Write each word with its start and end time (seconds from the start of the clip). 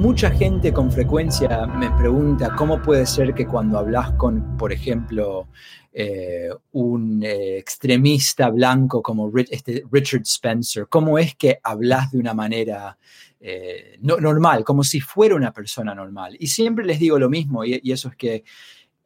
mucha 0.00 0.30
gente 0.30 0.72
con 0.72 0.90
frecuencia 0.90 1.66
me 1.66 1.90
pregunta 1.90 2.54
cómo 2.56 2.80
puede 2.80 3.04
ser 3.04 3.34
que 3.34 3.46
cuando 3.46 3.78
hablas 3.78 4.12
con, 4.12 4.56
por 4.56 4.72
ejemplo, 4.72 5.48
eh, 5.92 6.48
un 6.72 7.22
eh, 7.22 7.58
extremista 7.58 8.48
blanco 8.48 9.02
como 9.02 9.30
este 9.36 9.84
Richard 9.92 10.22
Spencer, 10.22 10.86
cómo 10.88 11.18
es 11.18 11.34
que 11.34 11.60
hablas 11.62 12.12
de 12.12 12.18
una 12.18 12.32
manera 12.32 12.96
eh, 13.40 13.98
normal, 14.00 14.64
como 14.64 14.84
si 14.84 15.00
fuera 15.00 15.34
una 15.34 15.52
persona 15.52 15.94
normal. 15.94 16.34
Y 16.40 16.46
siempre 16.46 16.86
les 16.86 16.98
digo 16.98 17.18
lo 17.18 17.28
mismo, 17.28 17.62
y 17.66 17.92
eso 17.92 18.08
es 18.08 18.16
que 18.16 18.44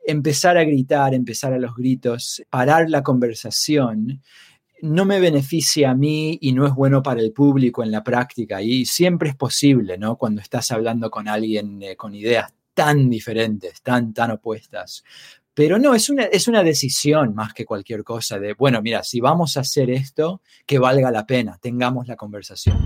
empezar 0.07 0.57
a 0.57 0.65
gritar, 0.65 1.13
empezar 1.13 1.53
a 1.53 1.59
los 1.59 1.75
gritos, 1.75 2.41
parar 2.51 2.89
la 2.89 3.03
conversación, 3.03 4.23
no 4.85 5.07
me 5.07 5.19
beneficia 5.19 5.91
a 5.91 5.95
mí 5.95 6.39
y 6.41 6.53
no 6.53 6.67
es 6.67 6.75
bueno 6.75 7.03
para 7.03 7.21
el 7.21 7.33
público 7.33 7.83
en 7.83 7.91
la 7.91 8.05
práctica. 8.05 8.61
Y 8.61 8.85
siempre 8.85 9.31
es 9.31 9.37
posible, 9.37 9.97
¿no? 9.97 10.17
Cuando 10.17 10.43
estás 10.43 10.71
hablando 10.71 11.11
con 11.11 11.27
alguien 11.27 11.83
eh, 11.83 11.97
con 11.97 12.15
ideas 12.15 12.53
tan 12.75 13.09
diferentes, 13.09 13.81
tan, 13.83 14.13
tan 14.13 14.33
opuestas. 14.33 15.03
Pero 15.55 15.79
no, 15.79 15.95
es 15.95 16.11
una, 16.11 16.25
es 16.25 16.49
una 16.49 16.63
decisión 16.63 17.35
más 17.35 17.55
que 17.55 17.65
cualquier 17.65 18.05
cosa 18.05 18.39
de, 18.39 18.55
bueno, 18.55 18.83
mira, 18.83 19.03
si 19.05 19.21
vamos 19.21 19.57
a 19.57 19.61
hacer 19.61 19.89
esto, 19.89 20.43
que 20.67 20.79
valga 20.79 21.11
la 21.11 21.27
pena, 21.27 21.59
tengamos 21.63 22.07
la 22.09 22.17
conversación. 22.17 22.77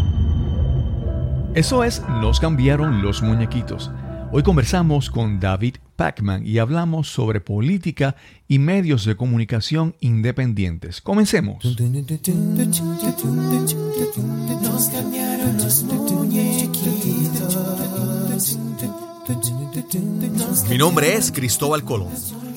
Eso 1.55 1.83
es, 1.83 2.03
nos 2.09 2.39
cambiaron 2.39 3.03
los 3.03 3.23
muñequitos. 3.23 3.91
Hoy 4.31 4.43
conversamos 4.43 5.09
con 5.09 5.41
David 5.41 5.77
Pacman 5.97 6.47
y 6.47 6.59
hablamos 6.59 7.09
sobre 7.09 7.41
política 7.41 8.15
y 8.47 8.59
medios 8.59 9.07
de 9.07 9.17
comunicación 9.17 9.97
independientes. 10.01 11.01
Comencemos. 11.01 11.65
Mi 20.69 20.79
nombre 20.79 21.15
es 21.15 21.33
Cristóbal 21.33 21.85
Colón. 21.85 22.13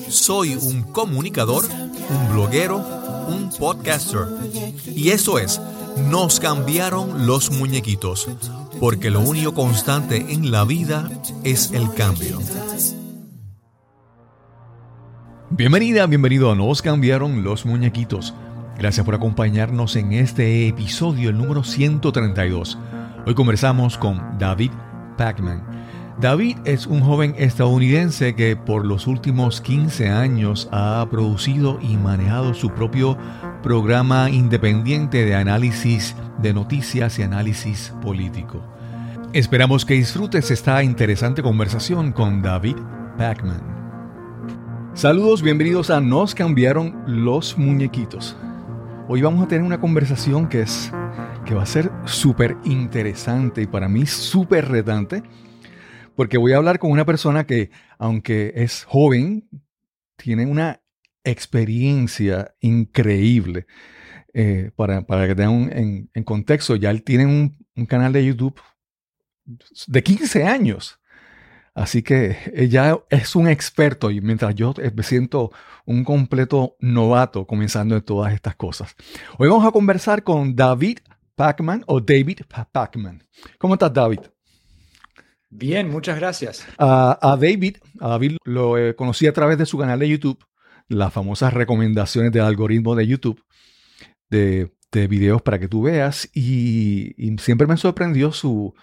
Soy 0.08 0.56
un 0.56 0.82
comunicador, 0.82 1.64
un 1.64 2.32
bloguero, 2.34 2.76
un 3.28 3.48
podcaster. 3.58 4.26
Y 4.94 5.08
eso 5.08 5.38
es, 5.38 5.58
nos 6.10 6.38
cambiaron 6.38 7.26
los 7.26 7.50
muñequitos 7.50 8.28
porque 8.82 9.10
lo 9.10 9.20
único 9.20 9.54
constante 9.54 10.26
en 10.30 10.50
la 10.50 10.64
vida 10.64 11.08
es 11.44 11.70
el 11.70 11.94
cambio. 11.94 12.40
Bienvenida, 15.50 16.04
bienvenido 16.06 16.50
a 16.50 16.56
Nos 16.56 16.82
cambiaron 16.82 17.44
los 17.44 17.64
muñequitos. 17.64 18.34
Gracias 18.76 19.06
por 19.06 19.14
acompañarnos 19.14 19.94
en 19.94 20.12
este 20.12 20.66
episodio, 20.66 21.30
el 21.30 21.38
número 21.38 21.62
132. 21.62 22.76
Hoy 23.24 23.34
conversamos 23.36 23.96
con 23.96 24.36
David 24.36 24.72
Pacman. 25.16 25.62
David 26.20 26.56
es 26.64 26.88
un 26.88 27.02
joven 27.02 27.36
estadounidense 27.38 28.34
que 28.34 28.56
por 28.56 28.84
los 28.84 29.06
últimos 29.06 29.60
15 29.60 30.08
años 30.08 30.68
ha 30.72 31.06
producido 31.08 31.78
y 31.80 31.96
manejado 31.96 32.52
su 32.52 32.70
propio 32.70 33.16
programa 33.62 34.28
independiente 34.28 35.24
de 35.24 35.36
análisis 35.36 36.16
de 36.42 36.52
noticias 36.52 37.20
y 37.20 37.22
análisis 37.22 37.94
político. 38.02 38.71
Esperamos 39.34 39.86
que 39.86 39.94
disfrutes 39.94 40.50
esta 40.50 40.82
interesante 40.82 41.42
conversación 41.42 42.12
con 42.12 42.42
David 42.42 42.76
Pacman. 43.16 43.62
Saludos, 44.92 45.40
bienvenidos 45.40 45.88
a 45.88 46.02
Nos 46.02 46.34
cambiaron 46.34 47.02
los 47.06 47.56
muñequitos. 47.56 48.36
Hoy 49.08 49.22
vamos 49.22 49.42
a 49.42 49.48
tener 49.48 49.64
una 49.64 49.80
conversación 49.80 50.50
que 50.50 50.60
es 50.60 50.92
que 51.46 51.54
va 51.54 51.62
a 51.62 51.66
ser 51.66 51.90
súper 52.04 52.58
interesante 52.64 53.62
y 53.62 53.66
para 53.66 53.88
mí 53.88 54.04
súper 54.04 54.68
retante, 54.68 55.22
porque 56.14 56.36
voy 56.36 56.52
a 56.52 56.58
hablar 56.58 56.78
con 56.78 56.90
una 56.90 57.06
persona 57.06 57.46
que, 57.46 57.70
aunque 57.98 58.52
es 58.54 58.84
joven, 58.84 59.48
tiene 60.16 60.44
una 60.44 60.82
experiencia 61.24 62.54
increíble. 62.60 63.64
Eh, 64.34 64.72
para, 64.76 65.02
que 65.06 65.34
tengan 65.34 65.72
en, 65.72 66.10
en, 66.12 66.24
contexto, 66.24 66.76
ya 66.76 66.90
él 66.90 67.02
tiene 67.02 67.26
un 67.26 67.86
canal 67.86 68.12
de 68.12 68.26
YouTube 68.26 68.60
de 69.44 70.02
15 70.02 70.44
años. 70.44 70.98
Así 71.74 72.02
que 72.02 72.36
ella 72.54 72.98
es 73.08 73.34
un 73.34 73.48
experto 73.48 74.10
y 74.10 74.20
mientras 74.20 74.54
yo 74.54 74.74
me 74.94 75.02
siento 75.02 75.52
un 75.86 76.04
completo 76.04 76.76
novato 76.80 77.46
comenzando 77.46 77.96
en 77.96 78.02
todas 78.02 78.34
estas 78.34 78.56
cosas. 78.56 78.94
Hoy 79.38 79.48
vamos 79.48 79.66
a 79.66 79.70
conversar 79.70 80.22
con 80.22 80.54
David 80.54 80.98
Pacman 81.34 81.82
o 81.86 81.98
David 81.98 82.40
Pacman. 82.72 83.26
¿Cómo 83.56 83.74
estás, 83.74 83.92
David? 83.92 84.20
Bien, 85.48 85.90
muchas 85.90 86.18
gracias. 86.18 86.66
a 86.76 87.36
David, 87.40 87.78
a 88.00 88.08
David 88.08 88.36
lo 88.44 88.74
conocí 88.94 89.26
a 89.26 89.32
través 89.32 89.56
de 89.56 89.66
su 89.66 89.78
canal 89.78 89.98
de 89.98 90.08
YouTube, 90.08 90.44
las 90.88 91.12
famosas 91.12 91.54
recomendaciones 91.54 92.32
del 92.32 92.42
algoritmo 92.42 92.94
de 92.94 93.06
YouTube 93.06 93.42
de, 94.28 94.74
de 94.92 95.06
videos 95.06 95.40
para 95.40 95.58
que 95.58 95.68
tú 95.68 95.82
veas 95.82 96.28
y 96.34 97.14
siempre 97.38 97.66
me 97.66 97.78
sorprendió 97.78 98.30
su, 98.30 98.74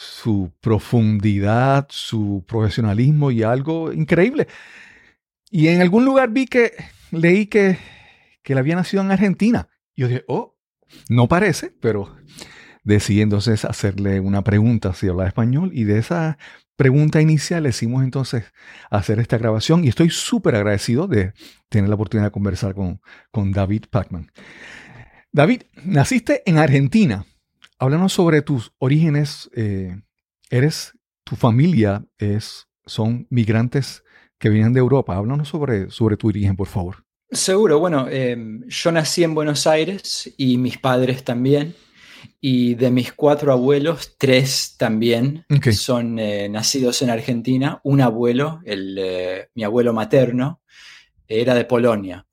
su 0.00 0.52
profundidad, 0.60 1.88
su 1.90 2.44
profesionalismo 2.46 3.32
y 3.32 3.42
algo 3.42 3.92
increíble. 3.92 4.46
Y 5.50 5.66
en 5.66 5.80
algún 5.80 6.04
lugar 6.04 6.30
vi 6.30 6.46
que 6.46 6.72
leí 7.10 7.46
que, 7.46 7.78
que 8.44 8.52
él 8.52 8.60
había 8.60 8.76
nacido 8.76 9.02
en 9.02 9.10
Argentina. 9.10 9.68
Y 9.96 10.02
yo 10.02 10.08
dije, 10.08 10.24
oh, 10.28 10.56
no 11.08 11.26
parece, 11.26 11.72
pero 11.80 12.14
decidí 12.84 13.22
entonces 13.22 13.64
hacerle 13.64 14.20
una 14.20 14.44
pregunta 14.44 14.94
si 14.94 15.08
hablaba 15.08 15.26
español 15.26 15.72
y 15.74 15.82
de 15.82 15.98
esa 15.98 16.38
pregunta 16.76 17.20
inicial 17.20 17.66
hicimos 17.66 18.04
entonces 18.04 18.44
hacer 18.90 19.18
esta 19.18 19.36
grabación 19.36 19.84
y 19.84 19.88
estoy 19.88 20.10
súper 20.10 20.54
agradecido 20.54 21.08
de 21.08 21.32
tener 21.68 21.88
la 21.88 21.96
oportunidad 21.96 22.28
de 22.28 22.32
conversar 22.32 22.76
con, 22.76 23.00
con 23.32 23.50
David 23.50 23.86
Pacman. 23.90 24.30
David, 25.32 25.62
naciste 25.84 26.44
en 26.46 26.58
Argentina, 26.58 27.26
háblanos 27.78 28.12
sobre 28.12 28.42
tus 28.42 28.72
orígenes. 28.78 29.50
Eh, 29.54 29.96
eres, 30.50 30.92
tu 31.24 31.36
familia 31.36 32.04
es, 32.18 32.66
son 32.86 33.26
migrantes 33.30 34.02
que 34.38 34.50
vienen 34.50 34.72
de 34.72 34.80
Europa. 34.80 35.16
Háblanos 35.16 35.48
sobre, 35.48 35.90
sobre 35.90 36.16
tu 36.16 36.28
origen, 36.28 36.56
por 36.56 36.68
favor. 36.68 37.04
Seguro, 37.30 37.78
bueno, 37.78 38.08
em, 38.08 38.66
yo 38.68 38.90
nací 38.90 39.22
en 39.22 39.34
Buenos 39.34 39.66
Aires 39.66 40.32
y 40.36 40.56
mis 40.56 40.78
padres 40.78 41.24
también. 41.24 41.74
Y 42.40 42.74
de 42.74 42.90
mis 42.90 43.12
cuatro 43.12 43.52
abuelos, 43.52 44.16
tres 44.16 44.76
también 44.76 45.44
son 45.72 46.18
eh, 46.18 46.48
nacidos 46.48 47.02
en 47.02 47.10
Argentina. 47.10 47.80
Un 47.84 48.00
abuelo, 48.00 48.60
el, 48.64 48.96
eh, 48.98 49.48
mi 49.54 49.64
abuelo 49.64 49.92
materno, 49.92 50.60
era 51.26 51.54
de 51.54 51.64
Polonia. 51.64 52.26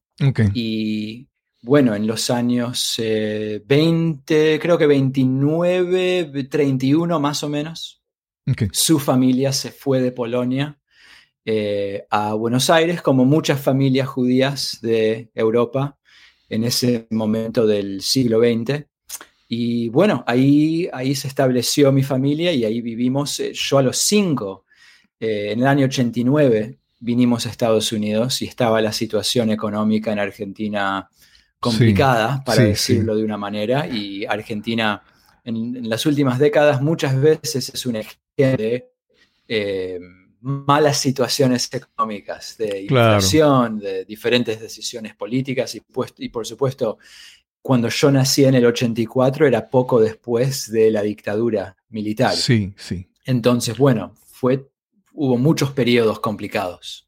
Y 0.53 1.27
bueno, 1.65 1.95
en 1.95 2.05
los 2.05 2.29
años 2.29 2.95
20, 2.99 4.53
eh, 4.53 4.59
creo 4.59 4.77
que 4.77 4.85
29, 4.85 6.43
31 6.43 7.19
más 7.19 7.43
o 7.43 7.49
menos, 7.49 8.03
su 8.71 8.99
familia 8.99 9.51
se 9.51 9.71
fue 9.71 9.99
de 9.99 10.11
Polonia 10.11 10.77
eh, 11.43 12.05
a 12.11 12.35
Buenos 12.35 12.69
Aires, 12.69 13.01
como 13.01 13.25
muchas 13.25 13.59
familias 13.59 14.07
judías 14.07 14.77
de 14.83 15.31
Europa 15.33 15.97
en 16.49 16.65
ese 16.65 17.07
momento 17.09 17.65
del 17.65 18.01
siglo 18.01 18.41
XX. 18.41 18.85
Y 19.47 19.89
bueno, 19.89 20.23
ahí, 20.27 20.87
ahí 20.93 21.15
se 21.15 21.27
estableció 21.27 21.91
mi 21.91 22.03
familia 22.03 22.51
y 22.53 22.63
ahí 22.63 22.79
vivimos. 22.81 23.39
Eh, 23.39 23.53
yo 23.55 23.79
a 23.79 23.81
los 23.81 23.97
cinco, 23.97 24.65
en 25.19 25.61
el 25.61 25.65
año 25.65 25.87
89, 25.87 26.77
vinimos 26.99 27.47
a 27.47 27.49
Estados 27.49 27.91
Unidos 27.91 28.43
y 28.43 28.45
estaba 28.45 28.81
la 28.81 28.91
situación 28.91 29.49
económica 29.49 30.11
en 30.11 30.19
Argentina 30.19 31.09
complicada, 31.69 32.43
para 32.43 32.63
decirlo 32.63 33.15
de 33.15 33.23
una 33.23 33.37
manera, 33.37 33.87
y 33.87 34.25
Argentina 34.25 35.01
en, 35.43 35.89
las 35.89 36.05
últimas 36.05 36.39
décadas 36.39 36.81
muchas 36.81 37.19
veces 37.19 37.69
es 37.69 37.85
un 37.85 37.95
ejemplo 37.97 38.21
de 38.35 38.91
eh, 39.47 39.99
malas 40.41 40.97
situaciones 40.97 41.69
económicas, 41.71 42.57
de 42.57 42.81
inflación, 42.81 43.79
de 43.79 44.05
diferentes 44.05 44.59
decisiones 44.59 45.15
políticas 45.15 45.73
y, 45.75 45.79
pues, 45.79 46.13
y 46.17 46.29
por 46.29 46.45
supuesto 46.45 46.97
cuando 47.61 47.89
yo 47.89 48.11
nací 48.11 48.45
en 48.45 48.53
el 48.53 48.65
84 48.65 49.47
era 49.47 49.69
poco 49.69 49.99
después 49.99 50.71
de 50.71 50.91
la 50.91 51.01
dictadura 51.01 51.75
militar. 51.89 52.35
Sí, 52.35 52.73
sí. 52.77 53.07
Entonces, 53.25 53.75
bueno, 53.77 54.13
fue, 54.27 54.69
hubo 55.13 55.37
muchos 55.37 55.71
periodos 55.71 56.19
complicados. 56.19 57.04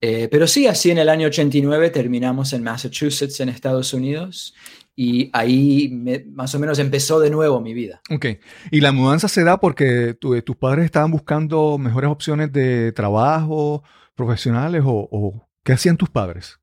Eh, 0.00 0.28
pero 0.30 0.46
sí, 0.46 0.66
así 0.66 0.90
en 0.90 0.98
el 0.98 1.08
año 1.08 1.26
89 1.26 1.90
terminamos 1.90 2.52
en 2.52 2.62
Massachusetts, 2.62 3.40
en 3.40 3.50
Estados 3.50 3.92
Unidos, 3.92 4.54
y 4.96 5.30
ahí 5.32 5.88
más 6.32 6.54
o 6.54 6.58
menos 6.58 6.78
empezó 6.78 7.20
de 7.20 7.30
nuevo 7.30 7.60
mi 7.60 7.74
vida. 7.74 8.00
Ok, 8.10 8.26
y 8.70 8.80
la 8.80 8.92
mudanza 8.92 9.28
se 9.28 9.44
da 9.44 9.58
porque 9.58 10.14
tus 10.14 10.56
padres 10.56 10.86
estaban 10.86 11.10
buscando 11.10 11.78
mejores 11.78 12.10
opciones 12.10 12.52
de 12.52 12.92
trabajo, 12.92 13.82
profesionales, 14.14 14.82
o, 14.84 15.46
qué 15.64 15.72
hacían 15.72 15.96
tus 15.96 16.10
padres? 16.10 16.58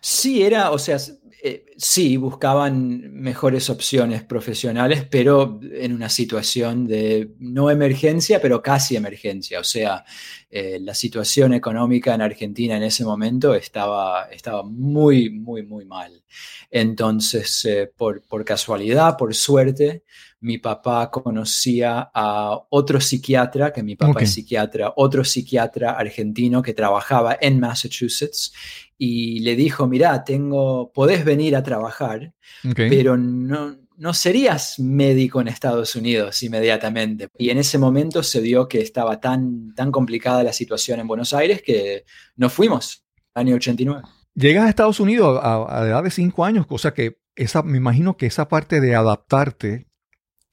Sí, 0.00 0.42
era, 0.42 0.70
o 0.70 0.78
sea, 0.78 0.96
eh, 1.40 1.66
sí, 1.76 2.16
buscaban 2.16 3.12
mejores 3.12 3.70
opciones 3.70 4.24
profesionales, 4.24 5.06
pero 5.08 5.60
en 5.62 5.92
una 5.92 6.08
situación 6.08 6.86
de 6.86 7.30
no 7.38 7.70
emergencia, 7.70 8.40
pero 8.40 8.60
casi 8.60 8.96
emergencia. 8.96 9.60
O 9.60 9.64
sea, 9.64 10.04
eh, 10.50 10.78
la 10.80 10.94
situación 10.94 11.54
económica 11.54 12.12
en 12.12 12.22
Argentina 12.22 12.76
en 12.76 12.82
ese 12.82 13.04
momento 13.04 13.54
estaba, 13.54 14.28
estaba 14.32 14.64
muy, 14.64 15.30
muy, 15.30 15.62
muy 15.62 15.84
mal. 15.84 16.24
Entonces, 16.70 17.64
eh, 17.66 17.90
por, 17.96 18.22
por 18.22 18.44
casualidad, 18.44 19.16
por 19.16 19.32
suerte, 19.34 20.02
mi 20.40 20.58
papá 20.58 21.10
conocía 21.10 22.10
a 22.14 22.58
otro 22.70 23.00
psiquiatra, 23.00 23.72
que 23.72 23.82
mi 23.82 23.96
papá 23.96 24.22
es 24.22 24.34
psiquiatra, 24.34 24.92
otro 24.96 25.24
psiquiatra 25.24 25.92
argentino 25.92 26.62
que 26.62 26.74
trabajaba 26.74 27.36
en 27.40 27.58
Massachusetts 27.58 28.52
y 28.98 29.40
le 29.40 29.56
dijo, 29.56 29.86
mira, 29.86 30.24
tengo, 30.24 30.92
podés 30.92 31.24
venir 31.24 31.54
a 31.56 31.62
trabajar, 31.62 32.34
pero 32.74 33.16
no, 33.16 33.76
no 33.96 34.12
serías 34.12 34.78
médico 34.78 35.40
en 35.40 35.48
Estados 35.48 35.94
Unidos 35.94 36.42
inmediatamente. 36.42 37.28
Y 37.38 37.50
en 37.50 37.58
ese 37.58 37.78
momento 37.78 38.22
se 38.22 38.42
dio 38.42 38.68
que 38.68 38.80
estaba 38.80 39.20
tan, 39.20 39.74
tan 39.74 39.92
complicada 39.92 40.42
la 40.42 40.52
situación 40.52 41.00
en 41.00 41.06
Buenos 41.06 41.32
Aires 41.32 41.62
que 41.62 42.04
nos 42.36 42.52
fuimos, 42.52 43.04
año 43.34 43.54
89. 43.54 44.02
Llegas 44.34 44.66
a 44.66 44.68
Estados 44.68 45.00
Unidos 45.00 45.40
a, 45.42 45.64
a 45.64 45.80
la 45.80 45.88
edad 45.88 46.02
de 46.02 46.10
cinco 46.10 46.44
años, 46.44 46.66
cosa 46.66 46.92
que 46.92 47.18
esa, 47.36 47.62
me 47.62 47.78
imagino 47.78 48.16
que 48.16 48.26
esa 48.26 48.48
parte 48.48 48.80
de 48.80 48.96
adaptarte 48.96 49.88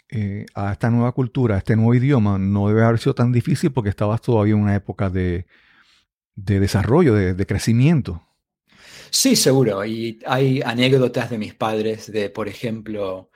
eh, 0.10 0.46
a 0.54 0.72
esta 0.72 0.92
nueva 0.92 1.12
cultura, 1.14 1.56
a 1.56 1.58
este 1.58 1.76
nuevo 1.76 1.96
idioma, 1.96 2.38
no 2.38 2.68
debe 2.68 2.84
haber 2.84 3.00
sido 3.00 3.16
tan 3.16 3.32
difícil 3.32 3.72
porque 3.72 3.90
estabas 3.90 4.22
todavía 4.22 4.54
en 4.54 4.62
una 4.62 4.76
época 4.76 5.10
de, 5.10 5.48
desarrollo, 6.36 7.16
de, 7.16 7.46
crecimiento. 7.48 8.25
Sí, 9.10 9.36
seguro. 9.36 9.86
Y 9.86 10.20
hay 10.26 10.62
anécdotas 10.62 11.30
de 11.30 11.38
mis 11.38 11.54
padres 11.54 12.12
de, 12.12 12.30
por 12.30 12.48
ejemplo, 12.48 13.30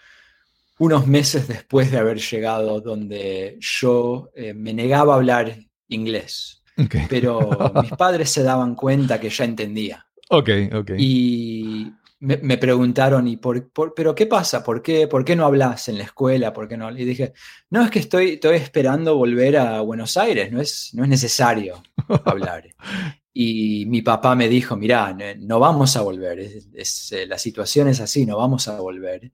unos 0.80 1.07
meses 1.07 1.48
después 1.48 1.92
de 1.92 1.98
haber 1.98 2.19
llegado 2.19 2.81
donde 2.81 3.57
yo 3.60 4.30
eh, 4.36 4.54
me 4.54 4.74
negaba 4.74 5.13
a 5.13 5.18
hablar 5.18 5.56
inglés. 5.88 6.62
Pero 7.10 7.50
mis 7.81 7.92
padres 7.92 8.30
se 8.30 8.44
daban 8.44 8.75
cuenta 8.75 9.19
que 9.19 9.30
ya 9.30 9.44
entendía. 9.44 10.06
Ok, 10.30 10.50
ok. 10.74 10.92
Y 10.98 11.92
me, 12.19 12.57
preguntaron, 12.57 13.27
¿y 13.27 13.38
por, 13.38 13.71
pero 13.95 14.13
qué 14.13 14.25
pasa? 14.25 14.63
¿Por 14.63 14.81
qué, 14.81 15.07
¿Por 15.07 15.24
qué 15.24 15.36
no 15.36 15.45
hablas 15.45 15.88
en 15.88 15.98
la 15.98 16.04
escuela? 16.04 16.54
¿Por 16.54 16.68
qué 16.68 16.77
no? 16.77 16.92
Y 16.92 17.06
dije, 17.06 17.33
no, 17.69 17.83
es 17.83 17.92
que 17.92 18.00
estoy, 18.00 18.31
estoy 18.31 18.57
esperando 18.57 19.16
volver 19.16 19.57
a 19.57 19.81
Buenos 19.81 20.18
Aires, 20.18 20.51
no 20.51 20.62
es, 20.62 20.92
no 20.94 21.04
es 21.04 21.10
necesario 21.10 21.81
hablar. 22.25 22.63
Y 23.41 23.86
mi 23.86 24.01
papá 24.01 24.36
me 24.36 24.50
dijo, 24.50 24.75
mira, 24.75 25.15
no 25.39 25.62
vamos 25.62 25.95
a 25.95 26.01
volver, 26.01 26.39
es, 26.74 27.13
eh, 27.13 27.25
la 27.25 27.38
situación 27.38 27.88
es 27.88 28.01
así, 28.01 28.25
no 28.25 28.36
vamos 28.36 28.68
a 28.68 28.81
volver. 28.81 29.31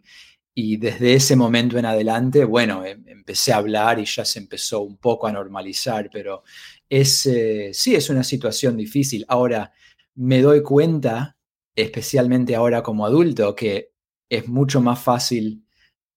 Y 0.54 0.78
desde 0.78 1.16
ese 1.16 1.36
momento 1.36 1.80
en 1.80 1.88
adelante, 1.88 2.46
bueno, 2.46 2.86
em, 2.86 3.04
empecé 3.08 3.52
a 3.52 3.58
hablar 3.58 3.98
y 3.98 4.06
ya 4.06 4.24
se 4.24 4.38
empezó 4.38 4.82
un 4.82 4.98
poco 4.98 5.26
a 5.26 5.32
normalizar, 5.32 6.12
pero 6.14 6.44
es, 6.88 7.26
eh, 7.26 7.72
sí 7.74 7.96
es 7.96 8.12
una 8.12 8.24
situación 8.24 8.78
difícil. 8.78 9.26
Ahora, 9.28 9.74
me 10.14 10.40
doy 10.40 10.62
cuenta 10.62 11.36
especialmente 11.76 12.56
ahora 12.56 12.84
como 12.84 13.08
adulto, 13.08 13.56
que 13.56 13.90
es 14.30 14.48
mucho 14.48 14.82
más 14.82 15.00
fácil 15.00 15.66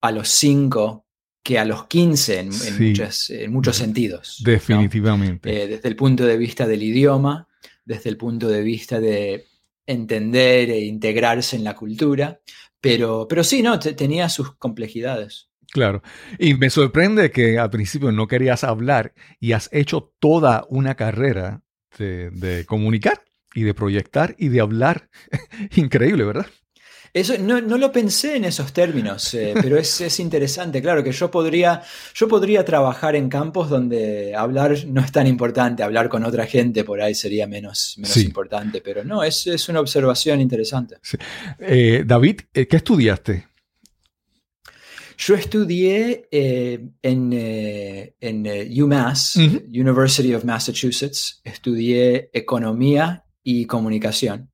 a 0.02 0.12
los 0.12 0.28
5 0.28 1.06
que 1.42 1.58
a 1.58 1.64
los 1.64 1.86
15 1.86 2.38
en, 2.38 2.50
en, 2.52 3.50
muchos 3.50 3.76
sentidos. 3.76 4.42
Definitivamente. 4.44 5.62
Eh, 5.62 5.68
desde 5.68 5.88
el 5.88 5.96
punto 5.96 6.26
de 6.26 6.36
vista 6.36 6.66
del 6.66 6.82
idioma, 6.82 7.47
desde 7.88 8.10
el 8.10 8.18
punto 8.18 8.48
de 8.48 8.62
vista 8.62 9.00
de 9.00 9.46
entender 9.86 10.68
e 10.70 10.84
integrarse 10.84 11.56
en 11.56 11.64
la 11.64 11.74
cultura, 11.74 12.38
pero, 12.82 13.26
pero 13.26 13.42
sí, 13.42 13.62
no, 13.62 13.78
tenía 13.78 14.28
sus 14.28 14.54
complejidades. 14.56 15.48
Claro. 15.72 16.02
Y 16.38 16.54
me 16.54 16.68
sorprende 16.68 17.30
que 17.30 17.58
al 17.58 17.70
principio 17.70 18.12
no 18.12 18.26
querías 18.26 18.62
hablar 18.62 19.14
y 19.40 19.52
has 19.52 19.70
hecho 19.72 20.12
toda 20.18 20.66
una 20.68 20.94
carrera 20.94 21.62
de 21.98 22.64
comunicar 22.66 23.24
y 23.54 23.62
de 23.62 23.74
proyectar 23.74 24.36
y 24.38 24.48
de 24.48 24.60
hablar. 24.60 25.08
Increíble, 25.76 26.24
¿verdad? 26.24 26.46
Eso, 27.12 27.38
no, 27.38 27.60
lo 27.60 27.92
pensé 27.92 28.36
en 28.36 28.44
esos 28.44 28.72
términos, 28.72 29.32
eh, 29.34 29.54
pero 29.62 29.78
es, 29.78 30.20
interesante. 30.20 30.82
Claro 30.82 31.02
que 31.02 31.12
yo 31.12 31.30
podría, 31.30 31.82
yo 32.14 32.28
podría 32.28 32.64
trabajar 32.64 33.16
en 33.16 33.28
campos 33.28 33.68
donde 33.70 34.34
hablar 34.34 34.76
no 34.86 35.00
es 35.00 35.12
tan 35.12 35.26
importante, 35.26 35.82
hablar 35.82 36.08
con 36.08 36.24
otra 36.24 36.46
gente 36.46 36.84
por 36.84 37.00
ahí 37.00 37.14
sería 37.14 37.46
menos, 37.46 37.94
menos 37.98 38.16
importante, 38.18 38.80
pero 38.80 39.04
no, 39.04 39.22
es, 39.22 39.46
es 39.46 39.68
una 39.68 39.80
observación 39.80 40.40
interesante. 40.40 40.96
Eh, 41.58 42.04
David, 42.06 42.40
eh, 42.52 42.66
¿qué 42.66 42.76
estudiaste? 42.76 43.46
Yo 45.20 45.34
estudié 45.34 46.28
en, 46.30 47.32
en 48.20 48.82
UMass, 48.82 49.34
University 49.34 50.32
of 50.32 50.44
Massachusetts, 50.44 51.40
estudié 51.42 52.30
economía 52.32 53.24
y 53.42 53.66
comunicación. 53.66 54.50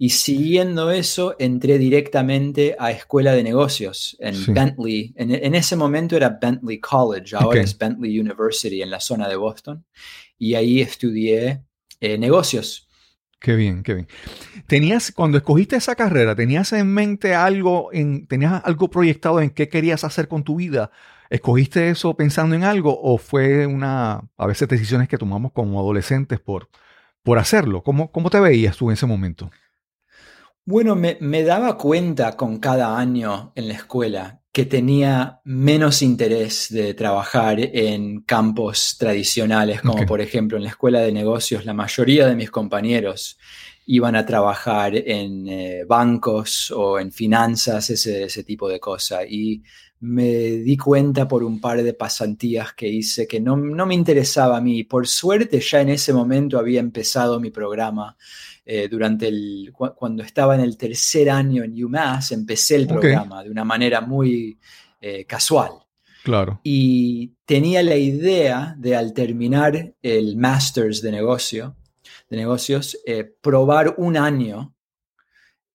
Y 0.00 0.10
siguiendo 0.10 0.92
eso, 0.92 1.34
entré 1.40 1.76
directamente 1.76 2.76
a 2.78 2.92
escuela 2.92 3.32
de 3.32 3.42
negocios 3.42 4.16
en 4.20 4.54
Bentley. 4.54 5.12
En, 5.16 5.56
ese 5.56 5.74
momento 5.74 6.16
era 6.16 6.38
Bentley 6.40 6.78
College, 6.78 7.34
ahora 7.34 7.62
es 7.62 7.76
Bentley 7.76 8.20
University 8.20 8.80
en 8.80 8.90
la 8.90 9.00
zona 9.00 9.28
de 9.28 9.34
Boston. 9.34 9.84
Y 10.38 10.54
ahí 10.54 10.80
estudié 10.80 11.64
eh, 11.98 12.16
negocios. 12.16 12.88
Qué 13.40 13.56
bien, 13.56 13.82
qué 13.82 13.94
bien. 13.94 14.08
¿Tenías, 14.68 15.10
cuando 15.10 15.38
escogiste 15.38 15.74
esa 15.74 15.96
carrera, 15.96 16.36
tenías 16.36 16.72
en 16.72 16.94
mente 16.94 17.34
algo, 17.34 17.92
en, 17.92 18.28
tenías 18.28 18.62
algo 18.64 18.88
proyectado 18.90 19.40
en 19.40 19.50
qué 19.50 19.68
querías 19.68 20.04
hacer 20.04 20.28
con 20.28 20.44
tu 20.44 20.56
vida? 20.56 20.92
¿Escogiste 21.28 21.90
eso 21.90 22.14
pensando 22.14 22.54
en 22.54 22.62
algo 22.62 22.96
o 23.02 23.18
fue 23.18 23.66
una, 23.66 24.22
a 24.36 24.46
veces 24.46 24.68
decisiones 24.68 25.08
que 25.08 25.18
tomamos 25.18 25.50
como 25.52 25.80
adolescentes 25.80 26.38
por, 26.38 26.68
por 27.24 27.38
hacerlo. 27.38 27.82
¿Cómo, 27.82 28.12
cómo 28.12 28.30
te 28.30 28.38
veías 28.38 28.76
tú 28.76 28.90
en 28.90 28.94
ese 28.94 29.06
momento? 29.06 29.50
Bueno, 30.70 30.96
me, 30.96 31.42
daba 31.44 31.78
cuenta 31.78 32.36
con 32.36 32.58
cada 32.58 32.98
año 32.98 33.52
en 33.54 33.68
la 33.68 33.74
escuela 33.74 34.42
que 34.52 34.66
tenía 34.66 35.40
menos 35.44 36.02
interés 36.02 36.66
de 36.68 36.92
trabajar 36.92 37.58
en 37.58 38.20
campos 38.20 38.96
tradicionales, 38.98 39.80
como 39.80 40.04
por 40.04 40.20
ejemplo 40.20 40.58
en 40.58 40.64
la 40.64 40.68
escuela 40.68 41.00
de 41.00 41.10
negocios, 41.10 41.64
la 41.64 41.72
mayoría 41.72 42.26
de 42.26 42.36
mis 42.36 42.50
compañeros 42.50 43.38
iban 43.86 44.14
a 44.14 44.26
trabajar 44.26 44.94
en 44.94 45.48
eh, 45.48 45.84
bancos 45.88 46.70
o 46.70 46.98
en 47.00 47.12
finanzas, 47.12 47.88
ese, 47.88 48.24
ese 48.24 48.44
tipo 48.44 48.68
de 48.68 48.78
cosas. 48.78 49.24
Y 49.26 49.62
me 50.00 50.28
di 50.58 50.76
cuenta 50.76 51.26
por 51.26 51.42
un 51.42 51.60
par 51.60 51.82
de 51.82 51.92
pasantías 51.92 52.72
que 52.74 52.88
hice 52.88 53.26
que 53.26 53.40
no, 53.40 53.56
me 53.56 53.94
interesaba 53.94 54.58
a 54.58 54.60
mí. 54.60 54.84
Por 54.84 55.06
suerte 55.06 55.60
ya 55.60 55.80
en 55.80 55.90
ese 55.90 56.12
momento 56.12 56.58
había 56.58 56.80
empezado 56.80 57.40
mi 57.40 57.50
programa. 57.50 58.16
Eh, 58.64 58.86
durante 58.88 59.28
el, 59.28 59.72
cuando 59.72 60.22
estaba 60.22 60.54
en 60.54 60.60
el 60.60 60.76
tercer 60.76 61.30
año 61.30 61.64
en 61.64 61.82
UMass, 61.82 62.32
empecé 62.32 62.76
el 62.76 62.86
programa 62.86 63.42
de 63.42 63.50
una 63.50 63.64
manera 63.64 64.02
muy 64.02 64.58
eh, 65.00 65.24
casual. 65.24 65.70
Claro. 66.22 66.60
Y 66.62 67.34
tenía 67.46 67.82
la 67.82 67.96
idea 67.96 68.74
de 68.76 68.94
al 68.94 69.14
terminar 69.14 69.94
el 70.02 70.36
Masters 70.36 71.00
de, 71.00 71.10
negocio, 71.10 71.76
de 72.28 72.36
negocios, 72.36 72.98
eh, 73.06 73.24
probar 73.40 73.94
un 73.96 74.18
año 74.18 74.74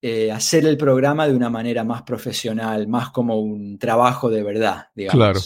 eh, 0.06 0.34
hacer 0.34 0.66
el 0.66 0.76
programa 0.76 1.30
de 1.30 1.34
una 1.34 1.50
manera 1.50 1.86
más 1.86 2.02
profesional, 2.02 2.90
más 2.90 3.12
como 3.12 3.40
un 3.40 3.80
trabajo 3.80 4.30
de 4.30 4.44
verdad, 4.44 4.90
digamos. 4.94 5.16
Claro. 5.18 5.40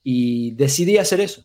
Y 0.00 0.52
decidí 0.52 0.96
hacer 0.96 1.20
eso. 1.20 1.44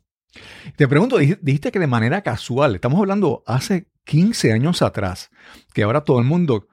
Te 0.76 0.88
pregunto, 0.88 1.18
dijiste 1.18 1.72
que 1.72 1.80
de 1.80 1.88
manera 1.88 2.22
casual, 2.22 2.76
estamos 2.76 3.00
hablando 3.00 3.42
hace 3.48 3.88
15 4.04 4.54
años 4.54 4.84
atrás, 4.84 5.32
que 5.74 5.82
ahora 5.82 6.04
todo 6.04 6.20
el 6.20 6.26
mundo 6.26 6.68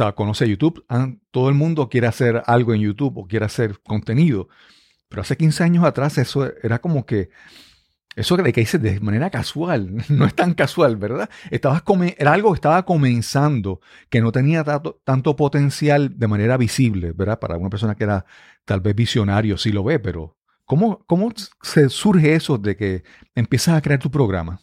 o 0.00 0.14
conoce 0.16 0.48
YouTube, 0.48 0.84
todo 1.30 1.48
el 1.48 1.54
mundo 1.54 1.88
quiere 1.88 2.08
hacer 2.08 2.42
algo 2.46 2.74
en 2.74 2.80
YouTube 2.80 3.16
o 3.18 3.28
quiere 3.28 3.44
hacer 3.44 3.78
contenido, 3.80 4.48
pero 5.08 5.22
hace 5.22 5.36
15 5.36 5.62
años 5.62 5.84
atrás 5.84 6.18
eso 6.18 6.50
era 6.64 6.80
como 6.80 7.06
que 7.06 7.30
eso 8.14 8.36
de 8.36 8.52
que 8.52 8.60
dices 8.60 8.80
de 8.80 9.00
manera 9.00 9.30
casual, 9.30 10.04
no 10.08 10.26
es 10.26 10.34
tan 10.34 10.54
casual, 10.54 10.96
¿verdad? 10.96 11.30
Estabas 11.50 11.82
era 12.18 12.32
algo 12.32 12.52
que 12.52 12.56
estaba 12.56 12.84
comenzando, 12.84 13.80
que 14.10 14.20
no 14.20 14.32
tenía 14.32 14.64
tanto, 14.64 15.00
tanto, 15.04 15.36
potencial 15.36 16.18
de 16.18 16.28
manera 16.28 16.56
visible, 16.56 17.12
¿verdad? 17.12 17.38
Para 17.38 17.56
una 17.56 17.70
persona 17.70 17.94
que 17.94 18.04
era 18.04 18.24
tal 18.64 18.80
vez 18.80 18.94
visionario, 18.94 19.56
sí 19.58 19.72
lo 19.72 19.84
ve, 19.84 19.98
pero 19.98 20.36
¿cómo, 20.64 21.04
cómo 21.06 21.32
se 21.62 21.88
surge 21.88 22.34
eso 22.34 22.58
de 22.58 22.76
que 22.76 23.04
empiezas 23.34 23.76
a 23.76 23.82
crear 23.82 24.00
tu 24.00 24.10
programa? 24.10 24.60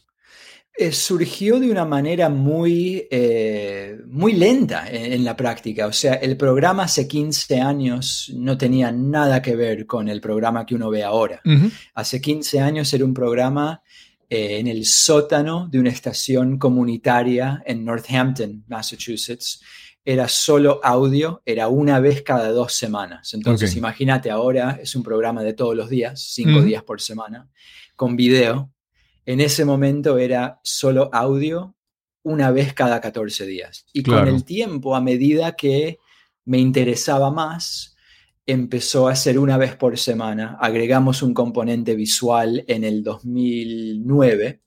Eh, 0.81 0.93
surgió 0.93 1.59
de 1.59 1.69
una 1.69 1.83
manera 1.83 2.29
muy, 2.29 3.05
eh, 3.12 3.98
muy 4.07 4.31
lenta 4.31 4.89
en, 4.89 5.25
la 5.25 5.36
práctica. 5.36 5.88
O 5.88 5.91
sea, 5.91 6.13
el 6.13 6.38
programa 6.38 6.83
hace 6.83 7.05
15 7.05 7.59
años 7.59 8.31
no 8.33 8.57
tenía 8.57 8.89
nada 8.89 9.41
que 9.41 9.57
ver 9.57 9.86
con 9.86 10.07
el 10.07 10.21
programa 10.21 10.65
que 10.65 10.75
uno 10.75 10.89
ve 10.89 11.03
ahora. 11.03 11.41
Hace 11.95 12.21
15 12.21 12.62
años 12.62 12.93
era 12.93 13.03
un 13.03 13.13
programa 13.13 13.83
eh, 14.29 14.59
en 14.59 14.67
el 14.67 14.86
sótano 14.86 15.67
de 15.67 15.79
una 15.79 15.89
estación 15.89 16.57
comunitaria 16.57 17.62
en 17.65 17.83
Northampton, 17.83 18.63
Massachusetts. 18.69 19.62
era 20.05 20.29
solo 20.29 20.79
audio, 20.81 21.41
era 21.45 21.67
una 21.67 22.00
vez 22.00 22.21
cada 22.21 22.53
dos 22.53 22.74
semanas. 22.74 23.33
Entonces, 23.33 23.75
imagínate, 23.75 24.31
ahora 24.31 24.79
es 24.81 24.95
un 24.95 25.03
programa 25.03 25.43
de 25.43 25.51
todos 25.51 25.75
los 25.75 25.89
días, 25.89 26.21
cinco 26.21 26.62
días 26.62 26.83
por 26.83 27.01
semana, 27.01 27.50
con 27.98 28.15
video. 28.15 28.71
En 29.25 29.41
ese 29.41 29.65
momento 29.65 30.17
era 30.17 30.59
solo 30.63 31.09
audio 31.13 31.75
una 32.23 32.51
vez 32.51 32.73
cada 32.73 32.99
14 33.01 33.45
días. 33.45 33.85
Y 33.93 34.03
con 34.03 34.27
el 34.27 34.43
tiempo, 34.43 34.95
a 34.95 35.01
medida 35.01 35.55
que 35.55 35.99
me 36.45 36.59
interesaba 36.59 37.31
más, 37.31 37.95
empezó 38.45 39.07
a 39.07 39.15
ser 39.15 39.38
una 39.38 39.57
vez 39.57 39.75
por 39.75 39.97
semana. 39.97 40.57
Agregamos 40.59 41.21
un 41.21 41.33
componente 41.33 41.95
visual 41.95 42.65
en 42.67 42.83
el 42.83 43.03
2009 43.03 44.61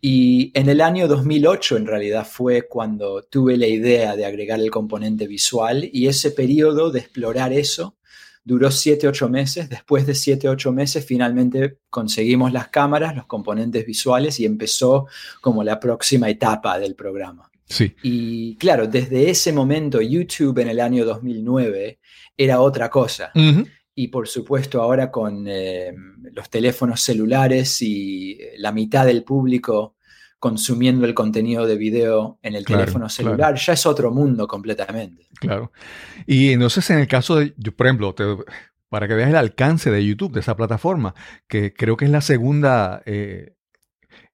y 0.00 0.50
en 0.58 0.70
el 0.70 0.80
año 0.80 1.06
2008 1.06 1.76
en 1.76 1.86
realidad 1.86 2.26
fue 2.26 2.66
cuando 2.66 3.22
tuve 3.22 3.58
la 3.58 3.66
idea 3.66 4.16
de 4.16 4.24
agregar 4.24 4.58
el 4.58 4.70
componente 4.70 5.26
visual 5.26 5.88
y 5.92 6.06
ese 6.06 6.30
periodo 6.30 6.90
de 6.90 7.00
explorar 7.00 7.52
eso 7.52 7.96
duró 8.44 8.68
7-8 8.68 9.28
meses. 9.28 9.68
Después 9.68 10.06
de 10.06 10.12
7-8 10.12 10.72
meses 10.72 11.04
finalmente 11.04 11.78
conseguimos 11.88 12.52
las 12.52 12.68
cámaras, 12.68 13.14
los 13.14 13.26
componentes 13.26 13.86
visuales 13.86 14.40
y 14.40 14.46
empezó 14.46 15.06
como 15.40 15.62
la 15.64 15.78
próxima 15.78 16.28
etapa 16.28 16.78
del 16.78 16.94
programa. 16.94 17.50
Sí. 17.66 17.94
Y 18.02 18.56
claro, 18.56 18.86
desde 18.86 19.30
ese 19.30 19.52
momento 19.52 20.00
YouTube 20.00 20.58
en 20.58 20.68
el 20.68 20.80
año 20.80 21.04
2009 21.04 22.00
era 22.36 22.60
otra 22.60 22.90
cosa. 22.90 23.32
Y 23.94 24.08
por 24.08 24.28
supuesto 24.28 24.80
ahora 24.80 25.10
con 25.10 25.46
eh, 25.46 25.92
los 26.32 26.48
teléfonos 26.48 27.00
celulares 27.00 27.82
y 27.82 28.38
la 28.56 28.72
mitad 28.72 29.04
del 29.04 29.24
público 29.24 29.96
consumiendo 30.40 31.04
el 31.04 31.12
contenido 31.12 31.66
de 31.66 31.76
video 31.76 32.38
en 32.42 32.54
el 32.54 32.64
teléfono 32.64 33.10
celular, 33.10 33.54
ya 33.56 33.74
es 33.74 33.84
otro 33.84 34.10
mundo 34.10 34.48
completamente. 34.48 35.28
Claro. 35.38 35.70
Y 36.26 36.52
entonces 36.52 36.88
en 36.88 36.98
el 36.98 37.06
caso 37.06 37.36
de, 37.36 37.54
yo, 37.58 37.76
por 37.76 37.86
ejemplo, 37.86 38.16
para 38.88 39.06
que 39.06 39.14
veas 39.14 39.28
el 39.28 39.36
alcance 39.36 39.90
de 39.90 40.04
YouTube, 40.04 40.32
de 40.32 40.40
esa 40.40 40.56
plataforma, 40.56 41.14
que 41.46 41.74
creo 41.74 41.98
que 41.98 42.06
es 42.06 42.10
la 42.10 42.22
segunda 42.22 43.02
eh, 43.04 43.54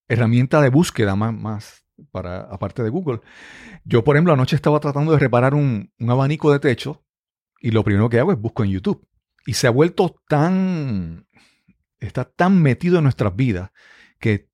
herramienta 0.06 0.60
de 0.62 0.70
búsqueda 0.70 1.16
más, 1.16 1.34
más 1.34 1.84
para, 2.12 2.42
aparte 2.42 2.84
de 2.84 2.90
Google. 2.90 3.20
Yo, 3.84 4.04
por 4.04 4.14
ejemplo, 4.14 4.32
anoche 4.32 4.54
estaba 4.54 4.78
tratando 4.78 5.10
de 5.10 5.18
reparar 5.18 5.54
un, 5.54 5.92
un 5.98 6.10
abanico 6.10 6.52
de 6.52 6.60
techo 6.60 7.04
y 7.60 7.72
lo 7.72 7.82
primero 7.82 8.08
que 8.08 8.20
hago 8.20 8.30
es 8.30 8.38
busco 8.38 8.62
en 8.62 8.70
YouTube. 8.70 9.04
Y 9.44 9.54
se 9.54 9.66
ha 9.66 9.70
vuelto 9.70 10.14
tan, 10.28 11.26
está 11.98 12.24
tan 12.24 12.62
metido 12.62 12.98
en 12.98 13.04
nuestras 13.04 13.34
vidas 13.34 13.72
que, 14.20 14.48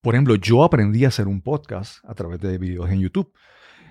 por 0.00 0.14
ejemplo, 0.14 0.34
yo 0.34 0.64
aprendí 0.64 1.04
a 1.04 1.08
hacer 1.08 1.28
un 1.28 1.42
podcast 1.42 2.04
a 2.04 2.14
través 2.14 2.40
de 2.40 2.58
videos 2.58 2.90
en 2.90 3.00
YouTube. 3.00 3.32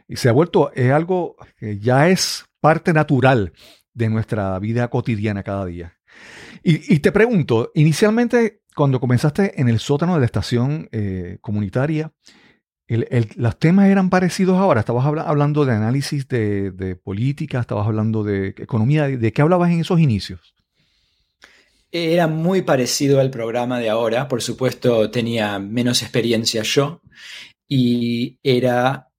Y 0.08 0.16
se 0.16 0.30
ha 0.30 0.32
vuelto, 0.32 0.72
es 0.74 0.92
algo 0.92 1.36
que 1.58 1.78
ya 1.80 2.10
es 2.10 2.46
parte 2.60 2.94
natural 2.94 3.54
de 3.94 4.10
nuestra 4.10 4.58
vida 4.60 4.88
cotidiana 4.89 5.44
cada 5.44 5.66
día. 5.66 6.00
Y, 6.63 7.00
te 7.00 7.12
pregunto, 7.12 7.72
inicialmente 7.74 8.62
cuando 8.75 9.00
comenzaste 9.00 9.60
en 9.62 9.70
el 9.70 9.80
sótano 9.80 10.13
de 10.16 10.20
la 10.20 10.25
estación 10.25 10.89
eh, 10.92 11.38
comunitaria, 11.42 12.12
los 13.36 13.60
temas 13.60 13.88
eran 13.88 14.10
parecidos 14.10 14.58
ahora. 14.58 14.80
Estabas 14.80 15.06
hablando 15.06 15.63
de 15.63 15.74
análisis 15.74 16.28
de, 16.28 17.00
política, 17.04 17.60
estabas 17.60 17.86
hablando 17.86 18.24
de 18.24 18.50
economía. 18.50 19.08
¿De 19.08 19.32
qué 19.32 19.42
hablabas 19.42 19.72
en 19.72 19.82
esos 19.82 20.00
inicios? 20.00 20.56
Era 21.91 22.27
muy 22.27 22.62
parecido 22.62 23.19
al 23.19 23.29
programa 23.29 23.79
de 23.79 23.89
ahora. 23.89 24.27
Por 24.27 24.41
supuesto, 24.41 25.10
tenía 25.10 25.60
menos 25.60 26.01
experiencia 26.01 26.63
yo. 26.63 27.01
Y 27.67 28.38
era 28.43 29.10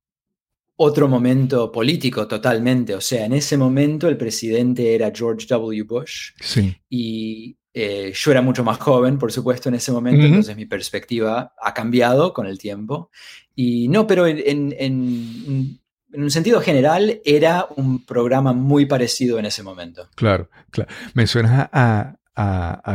otro 0.76 1.08
momento 1.08 1.70
político 1.70 2.26
totalmente. 2.26 2.94
O 2.94 3.00
sea, 3.00 3.26
en 3.26 3.34
ese 3.34 3.56
momento 3.56 4.08
el 4.08 4.16
presidente 4.16 4.94
era 4.94 5.12
George 5.14 5.46
W. 5.46 5.82
Bush. 5.82 6.30
Sí. 6.40 6.74
Y 6.88 7.56
eh, 7.72 8.12
yo 8.14 8.30
era 8.30 8.42
mucho 8.42 8.64
más 8.64 8.78
joven, 8.78 9.18
por 9.18 9.30
supuesto, 9.30 9.68
en 9.68 9.76
ese 9.76 9.92
momento, 9.92 10.26
entonces 10.26 10.56
mi 10.56 10.66
perspectiva 10.66 11.54
ha 11.60 11.74
cambiado 11.74 12.32
con 12.32 12.46
el 12.46 12.58
tiempo. 12.58 13.10
Y 13.54 13.88
no, 13.88 14.06
pero 14.06 14.26
en, 14.26 15.78
un 16.12 16.30
sentido 16.30 16.60
general 16.60 17.20
era 17.24 17.68
un 17.76 18.04
programa 18.04 18.52
muy 18.52 18.86
parecido 18.86 19.38
en 19.38 19.44
ese 19.44 19.62
momento. 19.62 20.08
Claro, 20.16 20.48
claro. 20.70 20.90
Me 21.14 21.26
suena 21.26 21.70
a, 21.72 22.16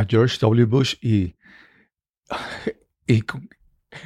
George 0.08 0.38
W. 0.40 0.66
Bush 0.66 0.96
y, 1.02 1.36
y 3.08 3.24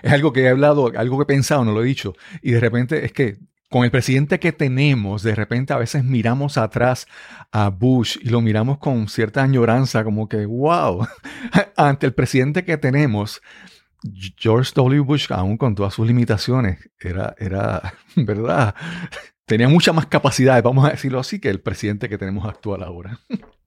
es 0.04 0.12
algo 0.12 0.34
que 0.34 0.42
he 0.42 0.50
hablado, 0.50 0.92
algo 0.96 1.18
que 1.18 1.24
he 1.24 1.36
pensado, 1.36 1.66
no 1.66 1.72
lo 1.72 1.84
he 1.84 1.86
dicho. 1.86 2.14
Y 2.42 2.52
de 2.52 2.60
repente 2.60 3.06
es 3.06 3.12
que 3.12 3.38
con 3.70 3.84
el 3.84 3.92
presidente 3.92 4.40
que 4.40 4.52
tenemos, 4.52 5.22
de 5.22 5.36
repente 5.36 5.74
a 5.74 5.78
veces 5.78 6.04
miramos 6.04 6.58
atrás 6.58 7.08
a 7.52 7.70
Bush 7.70 8.18
y 8.22 8.30
lo 8.30 8.42
miramos 8.42 8.80
con 8.80 9.08
cierta 9.08 9.44
añoranza, 9.44 10.04
como 10.04 10.28
que, 10.28 10.46
wow, 10.46 11.08
ante 11.78 12.08
el 12.08 12.14
presidente 12.14 12.66
que 12.66 12.78
tenemos, 12.78 13.42
George 14.38 14.72
W. 14.76 15.02
Bush, 15.02 15.32
aún 15.32 15.58
con 15.58 15.76
todas 15.76 15.94
sus 15.94 16.08
limitaciones, 16.08 16.90
era, 17.00 17.36
era, 17.38 17.94
¿verdad? 18.16 18.74
Tenía 19.46 19.70
mucha 19.70 19.94
más 19.94 20.08
capacidad, 20.08 20.62
vamos 20.64 20.86
a 20.86 20.92
decirlo 20.92 21.20
así, 21.20 21.40
que 21.40 21.50
el 21.50 21.62
presidente 21.62 22.10
que 22.10 22.18
tenemos 22.18 22.46
actual 22.46 22.84
ahora. 22.84 23.20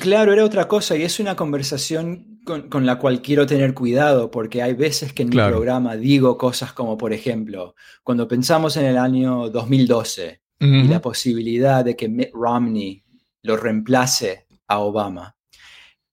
Claro, 0.00 0.32
era 0.32 0.44
otra 0.44 0.68
cosa 0.68 0.96
y 0.96 1.02
es 1.02 1.20
una 1.20 1.36
conversación 1.36 2.40
con, 2.44 2.86
la 2.86 2.98
cual 2.98 3.22
quiero 3.22 3.46
tener 3.46 3.74
cuidado 3.74 4.30
porque 4.30 4.62
hay 4.62 4.74
veces 4.74 5.12
que 5.12 5.22
en 5.22 5.30
mi 5.30 5.36
programa 5.36 5.96
digo 5.96 6.38
cosas 6.38 6.72
como, 6.72 6.96
por 6.96 7.12
ejemplo, 7.12 7.74
cuando 8.04 8.28
pensamos 8.28 8.76
en 8.76 8.86
el 8.86 8.98
año 8.98 9.48
2012 9.50 10.40
y 10.60 10.84
la 10.84 11.00
posibilidad 11.00 11.84
de 11.84 11.96
que 11.96 12.08
Mitt 12.08 12.30
Romney 12.32 13.04
lo 13.42 13.56
reemplace 13.56 14.46
a 14.68 14.78
Obama, 14.78 15.36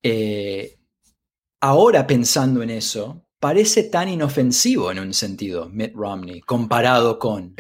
eh, 0.01 0.80
ahora 1.62 2.06
pensando 2.06 2.62
en 2.62 2.72
eso, 2.72 3.25
parece 3.39 3.84
tan 3.84 4.10
inofensivo 4.10 4.92
en 4.92 5.00
un 5.00 5.13
sentido, 5.13 5.70
Mitt 5.70 5.94
Romney, 5.94 6.42
comparado 6.42 7.20
con 7.20 7.56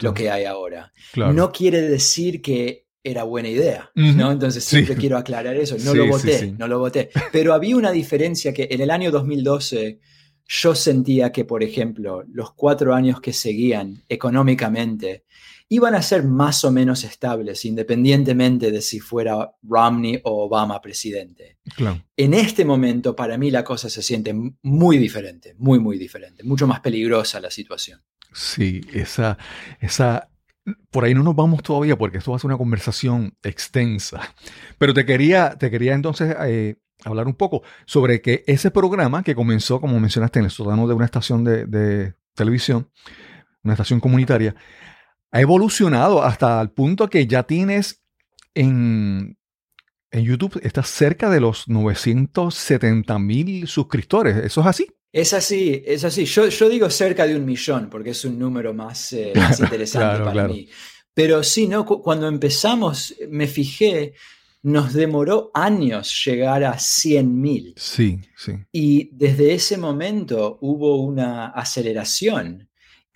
lo 0.00 0.14
que 0.14 0.30
hay 0.30 0.44
ahora. 0.44 0.92
No 1.16 1.50
quiere 1.50 1.80
decir 1.82 2.42
que 2.42 2.87
era 3.02 3.22
buena 3.22 3.48
idea, 3.48 3.90
¿no? 3.94 4.32
Entonces 4.32 4.64
siempre 4.64 4.96
quiero 4.96 5.16
aclarar 5.16 5.56
eso, 5.56 5.76
no 5.78 5.94
lo 5.94 6.06
voté, 6.06 6.52
no 6.58 6.66
lo 6.66 6.78
voté. 6.78 7.10
Pero 7.32 7.54
había 7.54 7.76
una 7.76 7.92
diferencia 7.92 8.52
que 8.52 8.68
en 8.70 8.80
el 8.80 8.90
año 8.90 9.10
2012 9.10 10.00
yo 10.46 10.74
sentía 10.74 11.30
que, 11.30 11.44
por 11.44 11.62
ejemplo, 11.62 12.24
los 12.32 12.52
cuatro 12.54 12.94
años 12.94 13.20
que 13.20 13.32
seguían 13.32 14.02
económicamente 14.08 15.24
iban 15.70 15.94
a 15.94 16.02
ser 16.02 16.24
más 16.24 16.64
o 16.64 16.72
menos 16.72 17.04
estables, 17.04 17.64
independientemente 17.66 18.70
de 18.70 18.80
si 18.80 19.00
fuera 19.00 19.52
Romney 19.62 20.18
o 20.24 20.46
Obama 20.46 20.80
presidente. 20.80 21.58
En 22.16 22.32
este 22.32 22.64
momento, 22.64 23.14
para 23.14 23.36
mí, 23.36 23.50
la 23.50 23.62
cosa 23.62 23.90
se 23.90 24.02
siente 24.02 24.34
muy 24.62 24.96
diferente, 24.96 25.54
muy, 25.58 25.78
muy 25.78 25.98
diferente, 25.98 26.42
mucho 26.42 26.66
más 26.66 26.80
peligrosa 26.80 27.38
la 27.40 27.50
situación. 27.50 28.00
Sí, 28.32 28.80
esa, 28.92 29.36
esa 29.80 30.30
por 30.90 31.04
ahí 31.04 31.14
no 31.14 31.22
nos 31.22 31.36
vamos 31.36 31.62
todavía 31.62 31.96
porque 31.96 32.18
esto 32.18 32.30
va 32.30 32.36
a 32.36 32.40
ser 32.40 32.48
una 32.48 32.58
conversación 32.58 33.34
extensa. 33.42 34.34
Pero 34.78 34.94
te 34.94 35.04
quería, 35.06 35.56
te 35.58 35.70
quería 35.70 35.94
entonces 35.94 36.34
eh, 36.40 36.76
hablar 37.04 37.26
un 37.26 37.34
poco 37.34 37.62
sobre 37.86 38.20
que 38.20 38.44
ese 38.46 38.70
programa 38.70 39.22
que 39.22 39.34
comenzó, 39.34 39.80
como 39.80 39.98
mencionaste, 40.00 40.38
en 40.38 40.46
el 40.46 40.50
sótano 40.50 40.86
de 40.86 40.94
una 40.94 41.04
estación 41.04 41.44
de, 41.44 42.14
televisión, 42.34 42.88
una 43.62 43.74
estación 43.74 44.00
comunitaria, 44.00 44.54
ha 45.30 45.40
evolucionado 45.40 46.22
hasta 46.22 46.60
el 46.60 46.70
punto 46.70 47.08
que 47.08 47.26
ya 47.26 47.42
tienes 47.42 48.02
en, 48.54 49.36
en 50.10 50.24
YouTube, 50.24 50.60
estás 50.62 50.88
cerca 50.88 51.30
de 51.30 51.40
los 51.40 51.68
970 51.68 53.18
mil 53.18 53.66
suscriptores. 53.66 54.36
¿Eso 54.36 54.60
es 54.60 54.66
así? 54.66 54.97
Es 55.12 55.32
así, 55.32 55.82
es 55.86 56.04
así. 56.04 56.24
Yo, 56.24 56.48
yo, 56.48 56.68
digo 56.68 56.90
cerca 56.90 57.26
de 57.26 57.36
un 57.36 57.44
millón 57.44 57.88
porque 57.90 58.10
es 58.10 58.24
un 58.24 58.38
número 58.38 58.74
más, 58.74 59.12
eh, 59.12 59.32
interesante 59.58 60.22
para 60.22 60.48
mí. 60.48 60.68
Pero 61.14 61.42
sí, 61.42 61.66
¿no? 61.66 61.84
cuando 61.84 62.28
empezamos, 62.28 63.14
me 63.28 63.46
fijé, 63.46 64.14
nos 64.62 64.92
demoró 64.92 65.50
años 65.54 66.24
llegar 66.24 66.62
a 66.64 66.78
100 66.78 67.40
mil. 67.40 67.74
Sí, 67.76 68.20
sí. 68.36 68.52
Y 68.70 69.10
desde 69.12 69.54
ese 69.54 69.78
momento 69.78 70.58
hubo 70.60 71.02
una 71.02 71.48
aceleración. 71.48 72.68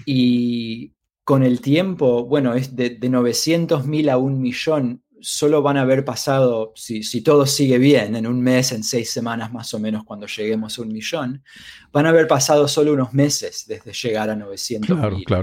Y 0.04 0.94
con 1.24 1.44
el 1.44 1.60
tiempo, 1.60 2.24
bueno, 2.24 2.54
es 2.54 2.74
de, 2.74 2.90
de 2.90 3.08
900 3.08 3.86
mil 3.86 4.08
a 4.08 4.16
un 4.16 4.40
millón 4.40 5.01
solo 5.22 5.62
van 5.62 5.76
a 5.76 5.82
haber 5.82 6.04
pasado, 6.04 6.72
si, 6.76 7.22
todo 7.22 7.46
sigue 7.46 7.78
bien, 7.78 8.16
en 8.16 8.26
un 8.26 8.40
mes, 8.40 8.72
en 8.72 8.82
seis 8.82 9.10
semanas 9.10 9.52
más 9.52 9.72
o 9.74 9.78
menos, 9.78 10.04
cuando 10.04 10.26
lleguemos 10.26 10.78
a 10.78 10.82
un 10.82 10.88
millón, 10.88 11.42
van 11.92 12.06
a 12.06 12.10
haber 12.10 12.26
pasado 12.26 12.68
solo 12.68 12.92
unos 12.92 13.14
meses 13.14 13.64
desde 13.66 13.92
llegar 13.92 14.30
a 14.30 14.36
900 14.36 14.98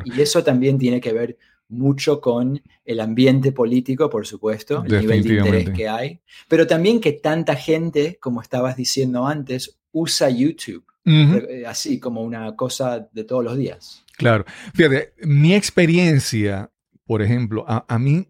Y 0.05 0.21
eso 0.21 0.43
también 0.43 0.77
tiene 0.77 0.99
que 1.01 1.13
ver 1.13 1.37
mucho 1.69 2.19
con 2.19 2.61
el 2.83 2.99
ambiente 2.99 3.51
político, 3.51 4.09
por 4.09 4.25
supuesto, 4.25 4.83
el 4.85 5.01
nivel 5.01 5.23
de 5.23 5.33
interés 5.35 5.69
que 5.69 5.87
hay, 5.87 6.19
pero 6.47 6.67
también 6.67 6.99
que 6.99 7.13
tanta 7.13 7.55
gente, 7.55 8.17
como 8.19 8.41
estabas 8.41 8.75
diciendo 8.75 9.27
antes, 9.27 9.79
usa 9.91 10.29
YouTube, 10.29 10.85
eh, 11.05 11.63
así 11.67 11.99
como 11.99 12.21
una 12.23 12.55
cosa 12.55 13.07
de 13.11 13.23
todos 13.23 13.43
los 13.43 13.57
días. 13.57 14.03
Claro. 14.17 14.45
Fíjate, 14.73 15.13
mi 15.21 15.53
experiencia 15.53 16.69
por 17.09 17.23
ejemplo, 17.23 17.65
a, 17.67 17.97
mí, 17.97 18.27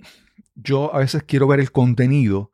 yo 0.62 0.94
a 0.94 1.00
veces 1.00 1.24
quiero 1.24 1.48
ver 1.48 1.60
el 1.60 1.72
contenido 1.72 2.52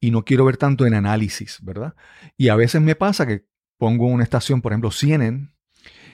y 0.00 0.10
no 0.10 0.24
quiero 0.24 0.44
ver 0.44 0.56
tanto 0.56 0.86
en 0.86 0.94
análisis, 0.94 1.58
¿verdad? 1.62 1.94
Y 2.36 2.48
a 2.48 2.56
veces 2.56 2.80
me 2.80 2.94
pasa 2.94 3.26
que 3.26 3.46
pongo 3.78 4.06
una 4.06 4.24
estación, 4.24 4.60
por 4.60 4.72
ejemplo, 4.72 4.90
CNN, 4.90 5.48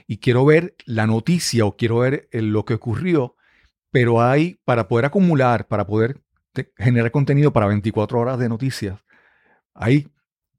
y 0.07 0.19
quiero 0.19 0.45
ver 0.45 0.75
la 0.85 1.07
noticia 1.07 1.65
o 1.65 1.77
quiero 1.77 1.99
ver 1.99 2.29
lo 2.33 2.65
que 2.65 2.75
ocurrió, 2.75 3.37
pero 3.91 4.23
hay, 4.23 4.61
para 4.65 4.89
poder 4.89 5.07
acumular, 5.07 5.67
para 5.67 5.87
poder 5.87 6.21
generar 6.77 7.11
contenido 7.11 7.53
para 7.53 7.67
24 7.67 8.19
horas 8.19 8.39
de 8.39 8.49
noticias, 8.49 9.01
hay 9.75 10.09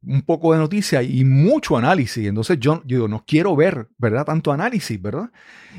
un 0.07 0.21
poco 0.21 0.53
de 0.53 0.59
noticia 0.59 1.01
y 1.01 1.23
mucho 1.25 1.77
análisis. 1.77 2.27
Entonces 2.27 2.59
yo, 2.59 2.83
yo 2.85 3.07
no 3.07 3.23
quiero 3.25 3.55
ver, 3.55 3.89
¿verdad? 3.97 4.25
Tanto 4.25 4.51
análisis, 4.51 5.01
¿verdad? 5.01 5.31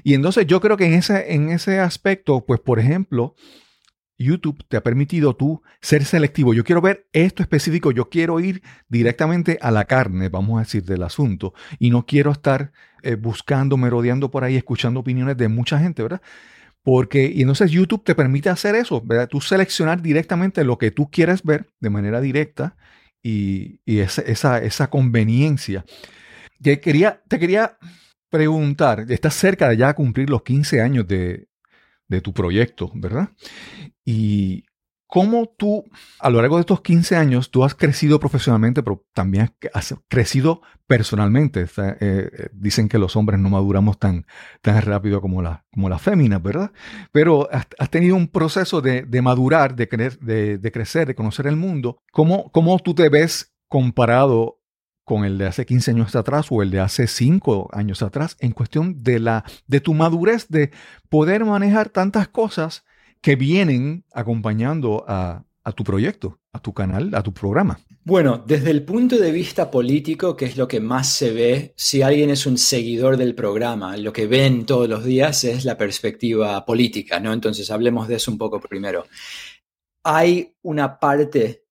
Y 0.03 0.15
entonces 0.15 0.47
yo 0.47 0.61
creo 0.61 0.77
que 0.77 0.87
en 0.87 0.95
ese, 0.95 1.33
en 1.33 1.51
ese 1.51 1.79
aspecto, 1.81 2.45
pues 2.45 2.61
por 2.61 2.79
ejemplo, 2.79 3.35
YouTube 4.19 4.65
te 4.69 4.77
ha 4.77 4.83
permitido 4.83 5.37
tú 5.37 5.63
ser 5.81 6.05
selectivo. 6.05 6.55
Yo 6.55 6.65
quiero 6.65 6.81
ver 6.81 7.07
esto 7.13 7.43
específico, 7.43 7.93
yo 7.93 8.09
quiero 8.09 8.41
ir 8.41 8.63
directamente 8.89 9.59
a 9.61 9.71
la 9.71 9.85
carne, 9.85 10.29
vamos 10.29 10.57
a 10.57 10.61
decir, 10.61 10.85
del 10.85 11.03
asunto. 11.03 11.55
Y 11.79 11.91
no 11.91 12.07
quiero 12.07 12.31
estar 12.31 12.73
eh, 13.03 13.15
buscando, 13.15 13.77
merodeando 13.77 14.31
por 14.31 14.45
ahí, 14.45 14.57
escuchando 14.57 15.01
opiniones 15.01 15.37
de 15.37 15.49
mucha 15.49 15.79
gente, 15.79 16.03
¿verdad? 16.03 16.23
Porque, 16.83 17.31
y 17.35 17.43
entonces 17.43 17.71
YouTube 17.71 18.05
te 18.05 18.15
permite 18.15 18.49
hacer 18.49 18.75
eso, 18.75 19.03
¿verdad? 19.05 19.29
Tú 19.29 19.41
seleccionar 19.41 20.01
directamente 20.01 20.65
lo 20.65 20.79
que 20.79 20.91
tú 20.91 21.11
quieres 21.11 21.43
ver 21.43 21.69
de 21.81 21.91
manera 21.91 22.21
directa 22.21 22.77
y, 23.23 23.81
esa, 23.87 24.89
conveniencia. 24.89 25.85
Que 26.63 26.81
quería, 26.81 27.23
te 27.29 27.39
quería 27.39 27.77
preguntar, 28.31 29.05
estás 29.09 29.35
cerca 29.35 29.69
de 29.69 29.77
ya 29.77 29.95
cumplir 29.95 30.31
los 30.31 30.43
15 30.43 30.81
años 30.81 31.07
de, 31.09 31.49
de 32.09 32.21
tu 32.21 32.33
proyecto, 32.33 32.91
¿verdad? 32.95 33.31
Y 34.07 34.65
cómo 35.07 35.47
tú, 35.57 35.85
a 36.21 36.31
lo 36.31 36.41
largo 36.41 36.57
de 36.57 36.61
estos 36.61 36.81
15 36.81 37.17
años, 37.17 37.51
tú 37.51 37.65
has 37.65 37.75
crecido 37.75 38.21
profesionalmente, 38.21 38.83
pero 38.83 39.05
también 39.13 39.53
has 39.75 39.95
crecido 40.09 40.63
personalmente. 40.87 41.63
Eh, 41.63 41.97
eh, 42.01 42.49
dicen 42.53 42.89
que 42.89 42.99
los 42.99 43.17
hombres 43.17 43.41
no 43.41 43.51
maduramos 43.51 43.99
tan, 43.99 44.27
tan 44.63 44.81
rápido 44.83 45.21
como, 45.21 45.43
la, 45.43 45.65
como 45.73 45.89
las 45.89 46.01
féminas, 46.01 46.43
¿verdad? 46.43 46.71
Pero 47.13 47.49
has, 47.53 47.91
tenido 47.91 48.17
un 48.17 48.29
proceso 48.29 48.81
de, 48.81 49.05
madurar, 49.23 49.75
de, 49.75 49.87
de, 49.87 50.73
crecer, 50.73 51.09
de 51.09 51.15
conocer 51.15 51.49
el 51.49 51.57
mundo. 51.57 51.99
¿Cómo, 52.13 52.51
¿Cómo 52.53 52.79
tú 52.79 52.95
te 52.95 53.09
ves 53.09 53.55
comparado 53.69 54.61
con 55.05 55.25
el 55.25 55.39
de 55.39 55.47
hace 55.47 55.67
15 55.67 55.93
años 55.93 56.17
atrás 56.17 56.47
o 56.51 56.63
el 56.63 56.71
de 56.71 56.81
hace 56.81 57.07
5 57.07 57.71
años 57.73 58.03
atrás 58.03 58.37
en 58.41 58.53
cuestión 58.53 59.05
de, 59.05 59.21
la, 59.21 59.45
de 59.67 59.81
tu 59.81 59.95
madurez 59.95 60.49
de 60.49 60.73
poder 61.09 61.45
manejar 61.45 61.91
tantas 61.91 62.27
cosas 62.27 62.85
que 63.21 63.37
vienen 63.37 64.05
acompañando 64.13 65.05
a, 65.07 65.45
tu 65.75 65.83
proyecto, 65.83 66.39
a 66.53 66.61
tu 66.61 66.73
canal, 66.73 67.15
a 67.15 67.23
tu 67.23 67.33
programa? 67.33 67.79
Bueno, 68.05 68.45
desde 68.47 68.71
el 68.71 68.85
punto 68.85 69.19
de 69.19 69.33
vista 69.33 69.69
político, 69.69 70.37
que 70.37 70.45
es 70.45 70.57
lo 70.57 70.69
que 70.69 70.79
más 70.79 71.09
se 71.09 71.33
ve, 71.33 71.75
si 71.77 72.03
alguien 72.03 72.31
es 72.31 72.47
un 72.47 72.57
seguidor 72.57 73.17
del 73.17 73.35
programa, 73.35 73.97
lo 73.97 74.13
que 74.13 74.29
ven 74.29 74.65
todos 74.65 74.89
los 74.89 75.05
días 75.05 75.43
es 75.43 75.65
la 75.65 75.77
perspectiva 75.77 76.65
política, 76.65 77.19
¿no? 77.19 77.33
Entonces 77.33 77.69
hablemos 77.71 78.07
de 78.07 78.15
eso 78.15 78.31
un 78.31 78.39
poco 78.39 78.61
primero. 78.61 79.07
Hay 80.05 80.55
una 80.63 81.01
parte 81.01 81.66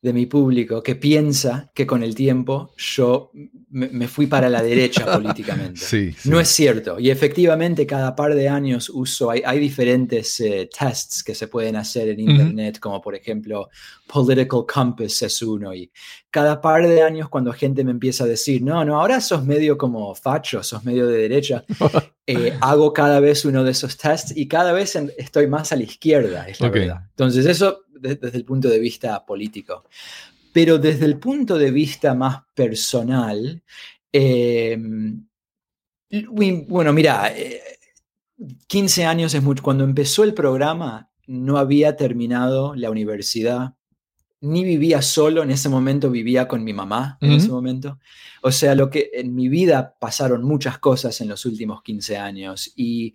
de 0.00 0.12
mi 0.12 0.26
público 0.26 0.82
que 0.82 0.94
piensa 0.94 1.70
que 1.74 1.86
con 1.86 2.04
el 2.04 2.14
tiempo 2.14 2.72
yo 2.76 3.32
me, 3.70 4.06
fui 4.06 4.26
para 4.26 4.48
la 4.48 4.62
derecha 4.62 5.04
políticamente. 5.12 5.80
Sí, 5.80 6.14
No 6.24 6.38
es 6.38 6.48
cierto. 6.48 7.00
Y 7.00 7.10
efectivamente 7.10 7.86
cada 7.86 8.14
par 8.14 8.34
de 8.34 8.48
años 8.48 8.88
uso, 8.88 9.30
hay, 9.30 9.42
hay 9.44 9.58
diferentes 9.58 10.38
eh, 10.40 10.70
tests 10.76 11.24
que 11.24 11.34
se 11.34 11.48
pueden 11.48 11.76
hacer 11.76 12.08
en 12.08 12.20
Internet, 12.20 12.78
como 12.78 13.00
por 13.00 13.14
ejemplo 13.14 13.68
Political 14.06 14.64
Compass 14.72 15.22
es 15.22 15.42
uno. 15.42 15.74
Y 15.74 15.90
cada 16.30 16.60
par 16.60 16.86
de 16.86 17.02
años 17.02 17.28
cuando 17.28 17.52
gente 17.52 17.82
me 17.82 17.90
empieza 17.90 18.24
a 18.24 18.28
decir, 18.28 18.62
no, 18.62 18.84
no, 18.84 19.00
ahora 19.00 19.20
sos 19.20 19.44
medio 19.44 19.76
como 19.76 20.14
facho, 20.14 20.62
sos 20.62 20.84
medio 20.84 21.08
de 21.08 21.18
derecha, 21.18 21.64
eh, 22.26 22.56
hago 22.60 22.92
cada 22.92 23.18
vez 23.18 23.44
uno 23.44 23.64
de 23.64 23.72
esos 23.72 23.96
tests 23.96 24.32
y 24.36 24.46
cada 24.46 24.72
vez 24.72 24.96
estoy 25.18 25.48
más 25.48 25.72
a 25.72 25.76
la 25.76 25.82
izquierda, 25.82 26.48
es 26.48 26.60
la 26.60 26.68
verdad. 26.70 27.00
Entonces 27.10 27.46
eso 27.46 27.80
desde 28.00 28.36
el 28.36 28.44
punto 28.44 28.68
de 28.68 28.78
vista 28.78 29.24
político. 29.24 29.84
Pero 30.52 30.78
desde 30.78 31.04
el 31.04 31.18
punto 31.18 31.58
de 31.58 31.70
vista 31.70 32.14
más 32.14 32.42
personal, 32.54 33.62
em, 34.12 35.26
bueno, 36.66 36.92
mira, 36.92 37.32
15 38.66 39.02
eh, 39.02 39.06
años 39.06 39.34
es 39.34 39.42
mucho. 39.42 39.62
Cuando 39.62 39.84
empezó 39.84 40.24
el 40.24 40.34
programa, 40.34 41.10
no 41.26 41.58
había 41.58 41.96
terminado 41.96 42.74
la 42.74 42.90
universidad, 42.90 43.74
ni 44.40 44.64
vivía 44.64 45.02
solo, 45.02 45.42
en 45.42 45.50
ese 45.50 45.68
momento 45.68 46.10
vivía 46.10 46.46
con 46.46 46.62
mi 46.62 46.72
mamá, 46.72 47.18
en 47.20 47.32
ese 47.32 47.48
momento. 47.48 47.98
O 48.42 48.52
sea, 48.52 48.74
lo 48.74 48.88
que 48.88 49.10
en 49.12 49.34
mi 49.34 49.48
vida 49.48 49.96
pasaron 49.98 50.44
muchas 50.44 50.78
cosas 50.78 51.20
en 51.20 51.28
los 51.28 51.44
últimos 51.44 51.82
15 51.82 52.16
años 52.16 52.72
y 52.76 53.14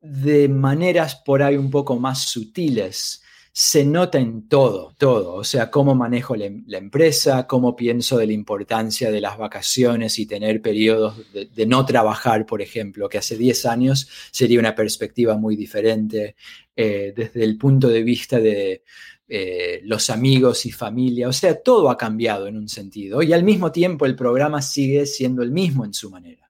de 0.00 0.48
maneras 0.48 1.16
por 1.24 1.42
ahí 1.42 1.56
un 1.56 1.70
poco 1.70 1.98
más 1.98 2.24
sutiles 2.24 3.21
se 3.52 3.84
nota 3.84 4.18
en 4.18 4.48
todo, 4.48 4.94
todo. 4.96 5.34
O 5.34 5.44
sea, 5.44 5.70
cómo 5.70 5.94
manejo 5.94 6.34
la, 6.34 6.46
empresa, 6.78 7.46
cómo 7.46 7.76
pienso 7.76 8.16
de 8.16 8.26
la 8.26 8.32
importancia 8.32 9.10
de 9.10 9.20
las 9.20 9.36
vacaciones 9.36 10.18
y 10.18 10.26
tener 10.26 10.62
periodos 10.62 11.16
de, 11.32 11.66
no 11.66 11.84
trabajar, 11.84 12.46
por 12.46 12.62
ejemplo, 12.62 13.08
que 13.10 13.18
hace 13.18 13.36
10 13.36 13.66
años 13.66 14.08
sería 14.30 14.58
una 14.58 14.74
perspectiva 14.74 15.36
muy 15.36 15.54
diferente 15.54 16.34
eh, 16.74 17.12
desde 17.14 17.44
el 17.44 17.58
punto 17.58 17.88
de 17.88 18.02
vista 18.02 18.40
de 18.40 18.84
eh, 19.28 19.80
los 19.84 20.08
amigos 20.08 20.64
y 20.64 20.72
familia. 20.72 21.28
O 21.28 21.32
sea, 21.32 21.60
todo 21.60 21.90
ha 21.90 21.98
cambiado 21.98 22.46
en 22.46 22.56
un 22.56 22.68
sentido. 22.68 23.22
Y 23.22 23.34
al 23.34 23.44
mismo 23.44 23.70
tiempo 23.70 24.06
el 24.06 24.16
programa 24.16 24.62
sigue 24.62 25.04
siendo 25.04 25.42
el 25.42 25.50
mismo 25.50 25.84
en 25.84 25.92
su 25.92 26.10
manera. 26.10 26.42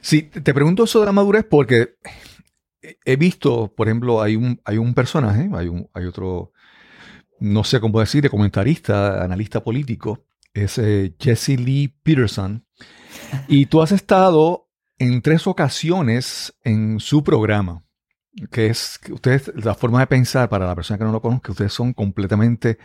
Sí, 0.00 0.22
te 0.22 0.54
pregunto 0.54 0.86
sobre 0.86 1.06
la 1.06 1.12
madurez 1.12 1.44
porque 1.48 1.94
he 3.04 3.16
visto, 3.16 3.72
por 3.74 3.88
ejemplo, 3.88 4.22
hay 4.22 4.36
un, 4.36 4.60
hay 4.64 4.78
un 4.78 4.94
personaje, 4.94 5.48
hay, 5.52 5.68
un, 5.68 5.88
hay 5.94 6.04
otro, 6.04 6.52
no 7.40 7.64
sé 7.64 7.80
cómo 7.80 8.00
decir, 8.00 8.22
de 8.22 8.30
comentarista, 8.30 9.22
analista 9.22 9.62
político, 9.62 10.26
es 10.54 10.78
eh, 10.78 11.14
Jesse 11.18 11.60
Lee 11.60 11.94
Peterson. 12.02 12.66
Y 13.48 13.66
tú 13.66 13.82
has 13.82 13.92
estado 13.92 14.68
en 14.98 15.22
tres 15.22 15.46
ocasiones 15.46 16.56
en 16.62 17.00
su 17.00 17.22
programa, 17.22 17.84
que 18.50 18.66
es 18.66 19.00
ustedes, 19.10 19.52
la 19.54 19.74
forma 19.74 20.00
de 20.00 20.06
pensar 20.06 20.48
para 20.48 20.66
la 20.66 20.74
persona 20.74 20.98
que 20.98 21.04
no 21.04 21.12
lo 21.12 21.22
conozca, 21.22 21.52
ustedes 21.52 21.72
son 21.72 21.92
completamente 21.92 22.78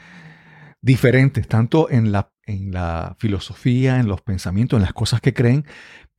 diferentes, 0.82 1.48
tanto 1.48 1.90
en 1.90 2.12
la, 2.12 2.34
en 2.46 2.72
la 2.72 3.16
filosofía, 3.20 4.00
en 4.00 4.08
los 4.08 4.22
pensamientos, 4.22 4.78
en 4.78 4.84
las 4.84 4.94
cosas 4.94 5.22
que 5.22 5.34
creen, 5.34 5.66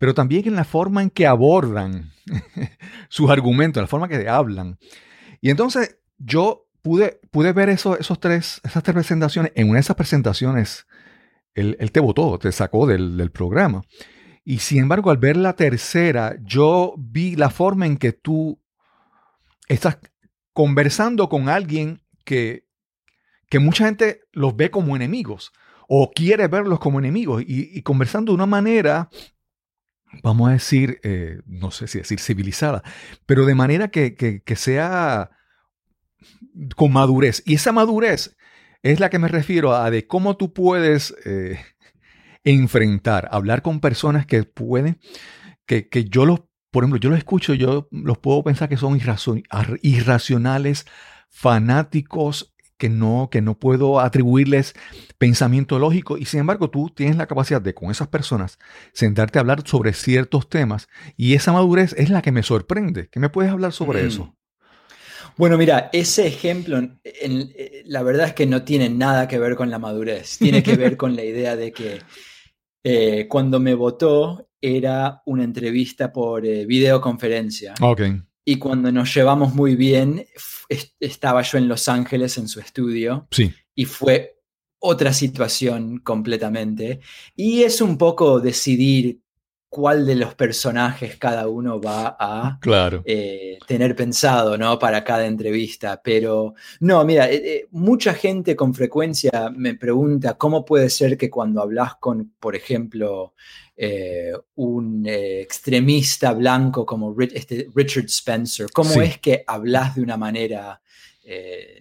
pero 0.03 0.15
también 0.15 0.49
en 0.49 0.57
la 0.57 0.65
forma 0.65 1.01
en 1.01 1.11
que 1.11 1.29
abordan 1.29 2.11
sus 3.09 3.31
argumentos, 3.31 3.81
la 3.81 3.87
forma 3.87 4.09
que 4.09 4.29
hablan. 4.29 4.77
Y 5.41 5.49
entonces 5.49 5.97
yo 6.19 6.67
pude, 6.83 7.21
pude 7.31 7.53
ver 7.53 7.69
eso, 7.69 7.97
esos 7.97 8.19
tres, 8.19 8.61
esas 8.65 8.83
tres 8.83 8.95
presentaciones. 8.95 9.53
En 9.55 9.69
una 9.69 9.77
de 9.77 9.83
esas 9.83 9.95
presentaciones, 9.95 10.89
él, 11.55 11.77
te 11.93 12.01
votó, 12.01 12.37
te 12.41 12.51
sacó 12.51 12.89
del, 12.89 13.31
programa. 13.31 13.83
Y 14.45 14.59
sin 14.59 14.81
embargo, 14.81 15.09
al 15.13 15.19
ver 15.19 15.37
la 15.37 15.53
tercera, 15.53 16.35
yo 16.43 16.97
vi 16.99 17.37
la 17.37 17.51
forma 17.51 17.87
en 17.87 17.97
que 17.97 18.13
tú 18.13 18.61
estás 19.69 19.99
conversando 20.53 21.29
con 21.29 21.49
alguien 21.49 22.03
que, 22.25 22.67
que 23.49 23.61
mucha 23.61 23.85
gente 23.85 24.23
los 24.33 24.57
ve 24.57 24.73
como 24.73 24.97
enemigos 24.97 25.53
o 25.87 26.11
quiere 26.11 26.49
verlos 26.49 26.81
como 26.81 26.99
enemigos 26.99 27.45
y 27.47 27.81
conversando 27.83 28.33
de 28.33 28.35
una 28.35 28.47
manera 28.47 29.09
vamos 30.23 30.49
a 30.49 30.53
decir, 30.53 31.01
eh, 31.03 31.41
no 31.47 31.71
sé 31.71 31.87
si 31.87 31.99
decir 31.99 32.21
civilizada, 32.21 32.83
pero 33.27 33.47
de 33.47 33.55
manera 33.55 33.89
que, 33.89 34.43
sea 34.57 35.31
con 36.77 36.93
madurez. 36.93 37.43
Y 37.47 37.55
esa 37.55 37.73
madurez 37.73 38.37
es 38.83 39.01
la 39.01 39.11
que 39.11 39.19
me 39.19 39.29
refiero 39.29 39.75
a 39.75 39.91
de 39.91 40.07
cómo 40.07 40.37
tú 40.37 40.53
puedes 40.53 41.15
eh, 41.25 41.59
enfrentar, 42.45 43.29
hablar 43.31 43.63
con 43.63 43.81
personas 43.81 44.27
que 44.27 44.43
pueden, 44.45 44.99
que, 45.67 45.89
yo 46.11 46.27
los, 46.27 46.41
por 46.71 46.85
ejemplo, 46.85 47.01
yo 47.01 47.11
los 47.11 47.19
escucho, 47.19 47.55
yo 47.55 47.89
los 47.91 48.19
puedo 48.19 48.43
pensar 48.45 48.69
que 48.69 48.77
son 48.77 49.01
irracionales, 49.83 50.87
fanáticos, 51.31 52.52
que 52.83 52.89
no, 52.89 53.29
que 53.31 53.43
no 53.43 53.57
puedo 53.57 54.01
atribuirles 54.01 54.75
pensamiento 55.17 55.79
lógico 55.79 56.19
y 56.19 56.25
sin 56.25 56.41
embargo 56.41 56.69
tú 56.69 56.91
tienes 56.91 57.15
la 57.15 57.29
capacidad 57.29 57.63
de 57.63 57.75
con 57.75 57.93
esas 57.93 58.09
personas 58.09 58.59
sentarte 58.93 59.39
a 59.39 59.43
hablar 59.43 59.63
sobre 59.65 59.93
ciertos 59.93 60.49
temas 60.49 60.89
y 61.17 61.35
esa 61.35 61.53
madurez 61.53 61.95
es 61.97 62.11
la 62.11 62.23
que 62.23 62.33
me 62.33 62.43
sorprende. 62.43 63.09
¿Qué 63.09 63.21
me 63.21 63.29
puedes 63.29 63.53
hablar 63.53 63.73
sobre 63.73 64.03
mm. 64.03 64.07
eso? 64.09 64.37
Bueno, 65.37 65.57
mira, 65.57 65.91
ese 65.93 66.27
ejemplo, 66.27 66.83
eh, 67.05 67.85
la 67.87 68.03
verdad 68.03 68.27
es 68.27 68.35
que 68.35 68.47
no 68.47 68.65
tiene 68.65 68.91
nada 68.91 69.29
que 69.29 69.39
ver 69.39 69.55
con 69.55 69.71
la 69.71 69.79
madurez, 69.79 70.39
tiene 70.39 70.65
que 70.65 70.75
ver 70.75 70.97
con 70.97 71.15
la 71.15 71.23
idea 71.23 71.55
de 71.55 71.71
que 71.71 72.01
eh, 72.83 73.29
cuando 73.29 73.61
me 73.61 73.77
votó 73.77 74.49
era 74.61 75.23
una 75.25 75.45
entrevista 75.45 76.13
por 76.13 76.45
eh, 76.45 76.67
videoconferencia. 76.67 77.75
Y 78.45 78.59
cuando 78.59 78.91
nos 78.91 79.15
llevamos 79.15 79.55
muy 79.55 79.77
bien, 79.77 80.27
estaba 81.01 81.43
yo 81.43 81.59
en 81.59 81.69
Los 81.69 81.89
Ángeles 81.89 82.39
en 82.39 82.49
su 82.49 82.61
estudio. 82.61 83.29
Sí. 83.31 83.53
Y 83.75 83.85
fue 83.85 84.43
otra 84.79 85.13
situación 85.13 85.99
completamente. 85.99 87.01
Y 87.37 87.63
es 87.63 87.81
un 87.81 87.97
poco 87.97 88.41
decidir 88.41 89.22
cuál 89.73 90.05
de 90.05 90.17
los 90.17 90.35
personajes 90.35 91.17
cada 91.17 91.49
uno 91.49 91.81
va 91.81 92.15
a 92.21 92.59
claro. 92.61 93.03
Eh, 93.07 93.59
tener 93.67 93.97
pensado 93.97 94.59
¿no? 94.59 94.79
para 94.79 95.03
cada 95.03 95.25
entrevista. 95.25 95.99
Pero 96.05 96.53
no, 96.81 97.03
mira, 97.07 97.31
eh, 97.31 97.43
eh, 97.43 97.69
mucha 97.71 98.13
gente 98.13 98.55
con 98.55 98.75
frecuencia 98.75 99.51
me 99.57 99.75
pregunta 99.75 100.37
cómo 100.37 100.63
puede 100.63 100.91
ser 100.91 101.17
que 101.17 101.31
cuando 101.31 101.63
hablas 101.63 101.95
con, 101.95 102.35
por 102.39 102.55
ejemplo, 102.55 103.33
un 104.57 105.07
extremista 105.07 106.35
blanco 106.35 106.85
como 106.85 107.17
este 107.19 107.67
Richard 107.75 108.05
Spencer, 108.05 108.67
cómo 108.75 109.01
es 109.01 109.19
que 109.21 109.43
hablas 109.47 109.95
de 109.95 110.03
una 110.03 110.19
manera... 110.19 110.83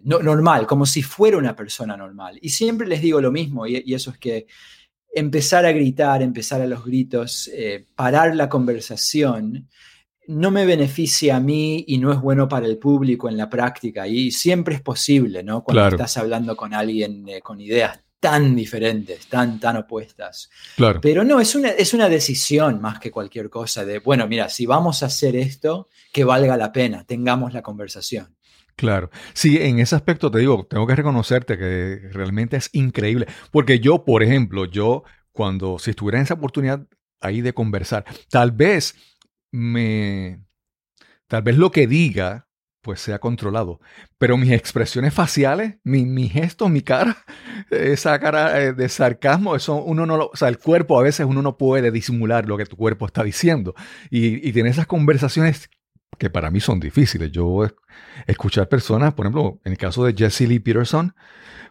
normal, 0.04 0.66
como 0.66 0.86
si 0.86 1.04
fuera 1.04 1.38
una 1.38 1.58
persona 1.58 1.98
normal. 1.98 2.40
Y 2.42 2.52
siempre 2.52 2.88
les 2.88 3.02
digo 3.02 3.20
lo 3.20 3.34
mismo, 3.34 3.68
y 3.68 3.94
eso 3.94 4.12
es 4.12 4.18
que 4.18 4.48
empezar 5.14 5.66
a 5.66 5.72
gritar, 5.72 6.22
empezar 6.22 6.62
a 6.62 6.68
los 6.68 6.86
gritos, 6.86 7.50
eh, 7.54 7.86
parar 7.96 8.36
la 8.36 8.50
conversación, 8.50 9.68
no 10.28 10.52
me 10.52 10.66
beneficia 10.66 11.36
a 11.36 11.40
mí 11.40 11.84
y 11.88 11.98
no 11.98 12.12
es 12.12 12.22
bueno 12.22 12.48
para 12.48 12.66
el 12.66 12.78
público 12.78 13.28
en 13.28 13.38
la 13.38 13.50
práctica. 13.50 14.08
Y 14.08 14.32
siempre 14.32 14.76
es 14.76 14.82
posible, 14.82 15.44
¿no? 15.44 15.64
Cuando 15.64 15.88
estás 15.88 16.18
hablando 16.18 16.56
con 16.56 16.74
alguien 16.74 17.28
eh, 17.28 17.42
con 17.42 17.60
ideas 17.60 18.00
tan 18.20 18.56
diferentes, 18.56 19.26
tan, 19.28 19.60
tan 19.60 19.78
opuestas. 19.78 20.50
Claro. 20.76 21.02
Pero 21.02 21.24
no, 21.24 21.40
es 21.40 21.56
una, 21.56 21.70
es 21.70 21.94
una 21.96 22.08
decisión 22.08 22.80
más 22.80 23.00
que 23.00 23.10
cualquier 23.10 23.50
cosa 23.50 23.84
de, 23.84 23.98
bueno, 23.98 24.28
mira, 24.28 24.48
si 24.48 24.68
vamos 24.68 25.02
a 25.02 25.08
hacer 25.08 25.36
esto, 25.36 25.90
que 26.14 26.24
valga 26.24 26.56
la 26.56 26.72
pena, 26.72 27.04
tengamos 27.04 27.52
la 27.52 27.64
conversación. 27.64 28.36
Claro. 28.76 29.10
Sí, 29.34 29.58
en 29.62 29.80
ese 29.80 29.96
aspecto 29.96 30.32
te 30.32 30.40
digo, 30.40 30.66
tengo 30.70 30.88
que 30.88 30.96
reconocerte 30.96 31.58
que 31.58 32.10
realmente 32.12 32.58
es 32.58 32.70
increíble. 32.74 33.28
Porque 33.52 33.80
yo, 33.80 34.04
por 34.06 34.24
ejemplo, 34.24 34.66
yo 34.66 35.04
cuando, 35.32 35.78
si 35.80 35.92
estuviera 35.92 36.18
en 36.18 36.24
esa 36.24 36.34
oportunidad 36.36 36.86
ahí 37.22 37.42
de 37.42 37.54
conversar, 37.54 38.06
tal 38.30 38.52
vez 38.52 38.96
me, 39.52 40.44
tal 41.28 41.44
vez 41.44 41.58
lo 41.58 41.72
que 41.72 41.88
diga, 41.88 42.48
pues 42.82 43.02
sea 43.02 43.20
controlado. 43.20 43.80
Pero 44.18 44.38
mis 44.38 44.52
expresiones 44.52 45.14
faciales, 45.14 45.76
mi, 45.84 46.06
mi 46.06 46.30
gesto, 46.30 46.70
mi 46.70 46.82
cara, 46.82 47.18
esa 47.72 48.20
cara 48.20 48.62
eh, 48.62 48.74
de 48.74 48.90
sarcasmo, 48.90 49.56
eso 49.56 49.76
uno 49.76 50.06
no 50.06 50.18
lo, 50.18 50.28
o 50.34 50.36
sea, 50.36 50.50
el 50.50 50.60
cuerpo 50.60 51.00
a 51.00 51.04
veces 51.04 51.26
uno 51.28 51.42
no 51.42 51.58
puede 51.58 51.92
disimular 51.92 52.48
lo 52.48 52.58
que 52.58 52.66
tu 52.66 52.78
cuerpo 52.78 53.06
está 53.06 53.24
diciendo. 53.24 53.76
Y, 54.10 54.48
y 54.48 54.54
tiene 54.54 54.70
esas 54.70 54.88
conversaciones 54.88 55.70
que 56.18 56.30
para 56.30 56.52
mí 56.52 56.60
son 56.60 56.80
difíciles. 56.80 57.32
Yo 57.32 57.66
escuchar 58.28 58.70
personas, 58.70 59.14
por 59.14 59.26
ejemplo, 59.26 59.60
en 59.64 59.74
el 59.74 59.78
caso 59.78 60.06
de 60.06 60.14
Jesse 60.14 60.42
Lee 60.42 60.60
Peterson, 60.60 61.14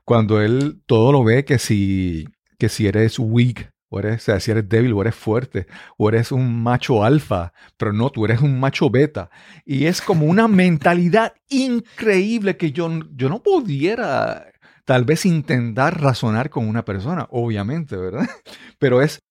cuando 0.05 0.41
él 0.41 0.81
todo 0.87 1.13
lo 1.13 1.25
ve 1.25 1.45
que 1.45 1.59
si, 1.59 2.27
que 2.59 2.69
si 2.69 2.87
eres 2.87 3.19
weak, 3.19 3.71
o 3.91 3.99
eres, 3.99 4.23
o 4.23 4.25
sea, 4.25 4.41
si 4.41 4.51
eres 4.51 4.69
débil 4.69 4.93
o 4.93 5.03
eres 5.03 5.15
fuerte, 5.15 5.67
o 5.99 6.09
eres 6.09 6.33
un 6.33 6.63
macho 6.63 7.05
alfa, 7.05 7.53
pero 7.77 7.93
no, 7.93 8.11
tú 8.11 8.25
eres 8.25 8.41
un 8.41 8.59
macho 8.61 8.89
beta. 8.89 9.31
Y 9.65 9.87
es 9.87 10.01
como 10.01 10.27
una 10.27 10.49
mentalidad 10.49 11.35
increíble 11.49 12.57
que 12.57 12.73
yo, 12.73 12.89
yo 13.15 13.29
no 13.29 13.43
pudiera 13.43 14.47
tal 14.85 15.05
vez 15.05 15.27
intentar 15.27 16.01
razonar 16.01 16.51
con 16.51 16.69
una 16.69 16.85
persona, 16.85 17.27
obviamente, 17.31 17.97
¿verdad? 17.97 18.29
Pero 18.79 19.03
es 19.03 19.23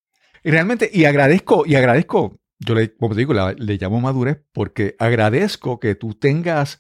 realmente, 0.44 0.90
y 0.94 1.06
agradezco, 1.06 1.66
y 1.66 1.76
agradezco 1.76 2.38
yo 2.60 2.76
le, 2.76 2.94
como 2.94 3.16
te 3.16 3.20
digo, 3.20 3.34
le 3.34 3.78
llamo 3.78 4.02
madurez 4.02 4.42
porque 4.52 4.96
agradezco 5.00 5.80
que 5.80 5.96
tú 5.96 6.14
tengas 6.14 6.80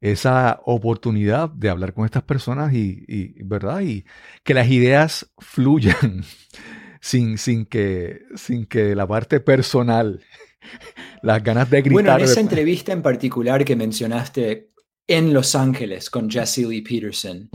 esa 0.00 0.60
oportunidad 0.64 1.50
de 1.50 1.70
hablar 1.70 1.94
con 1.94 2.04
estas 2.04 2.22
personas 2.22 2.72
y, 2.72 3.34
¿verdad? 3.44 3.80
Y 3.80 4.04
que 4.44 4.54
las 4.54 4.68
ideas 4.68 5.32
fluyan 5.38 6.24
sin, 7.00 7.38
sin, 7.38 7.66
que, 7.66 8.22
sin 8.36 8.66
que 8.66 8.94
la 8.94 9.06
parte 9.06 9.40
personal, 9.40 10.20
las 11.22 11.42
ganas 11.42 11.70
de 11.70 11.82
gritar. 11.82 11.92
Bueno, 11.92 12.16
en 12.16 12.24
esa 12.24 12.40
entrevista 12.40 12.92
en 12.92 13.02
particular 13.02 13.64
que 13.64 13.76
mencionaste 13.76 14.72
en 15.06 15.32
Los 15.32 15.54
Ángeles 15.54 16.10
con 16.10 16.30
Jesse 16.30 16.58
Lee 16.58 16.82
Peterson, 16.82 17.48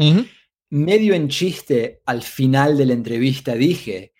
medio 0.69 1.13
en 1.13 1.27
chiste, 1.27 2.01
al 2.06 2.23
final 2.23 2.77
de 2.77 2.86
la 2.86 2.93
entrevista 2.93 3.53
dije 3.53 4.12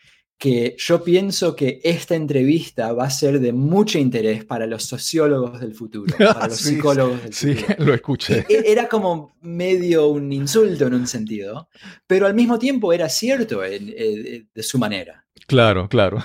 que 0.44 0.76
yo 0.78 1.02
pienso 1.06 1.56
que 1.56 1.80
esta 1.86 2.16
entrevista 2.16 2.92
va 2.92 3.06
a 3.06 3.10
ser 3.10 3.40
de 3.40 3.54
mucho 3.54 3.98
interés 3.98 4.44
para 4.44 4.68
los 4.68 4.84
sociólogos 4.84 5.62
del 5.62 5.74
futuro, 5.74 6.14
para 6.18 6.48
los 6.48 6.58
psicólogos 6.58 7.24
del 7.24 7.34
futuro. 7.34 7.66
Sí, 7.66 7.74
lo 7.86 7.94
escuché. 7.94 8.46
E-, 8.50 8.70
era 8.70 8.90
como 8.90 9.38
medio 9.40 10.10
un 10.10 10.34
insulto 10.34 10.88
en 10.88 10.96
un 10.96 11.08
sentido, 11.08 11.70
pero 12.06 12.28
al 12.28 12.34
mismo 12.34 12.60
tiempo 12.60 12.92
era 12.92 13.08
cierto 13.08 13.62
de 13.62 14.46
su 14.58 14.78
manera. 14.78 15.26
Claro, 15.48 15.88
claro. 15.88 16.22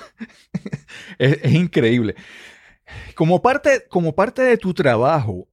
Es, 1.18 1.52
increíble. 1.52 2.16
Como 3.14 3.40
parte, 3.40 3.86
como 3.88 4.16
parte 4.16 4.42
de 4.42 4.56
tu 4.56 4.74
trabajo, 4.74 5.46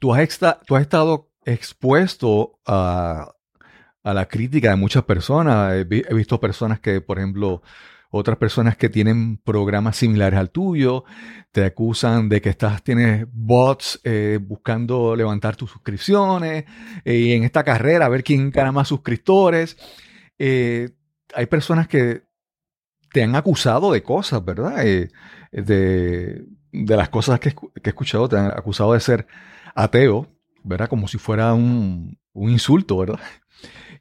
tú 0.00 0.12
has, 0.12 0.40
tú 0.66 0.74
has 0.74 0.82
estado 0.82 1.30
expuesto 1.44 2.58
a, 2.66 3.32
a 4.02 4.14
la 4.14 4.26
crítica 4.26 4.70
de 4.70 4.76
muchas 4.76 5.04
personas. 5.04 5.74
He, 5.74 5.84
visto 5.84 6.40
personas 6.40 6.80
que, 6.80 7.00
por 7.00 7.18
ejemplo, 7.18 7.62
otras 8.10 8.36
personas 8.36 8.76
que 8.76 8.88
tienen 8.88 9.38
programas 9.38 9.96
similares 9.96 10.38
al 10.38 10.50
tuyo, 10.50 11.04
te 11.50 11.64
acusan 11.64 12.28
de 12.28 12.40
que 12.42 12.50
estás, 12.50 12.82
tienes 12.82 13.26
bots 13.32 14.00
eh, 14.04 14.38
buscando 14.40 15.16
levantar 15.16 15.56
tus 15.56 15.70
suscripciones 15.70 16.64
eh, 17.04 17.16
y 17.16 17.32
en 17.32 17.44
esta 17.44 17.64
carrera 17.64 18.06
a 18.06 18.10
ver 18.10 18.22
quién 18.22 18.50
gana 18.50 18.72
más 18.72 18.88
suscriptores. 18.88 19.76
Eh, 20.38 20.90
hay 21.34 21.46
personas 21.46 21.88
que 21.88 22.24
te 23.12 23.22
han 23.22 23.34
acusado 23.34 23.92
de 23.92 24.02
cosas, 24.02 24.44
¿verdad? 24.44 24.82
de, 25.52 26.44
las 26.72 27.08
cosas 27.08 27.40
que, 27.40 27.50
he 27.50 27.88
escuchado, 27.88 28.28
te 28.28 28.36
han 28.36 28.46
acusado 28.46 28.92
de 28.92 29.00
ser 29.00 29.26
ateo, 29.74 30.28
¿verdad? 30.64 30.88
Como 30.88 31.08
si 31.08 31.18
fuera 31.18 31.54
un, 31.54 32.18
un 32.32 32.50
insulto, 32.50 32.98
¿verdad? 32.98 33.20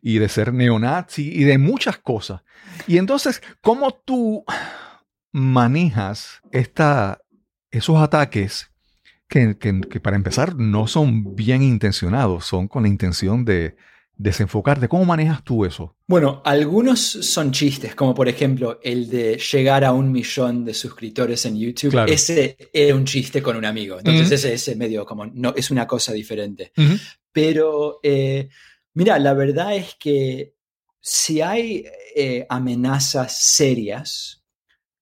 Y 0.02 0.18
de 0.18 0.30
ser 0.30 0.54
neonazi 0.54 1.32
y 1.32 1.44
de 1.44 1.58
muchas 1.58 1.98
cosas. 1.98 2.42
Y 2.88 2.98
entonces, 2.98 3.42
¿cómo 3.62 3.94
tú 4.06 4.44
manejas 5.32 6.42
esta, 6.52 7.22
esos 7.70 7.98
ataques 7.98 8.72
que, 9.28 9.56
para 10.02 10.18
empezar 10.18 10.56
no 10.56 10.88
son 10.88 11.36
bien 11.36 11.62
intencionados, 11.62 12.46
son 12.46 12.68
con 12.68 12.84
la 12.84 12.90
intención 12.90 13.46
de 13.46 13.76
desenfocarte? 14.18 14.90
¿Cómo 14.90 15.06
manejas 15.06 15.44
tú 15.44 15.66
eso? 15.66 15.96
Bueno, 16.08 16.42
algunos 16.44 17.00
son 17.00 17.52
chistes, 17.52 17.96
como 17.96 18.14
por 18.14 18.28
ejemplo 18.28 18.80
el 18.84 19.08
de 19.10 19.38
llegar 19.38 19.86
a 19.86 19.94
un 19.94 20.12
millón 20.12 20.66
de 20.66 20.74
suscriptores 20.74 21.46
en 21.46 21.58
YouTube. 21.58 22.06
Ese 22.10 22.58
era 22.74 22.96
un 22.96 23.06
chiste 23.06 23.42
con 23.42 23.56
un 23.56 23.66
amigo. 23.66 24.00
Entonces, 24.00 24.44
ese, 24.44 24.76
medio 24.76 25.06
como, 25.06 25.28
no, 25.28 25.54
es 25.56 25.70
una 25.70 25.86
cosa 25.86 26.12
diferente. 26.12 26.74
Pero 27.32 28.00
eh, 28.04 28.50
Mira, 28.94 29.20
la 29.20 29.34
verdad 29.34 29.76
es 29.76 29.96
que 29.96 30.56
si 31.00 31.42
hay 31.42 31.86
eh, 32.16 32.46
amenazas 32.50 33.44
serias, 33.44 34.44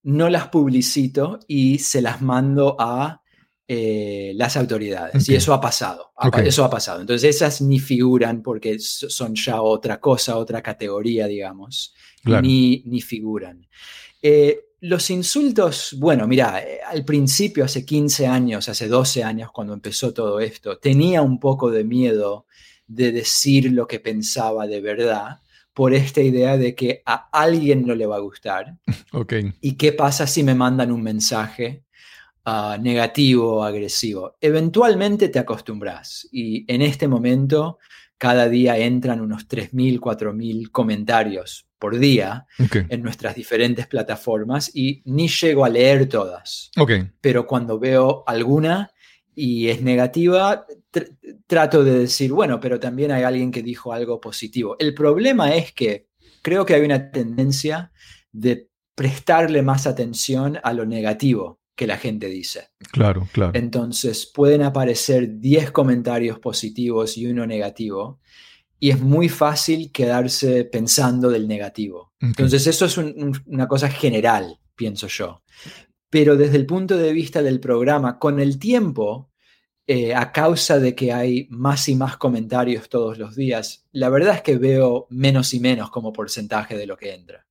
no 0.03 0.29
las 0.29 0.47
publicito 0.47 1.39
y 1.47 1.79
se 1.79 2.01
las 2.01 2.21
mando 2.21 2.75
a 2.79 3.21
eh, 3.67 4.31
las 4.35 4.57
autoridades. 4.57 5.27
Y 5.29 5.35
eso 5.35 5.53
ha 5.53 5.61
pasado. 5.61 6.11
Eso 6.43 6.63
ha 6.63 6.69
pasado. 6.69 7.01
Entonces 7.01 7.35
esas 7.35 7.61
ni 7.61 7.79
figuran 7.79 8.41
porque 8.41 8.79
son 8.79 9.35
ya 9.35 9.61
otra 9.61 9.99
cosa, 9.99 10.37
otra 10.37 10.61
categoría, 10.61 11.27
digamos. 11.27 11.93
Ni, 12.23 12.83
ni 12.85 13.01
figuran. 13.01 13.67
Eh, 14.21 14.69
los 14.81 15.09
insultos, 15.09 15.95
bueno, 15.99 16.27
mira, 16.27 16.63
al 16.87 17.05
principio, 17.05 17.65
hace 17.65 17.85
15 17.85 18.27
años, 18.27 18.69
hace 18.69 18.87
12 18.87 19.23
años, 19.23 19.51
cuando 19.51 19.73
empezó 19.73 20.13
todo 20.13 20.39
esto, 20.39 20.77
tenía 20.79 21.21
un 21.21 21.39
poco 21.39 21.69
de 21.69 21.83
miedo 21.83 22.45
de 22.89 23.11
decir 23.11 23.71
lo 23.71 23.87
que 23.87 23.99
pensaba 23.99 24.67
de 24.67 24.81
verdad 24.81 25.39
por 25.73 25.93
esta 25.93 26.21
idea 26.21 26.57
de 26.57 26.75
que 26.75 27.01
a 27.05 27.29
alguien 27.31 27.85
no 27.85 27.95
le 27.95 28.05
va 28.05 28.17
a 28.17 28.19
gustar. 28.19 28.75
Okay. 29.11 29.51
¿Y 29.59 29.73
qué 29.73 29.91
pasa 29.91 30.27
si 30.27 30.43
me 30.43 30.53
mandan 30.53 30.91
un 30.91 31.01
mensaje 31.01 31.83
uh, 32.45 32.79
negativo 32.79 33.55
o 33.55 33.63
agresivo? 33.63 34.37
Eventualmente 34.39 35.29
te 35.29 35.39
acostumbras 35.39 36.27
y 36.31 36.63
en 36.71 36.83
este 36.83 37.07
momento 37.07 37.79
cada 38.19 38.47
día 38.47 38.77
entran 38.77 39.19
unos 39.19 39.47
3.000, 39.47 39.99
4.000 39.99 40.69
comentarios 40.69 41.65
por 41.79 41.97
día 41.97 42.45
en 42.57 43.01
nuestras 43.01 43.33
diferentes 43.33 43.87
plataformas 43.87 44.69
y 44.75 45.01
ni 45.05 45.27
llego 45.27 45.65
a 45.65 45.69
leer 45.69 46.07
todas. 46.07 46.69
Okay. 46.77 47.09
Pero 47.19 47.47
cuando 47.47 47.79
veo 47.79 48.23
alguna 48.27 48.91
y 49.33 49.69
es 49.69 49.81
negativa, 49.81 50.67
trato 51.47 51.83
de 51.83 51.99
decir, 51.99 52.31
bueno, 52.31 52.59
pero 52.59 52.79
también 52.79 53.11
hay 53.11 53.23
alguien 53.23 53.51
que 53.51 53.63
dijo 53.63 53.93
algo 53.93 54.19
positivo. 54.19 54.75
El 54.79 54.93
problema 54.93 55.55
es 55.55 55.73
que 55.73 56.07
creo 56.41 56.65
que 56.65 56.75
hay 56.75 56.81
una 56.81 57.11
tendencia 57.11 57.91
de 58.31 58.69
prestarle 58.95 59.61
más 59.61 59.87
atención 59.87 60.59
a 60.63 60.73
lo 60.73 60.85
negativo 60.85 61.59
que 61.75 61.87
la 61.87 61.97
gente 61.97 62.27
dice. 62.27 62.69
Claro, 62.91 63.27
claro. 63.31 63.53
Entonces 63.55 64.29
pueden 64.33 64.63
aparecer 64.63 65.39
10 65.39 65.71
comentarios 65.71 66.39
positivos 66.39 67.17
y 67.17 67.25
uno 67.27 67.45
negativo 67.47 68.19
y 68.79 68.91
es 68.91 68.99
muy 68.99 69.29
fácil 69.29 69.91
quedarse 69.91 70.65
pensando 70.65 71.29
del 71.29 71.47
negativo. 71.47 72.13
Entonces 72.19 72.65
eso 72.67 72.85
es 72.85 72.97
una 72.97 73.67
cosa 73.67 73.89
general, 73.89 74.59
pienso 74.75 75.07
yo. 75.07 75.43
Pero 76.09 76.35
desde 76.37 76.57
el 76.57 76.65
punto 76.65 76.97
de 76.97 77.13
vista 77.13 77.43
del 77.43 77.59
programa, 77.59 78.17
con 78.19 78.39
el 78.39 78.57
tiempo, 78.57 79.28
eh, 79.91 80.13
a 80.13 80.31
causa 80.31 80.79
de 80.79 80.93
que 80.93 81.11
hay 81.11 81.47
más 81.49 81.89
y 81.89 81.95
más 81.95 82.17
comentarios 82.17 82.89
todos 82.89 83.17
los 83.17 83.35
días, 83.35 83.87
la 83.91 84.09
verdad 84.09 84.35
es 84.35 84.41
que 84.41 84.57
veo 84.57 85.07
menos 85.09 85.53
y 85.53 85.59
menos 85.59 85.89
como 85.89 86.13
porcentaje 86.13 86.77
de 86.77 86.85
lo 86.85 86.95
que 86.95 87.13
entra. 87.13 87.45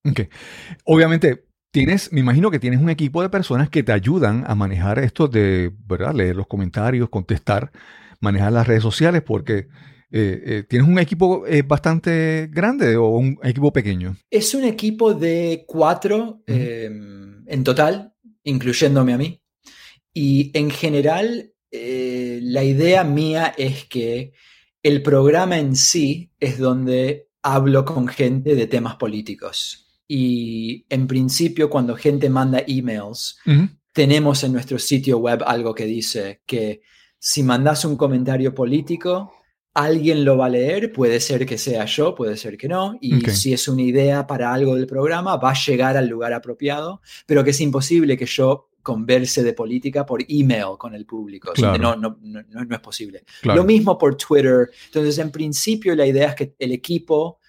Obviamente, 0.85 1.46
tienes, 1.70 2.12
me 2.12 2.20
imagino 2.20 2.51
que 2.51 2.61
tienes 2.61 2.81
un 2.81 2.90
equipo 2.90 3.22
de 3.22 3.29
personas 3.29 3.68
que 3.68 3.83
te 3.83 3.92
ayudan 3.92 4.44
a 4.46 4.55
manejar 4.55 4.98
esto 5.01 5.27
de, 5.27 5.72
¿verdad? 5.87 6.14
Leer 6.14 6.37
los 6.37 6.46
comentarios, 6.46 7.09
contestar, 7.09 7.72
manejar 8.20 8.53
las 8.53 8.66
redes 8.66 8.85
sociales, 8.85 9.22
porque 9.22 9.66
eh, 10.11 10.42
eh, 10.44 10.62
¿Tienes 10.66 10.88
un 10.88 10.98
equipo 10.98 11.46
eh, 11.46 11.62
bastante 11.62 12.48
grande 12.51 12.96
o 12.96 13.09
un 13.09 13.38
equipo 13.42 13.72
pequeño? 13.72 14.16
Es 14.31 14.55
un 14.55 14.64
equipo 14.64 15.12
de 15.12 15.64
cuatro 15.66 16.42
em, 16.46 17.44
en 17.46 17.64
total, 17.64 18.14
incluyéndome 18.44 19.12
a 19.12 19.18
mí. 19.18 19.42
Y 20.14 20.51
en 20.55 20.70
general, 20.70 21.53
la 22.49 22.65
idea 22.65 23.05
mía 23.05 23.55
es 23.57 23.85
que 23.85 24.33
el 24.83 25.03
programa 25.03 25.59
en 25.59 25.77
sí 25.77 26.33
es 26.41 26.59
donde 26.59 27.29
hablo 27.43 27.85
con 27.85 28.09
gente 28.09 28.55
de 28.55 28.67
temas 28.67 28.97
políticos. 28.97 30.01
Y 30.07 30.87
en 30.89 31.07
principio, 31.07 31.69
cuando 31.69 31.95
gente 31.95 32.31
manda 32.31 32.65
emails, 32.67 33.39
tenemos 33.93 34.43
en 34.45 34.53
nuestro 34.53 34.79
sitio 34.79 35.19
web 35.19 35.43
algo 35.47 35.75
que 35.75 35.85
dice 35.85 36.41
que 36.47 36.81
si 37.19 37.43
mandas 37.43 37.85
un 37.85 37.97
comentario 37.97 38.55
político, 38.55 39.33
alguien 39.75 40.25
lo 40.25 40.39
va 40.39 40.47
a 40.47 40.51
leer, 40.51 40.93
puede 40.93 41.21
ser 41.21 41.45
que 41.45 41.59
sea 41.59 41.85
yo, 41.85 42.15
puede 42.15 42.37
ser 42.39 42.57
que 42.57 42.69
no, 42.69 42.97
y 43.01 43.21
si 43.31 43.53
es 43.53 43.69
una 43.69 43.83
idea 43.83 44.27
para 44.27 44.55
algo 44.55 44.75
del 44.75 44.87
programa, 44.87 45.37
va 45.37 45.51
a 45.51 45.55
llegar 45.67 45.97
al 45.97 46.09
lugar 46.09 46.33
apropiado, 46.33 47.03
pero 47.27 47.45
que 47.45 47.51
es 47.51 47.61
imposible 47.61 48.17
que 48.17 48.27
yo 48.27 48.71
converse 48.83 49.43
de 49.43 49.53
política 49.53 50.07
por 50.07 50.25
email 50.29 50.77
con 50.79 50.95
el 50.95 51.05
público. 51.05 51.53
No, 51.61 51.97
no, 51.97 52.19
no, 52.21 52.41
es 52.71 52.81
posible. 52.81 53.25
Lo 53.43 53.64
mismo 53.64 53.99
por 53.99 54.17
Twitter. 54.17 54.71
Entonces, 54.87 55.19
en 55.19 55.31
principio, 55.31 55.95
la 55.95 56.07
idea 56.07 56.29
es 56.29 56.35
que 56.35 56.55
el 56.59 56.73
equipo 56.73 57.41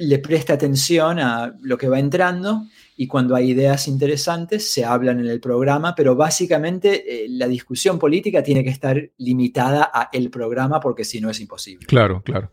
le 0.00 0.18
preste 0.18 0.52
atención 0.52 1.18
a 1.18 1.54
lo 1.60 1.76
que 1.76 1.88
va 1.88 1.98
entrando 1.98 2.66
y 2.96 3.06
cuando 3.06 3.36
hay 3.36 3.50
ideas 3.50 3.86
interesantes 3.86 4.70
se 4.70 4.84
hablan 4.84 5.20
en 5.20 5.26
el 5.26 5.40
programa, 5.40 5.94
pero 5.94 6.16
básicamente 6.16 7.24
eh, 7.24 7.26
la 7.28 7.46
discusión 7.46 7.98
política 7.98 8.42
tiene 8.42 8.64
que 8.64 8.70
estar 8.70 9.10
limitada 9.18 9.90
a 9.92 10.08
el 10.12 10.30
programa 10.30 10.80
porque 10.80 11.04
si 11.04 11.20
no 11.20 11.28
es 11.28 11.38
imposible. 11.40 11.86
Claro, 11.86 12.22
claro. 12.22 12.50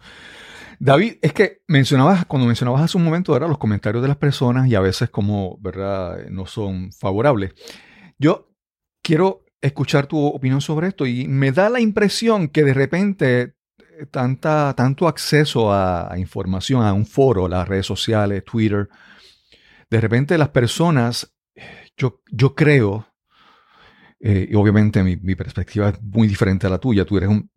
David, 0.79 1.15
es 1.21 1.33
que 1.33 1.61
mencionabas, 1.67 2.25
cuando 2.25 2.45
mencionabas 2.47 2.83
hace 2.83 2.97
un 2.97 3.03
momento, 3.03 3.33
¿verdad? 3.33 3.47
los 3.47 3.57
comentarios 3.57 4.01
de 4.01 4.09
las 4.09 4.17
personas 4.17 4.67
y 4.67 4.75
a 4.75 4.81
veces 4.81 5.09
como, 5.09 5.57
¿verdad? 5.59 6.27
No 6.29 6.45
son 6.45 6.91
favorables. 6.91 7.53
Yo 8.19 8.49
quiero 9.03 9.45
escuchar 9.61 10.07
tu 10.07 10.23
opinión 10.25 10.61
sobre 10.61 10.87
esto 10.87 11.05
y 11.05 11.27
me 11.27 11.51
da 11.51 11.69
la 11.69 11.79
impresión 11.79 12.47
que 12.47 12.63
de 12.63 12.73
repente 12.73 13.41
eh, 13.41 14.05
tanta, 14.09 14.73
tanto 14.75 15.07
acceso 15.07 15.71
a, 15.71 16.13
información, 16.17 16.83
a 16.83 16.93
un 16.93 17.05
foro, 17.05 17.47
las 17.47 17.67
redes 17.67 17.85
sociales, 17.85 18.43
Twitter, 18.43 18.89
de 19.89 20.01
repente 20.01 20.37
las 20.37 20.49
personas, 20.49 21.33
yo, 21.95 22.21
yo 22.31 22.53
creo, 22.53 23.07
eh, 24.19 24.47
y 24.49 24.55
obviamente 24.55 25.03
mi, 25.03 25.35
perspectiva 25.35 25.89
es 25.89 26.01
muy 26.01 26.27
diferente 26.27 26.67
a 26.67 26.69
la 26.69 26.79
tuya, 26.79 27.05
tú 27.05 27.17
eres 27.17 27.29
un, 27.29 27.49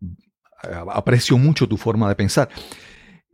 aprecio 0.93 1.37
mucho 1.37 1.67
tu 1.67 1.77
forma 1.77 2.07
de 2.07 2.15
pensar, 2.15 2.49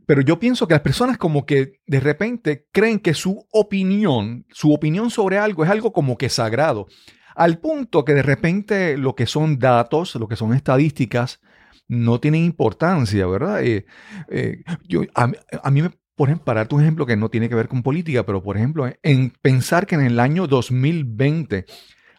pero 0.06 0.22
yo 0.22 0.40
pienso 0.40 0.68
que 0.68 0.74
las 0.74 0.82
personas 0.82 1.18
como 1.18 1.46
que 1.46 1.82
de 1.86 2.00
repente 2.00 2.68
creen 2.72 3.00
que 3.00 3.14
su 3.14 3.46
opinión, 3.52 4.46
su 4.50 4.74
opinión 4.74 5.10
sobre 5.10 5.38
algo 5.38 5.64
es 5.64 5.70
algo 5.70 5.92
como 5.92 6.18
que 6.18 6.30
sagrado, 6.30 6.88
al 7.38 7.60
punto 7.60 8.04
que 8.04 8.16
de 8.16 8.24
repente 8.24 8.98
lo 8.98 9.16
que 9.16 9.28
son 9.28 9.60
datos, 9.60 10.16
lo 10.16 10.28
que 10.28 10.36
son 10.36 10.56
estadísticas, 10.56 11.40
no 11.88 12.20
tienen 12.20 12.44
importancia, 12.44 13.28
¿verdad? 13.28 13.64
Eh, 13.64 13.86
eh, 14.30 14.64
yo, 14.88 15.04
a, 15.14 15.28
mí 15.72 15.84
por 16.16 16.30
ejemplo, 16.30 16.46
para 16.46 16.66
tu 16.66 16.80
ejemplo 16.80 17.06
que 17.06 17.16
no 17.16 17.30
tiene 17.30 17.48
que 17.48 17.54
ver 17.54 17.68
con 17.68 17.84
política, 17.84 18.26
pero 18.26 18.42
por 18.42 18.58
ejemplo, 18.58 18.92
en 19.04 19.30
pensar 19.30 19.86
que 19.86 19.94
en 19.94 20.02
el 20.02 20.20
año 20.20 20.48
2020 20.48 21.66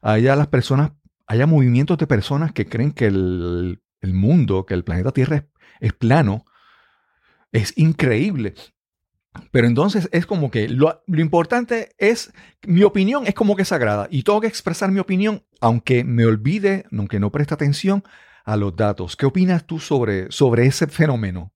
haya 0.00 0.36
las 0.36 0.46
personas, 0.46 0.92
haya 1.26 1.48
movimientos 1.48 1.98
de 1.98 2.06
personas 2.06 2.52
que 2.52 2.66
creen 2.66 2.92
que 2.92 3.06
el, 3.06 3.80
mundo, 4.00 4.66
que 4.66 4.74
el 4.74 4.84
planeta 4.84 5.10
Tierra 5.10 5.46
es, 5.80 5.92
plano, 5.94 6.44
es 7.50 7.76
increíble. 7.76 8.54
Pero 9.50 9.66
entonces 9.66 10.08
es 10.12 10.26
como 10.26 10.50
que 10.50 10.68
lo, 10.68 11.02
lo, 11.06 11.20
importante 11.20 11.94
es, 11.98 12.32
mi 12.66 12.82
opinión 12.82 13.26
es 13.26 13.34
como 13.34 13.56
que 13.56 13.64
sagrada 13.64 14.08
y 14.10 14.22
tengo 14.22 14.40
que 14.40 14.46
expresar 14.46 14.90
mi 14.90 15.00
opinión 15.00 15.44
aunque 15.60 16.04
me 16.04 16.24
olvide, 16.24 16.86
aunque 16.96 17.20
no 17.20 17.30
preste 17.30 17.54
atención 17.54 18.02
a 18.44 18.56
los 18.56 18.74
datos. 18.74 19.16
¿Qué 19.16 19.26
opinas 19.26 19.66
tú 19.66 19.78
sobre, 19.78 20.30
sobre 20.32 20.66
ese 20.66 20.86
fenómeno? 20.86 21.52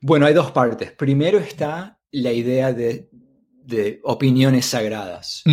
Bueno, 0.00 0.26
hay 0.26 0.34
dos 0.34 0.50
partes. 0.52 0.92
Primero 0.92 1.38
está 1.38 2.00
la 2.10 2.32
idea 2.32 2.72
de, 2.72 3.10
opiniones 4.02 4.66
sagradas. 4.66 5.44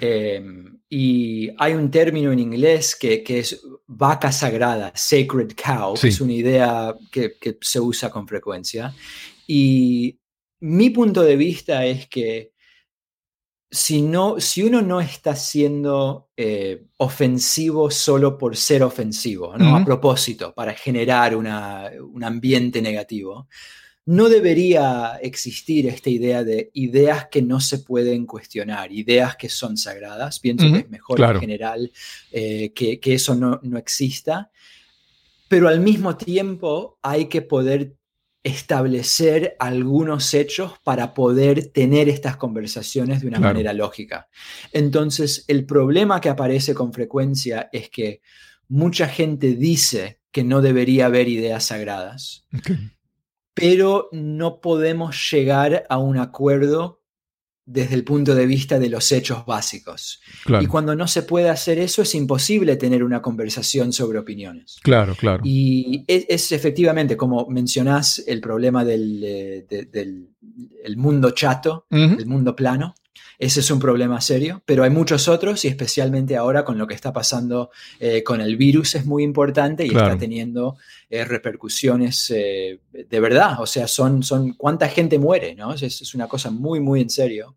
Em, 0.00 0.80
y 0.88 1.50
hay 1.56 1.74
un 1.74 1.90
término 1.90 2.32
en 2.32 2.40
inglés 2.40 2.96
que, 2.96 3.22
es 3.26 3.62
vaca 3.86 4.32
sagrada, 4.32 4.92
sacred 4.94 5.52
cow, 5.54 5.94
que 5.94 6.08
es 6.08 6.20
una 6.20 6.32
idea 6.32 6.94
que, 7.10 7.36
se 7.60 7.80
usa 7.80 8.10
con 8.10 8.26
frecuencia. 8.26 8.92
Y 9.46 10.18
mi 10.60 10.90
punto 10.90 11.22
de 11.22 11.36
vista 11.36 11.84
es 11.84 12.08
que 12.08 12.52
si, 13.70 14.02
no, 14.02 14.38
si 14.38 14.62
uno 14.62 14.82
no 14.82 15.00
está 15.00 15.34
siendo 15.34 16.28
eh, 16.36 16.84
ofensivo 16.98 17.90
solo 17.90 18.38
por 18.38 18.56
ser 18.56 18.84
ofensivo, 18.84 19.56
¿no? 19.58 19.76
a 19.76 19.84
propósito, 19.84 20.54
para 20.54 20.74
generar 20.74 21.34
un 21.34 22.24
ambiente 22.24 22.80
negativo, 22.80 23.48
no 24.06 24.28
debería 24.28 25.18
existir 25.22 25.86
esta 25.86 26.10
idea 26.10 26.44
de 26.44 26.70
ideas 26.74 27.28
que 27.30 27.40
no 27.40 27.58
se 27.58 27.78
pueden 27.78 28.26
cuestionar, 28.26 28.92
ideas 28.92 29.36
que 29.36 29.48
son 29.48 29.76
sagradas. 29.76 30.40
Pienso 30.40 30.70
que 30.70 30.80
es 30.80 30.90
mejor 30.90 31.20
en 31.20 31.40
general 31.40 31.90
eh, 32.30 32.72
que, 32.74 33.00
eso 33.02 33.34
no, 33.34 33.60
exista, 33.78 34.50
pero 35.48 35.68
al 35.68 35.80
mismo 35.80 36.16
tiempo 36.16 36.98
hay 37.02 37.26
que 37.26 37.40
poder 37.42 37.94
establecer 38.44 39.56
algunos 39.58 40.32
hechos 40.34 40.74
para 40.84 41.14
poder 41.14 41.72
tener 41.72 42.08
estas 42.08 42.36
conversaciones 42.36 43.22
de 43.22 43.28
una 43.28 43.40
manera 43.40 43.72
lógica. 43.72 44.28
Entonces, 44.72 45.44
el 45.48 45.66
problema 45.66 46.20
que 46.20 46.28
aparece 46.28 46.74
con 46.74 46.92
frecuencia 46.92 47.68
es 47.72 47.90
que 47.90 48.20
mucha 48.68 49.08
gente 49.08 49.56
dice 49.56 50.20
que 50.30 50.44
no 50.44 50.60
debería 50.60 51.06
haber 51.06 51.28
ideas 51.28 51.64
sagradas 51.64 52.46
pero 53.54 54.08
no 54.10 54.60
podemos 54.60 55.30
llegar 55.30 55.86
a 55.88 55.98
un 55.98 56.18
acuerdo 56.18 57.00
desde 57.66 57.94
el 57.94 58.04
punto 58.04 58.34
de 58.34 58.46
vista 58.46 58.78
de 58.78 58.90
los 58.90 59.10
hechos 59.10 59.46
básicos. 59.46 60.20
Y 60.60 60.66
cuando 60.66 60.94
no 60.94 61.08
se 61.08 61.22
puede 61.22 61.48
hacer 61.48 61.78
eso, 61.78 62.02
es 62.02 62.14
imposible 62.14 62.76
tener 62.76 63.02
una 63.02 63.22
conversación 63.22 63.92
sobre 63.92 64.18
opiniones. 64.18 64.78
Claro, 64.82 65.14
claro. 65.14 65.42
Y 65.44 66.04
es, 66.06 66.52
efectivamente, 66.52 67.16
como 67.16 67.46
mencionás, 67.48 68.22
el 68.26 68.40
problema 68.40 68.84
del, 68.84 69.20
eh, 69.24 70.96
mundo 70.96 71.30
chato, 71.30 71.86
el 71.90 72.26
mundo 72.26 72.54
plano. 72.54 72.94
Ese 73.38 73.60
es 73.60 73.70
un 73.70 73.78
problema 73.78 74.20
serio, 74.20 74.62
pero 74.64 74.84
hay 74.84 74.90
muchos 74.90 75.28
otros 75.28 75.64
y 75.64 75.68
especialmente 75.68 76.36
ahora 76.36 76.64
con 76.64 76.78
lo 76.78 76.86
que 76.86 76.94
está 76.94 77.12
pasando 77.12 77.70
eh, 77.98 78.22
con 78.22 78.40
el 78.40 78.56
virus 78.56 78.94
es 78.94 79.06
muy 79.06 79.22
importante 79.22 79.84
y 79.84 79.88
está 79.88 80.16
teniendo 80.16 80.76
eh, 81.10 81.24
repercusiones 81.24 82.30
eh, 82.34 82.80
de 82.92 83.20
verdad. 83.20 83.60
O 83.60 83.66
sea, 83.66 83.88
son, 83.88 84.22
son 84.22 84.52
cuánta 84.54 84.88
gente 84.88 85.18
muere, 85.18 85.54
¿no? 85.54 85.74
Es, 85.74 85.82
es 85.82 86.14
una 86.14 86.28
cosa 86.28 86.50
muy, 86.50 86.80
muy 86.80 87.00
en 87.00 87.10
serio. 87.10 87.56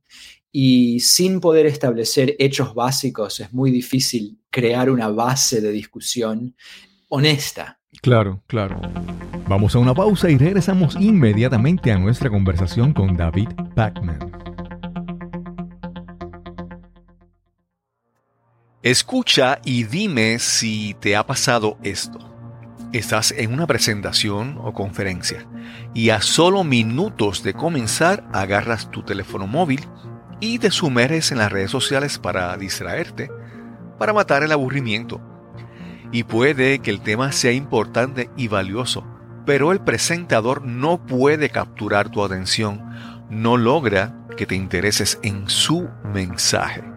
Y 0.51 0.99
sin 1.01 1.39
poder 1.39 1.65
establecer 1.65 2.35
hechos 2.39 2.73
básicos 2.73 3.39
es 3.39 3.53
muy 3.53 3.69
difícil 3.69 4.39
crear 4.49 4.89
una 4.89 5.09
base 5.09 5.61
de 5.61 5.71
discusión 5.71 6.55
honesta. 7.09 7.79
Claro, 8.01 8.43
claro. 8.47 8.81
Vamos 9.47 9.75
a 9.75 9.79
una 9.79 9.93
pausa 9.93 10.29
y 10.29 10.37
regresamos 10.37 10.95
inmediatamente 10.99 11.91
a 11.91 11.97
nuestra 11.97 12.29
conversación 12.29 12.93
con 12.93 13.15
David 13.15 13.49
Pacman. 13.75 14.46
Escucha 18.89 19.59
y 19.65 19.83
dime 19.83 20.39
si 20.39 20.95
te 21.01 21.17
ha 21.17 21.27
pasado 21.27 21.77
esto. 21.83 22.19
Estás 22.93 23.33
en 23.33 23.51
una 23.51 23.67
presentación 23.67 24.57
o 24.63 24.71
conferencia 24.71 25.45
y 25.93 26.09
a 26.11 26.21
solo 26.21 26.63
minutos 26.63 27.43
de 27.43 27.53
comenzar 27.53 28.23
agarras 28.31 28.89
tu 28.89 29.03
teléfono 29.03 29.45
móvil 29.45 29.83
y 30.39 30.59
te 30.59 30.71
sumerges 30.71 31.33
en 31.33 31.39
las 31.39 31.51
redes 31.51 31.69
sociales 31.69 32.17
para 32.17 32.55
distraerte, 32.55 33.29
para 33.99 34.13
matar 34.13 34.43
el 34.43 34.53
aburrimiento. 34.53 35.19
Y 36.13 36.23
puede 36.23 36.79
que 36.79 36.91
el 36.91 37.01
tema 37.01 37.33
sea 37.33 37.51
importante 37.51 38.29
y 38.37 38.47
valioso, 38.47 39.05
pero 39.45 39.73
el 39.73 39.81
presentador 39.81 40.61
no 40.61 41.05
puede 41.05 41.49
capturar 41.49 42.07
tu 42.07 42.23
atención, 42.23 42.89
no 43.29 43.57
logra 43.57 44.15
que 44.37 44.45
te 44.45 44.55
intereses 44.55 45.19
en 45.23 45.49
su 45.49 45.89
mensaje. 46.05 46.96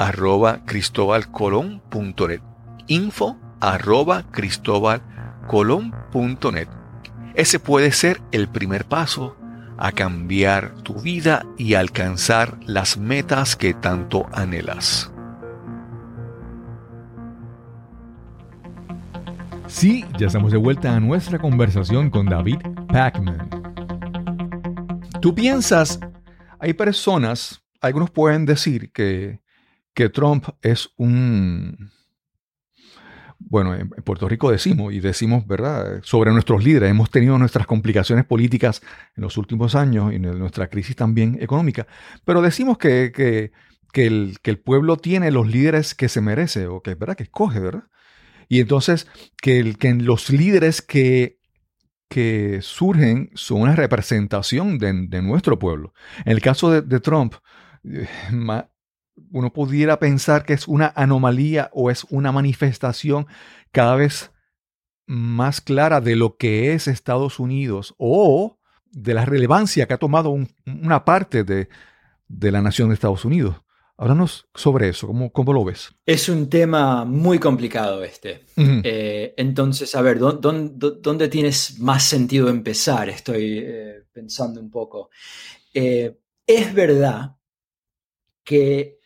arroba 0.00 0.64
cristobalcolón.net 0.64 2.40
info 2.86 3.36
arroba 3.60 4.24
cristobalcolón.net 4.30 6.68
Ese 7.34 7.60
puede 7.60 7.92
ser 7.92 8.22
el 8.32 8.48
primer 8.48 8.86
paso 8.86 9.36
a 9.76 9.92
cambiar 9.92 10.72
tu 10.82 10.94
vida 10.94 11.44
y 11.58 11.74
alcanzar 11.74 12.56
las 12.64 12.96
metas 12.96 13.56
que 13.56 13.74
tanto 13.74 14.26
anhelas. 14.32 15.12
Sí, 19.66 20.06
ya 20.18 20.28
estamos 20.28 20.50
de 20.50 20.58
vuelta 20.58 20.96
a 20.96 21.00
nuestra 21.00 21.38
conversación 21.38 22.08
con 22.08 22.24
David 22.24 22.60
Pacman. 22.88 23.50
Tú 25.20 25.34
piensas, 25.34 26.00
hay 26.58 26.72
personas, 26.72 27.62
algunos 27.82 28.10
pueden 28.10 28.46
decir 28.46 28.90
que, 28.92 29.40
que 29.94 30.08
Trump 30.08 30.46
es 30.62 30.90
un 30.96 31.90
bueno, 33.40 33.74
en 33.74 33.88
Puerto 33.88 34.28
Rico 34.28 34.50
decimos 34.50 34.92
y 34.92 35.00
decimos, 35.00 35.46
¿verdad?, 35.46 36.00
sobre 36.02 36.30
nuestros 36.30 36.62
líderes. 36.62 36.90
Hemos 36.90 37.10
tenido 37.10 37.38
nuestras 37.38 37.66
complicaciones 37.66 38.24
políticas 38.24 38.82
en 39.16 39.22
los 39.22 39.36
últimos 39.38 39.74
años 39.74 40.12
y 40.12 40.18
nuestra 40.18 40.68
crisis 40.68 40.94
también 40.94 41.38
económica, 41.40 41.86
pero 42.24 42.42
decimos 42.42 42.78
que, 42.78 43.10
que, 43.12 43.50
el, 44.06 44.36
que, 44.42 44.50
el, 44.50 44.58
pueblo 44.58 44.98
tiene 44.98 45.30
los 45.30 45.48
líderes 45.48 45.94
que 45.94 46.08
se 46.08 46.20
merece 46.20 46.66
o 46.66 46.82
que, 46.82 46.94
¿verdad?, 46.94 47.16
que 47.16 47.24
escoge, 47.24 47.60
¿verdad? 47.60 47.84
Y 48.48 48.60
entonces 48.60 49.08
que, 49.40 49.58
el, 49.58 49.78
que 49.78 49.94
los 49.94 50.30
líderes 50.30 50.82
que, 50.82 51.38
que 52.08 52.60
surgen 52.62 53.30
son 53.34 53.62
una 53.62 53.74
representación 53.74 54.78
de, 54.78 55.22
nuestro 55.22 55.58
pueblo. 55.58 55.94
En 56.24 56.32
el 56.32 56.40
caso 56.40 56.70
de, 56.70 56.82
de 56.82 57.00
Trump, 57.00 57.34
eh, 57.84 58.06
uno 59.30 59.52
pudiera 59.52 59.98
pensar 59.98 60.44
que 60.44 60.52
es 60.52 60.68
una 60.68 60.92
anomalía 60.96 61.70
o 61.72 61.90
es 61.90 62.04
una 62.10 62.32
manifestación 62.32 63.26
cada 63.72 63.96
vez 63.96 64.30
más 65.06 65.60
clara 65.60 66.00
de 66.00 66.16
lo 66.16 66.36
que 66.36 66.72
es 66.72 66.86
Estados 66.86 67.40
Unidos 67.40 67.94
o 67.98 68.58
de 68.92 69.14
la 69.14 69.24
relevancia 69.24 69.86
que 69.86 69.94
ha 69.94 69.98
tomado 69.98 70.30
una 70.30 71.04
parte 71.04 71.44
de, 71.44 71.68
la 72.28 72.62
nación 72.62 72.88
de 72.88 72.94
Estados 72.94 73.24
Unidos. 73.24 73.56
Háblanos 73.96 74.48
sobre 74.54 74.88
eso, 74.88 75.08
¿cómo, 75.08 75.30
cómo 75.30 75.52
lo 75.52 75.64
ves? 75.64 75.90
Es 76.06 76.28
un 76.28 76.48
tema 76.48 77.04
muy 77.04 77.38
complicado 77.38 78.02
este. 78.02 78.46
Eh, 78.56 79.34
entonces, 79.36 79.94
a 79.94 80.00
ver, 80.00 80.18
¿dónde, 80.18 81.28
tienes 81.28 81.78
más 81.80 82.04
sentido 82.04 82.48
empezar? 82.48 83.10
Estoy 83.10 83.58
eh, 83.58 84.04
pensando 84.12 84.60
un 84.60 84.70
poco. 84.70 85.10
Eh, 85.74 86.18
es 86.46 86.72
verdad 86.72 87.36
que 88.44 88.99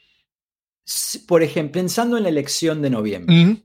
por 1.27 1.42
ejemplo, 1.42 1.81
pensando 1.81 2.16
en 2.16 2.25
la 2.25 2.29
elección 2.29 2.83
de 2.83 2.90
noviembre, 2.90 3.64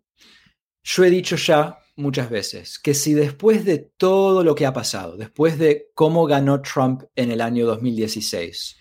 yo 0.83 1.03
he 1.03 1.09
dicho 1.09 1.35
ya 1.35 1.77
muchas 1.95 2.29
veces 2.29 2.79
que 2.79 2.93
si 2.93 3.13
después 3.13 3.65
de 3.65 3.79
todo 3.97 4.43
lo 4.43 4.55
que 4.55 4.65
ha 4.65 4.73
pasado, 4.73 5.17
después 5.17 5.59
de 5.59 5.89
cómo 5.93 6.25
ganó 6.25 6.61
Trump 6.61 7.03
en 7.15 7.31
el 7.31 7.41
año 7.41 7.65
2016 7.65 8.77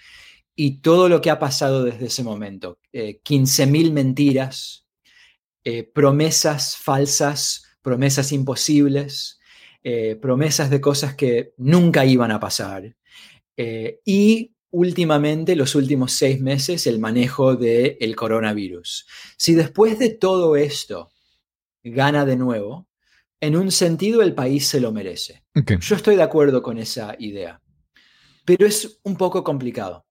y 0.54 0.80
todo 0.80 1.08
lo 1.08 1.20
que 1.20 1.30
ha 1.30 1.38
pasado 1.38 1.84
desde 1.84 2.06
ese 2.06 2.22
momento, 2.22 2.78
eh, 2.92 3.20
15.000 3.22 3.92
mentiras, 3.92 4.86
eh, 5.64 5.82
promesas 5.82 6.76
falsas, 6.76 7.64
promesas 7.82 8.32
imposibles, 8.32 9.38
eh, 9.82 10.16
promesas 10.16 10.70
de 10.70 10.80
cosas 10.80 11.14
que 11.14 11.52
nunca 11.56 12.04
iban 12.04 12.30
a 12.30 12.40
pasar, 12.40 12.96
eh, 13.56 14.00
y 14.04 14.54
últimamente, 14.70 15.56
los 15.56 15.74
últimos 15.74 16.12
seis 16.12 16.40
meses, 16.40 16.86
el 16.86 16.98
manejo 16.98 17.56
del 17.56 17.96
el 18.00 18.16
coronavirus. 18.16 19.06
Si 19.36 19.54
después 19.54 19.98
de 19.98 20.10
todo 20.10 20.56
esto 20.56 21.10
gana 21.82 22.24
de 22.24 22.36
nuevo, 22.36 22.88
en 23.40 23.56
un 23.56 23.70
sentido 23.70 24.22
el 24.22 24.34
país 24.34 24.66
se 24.66 24.80
lo 24.80 24.92
merece. 24.92 25.44
Yo 25.80 25.96
estoy 25.96 26.16
de 26.16 26.22
acuerdo 26.22 26.62
con 26.62 26.78
esa 26.78 27.14
idea, 27.18 27.60
pero 28.44 28.66
es 28.66 29.00
un 29.04 29.16
poco 29.16 29.44
complicado, 29.44 30.06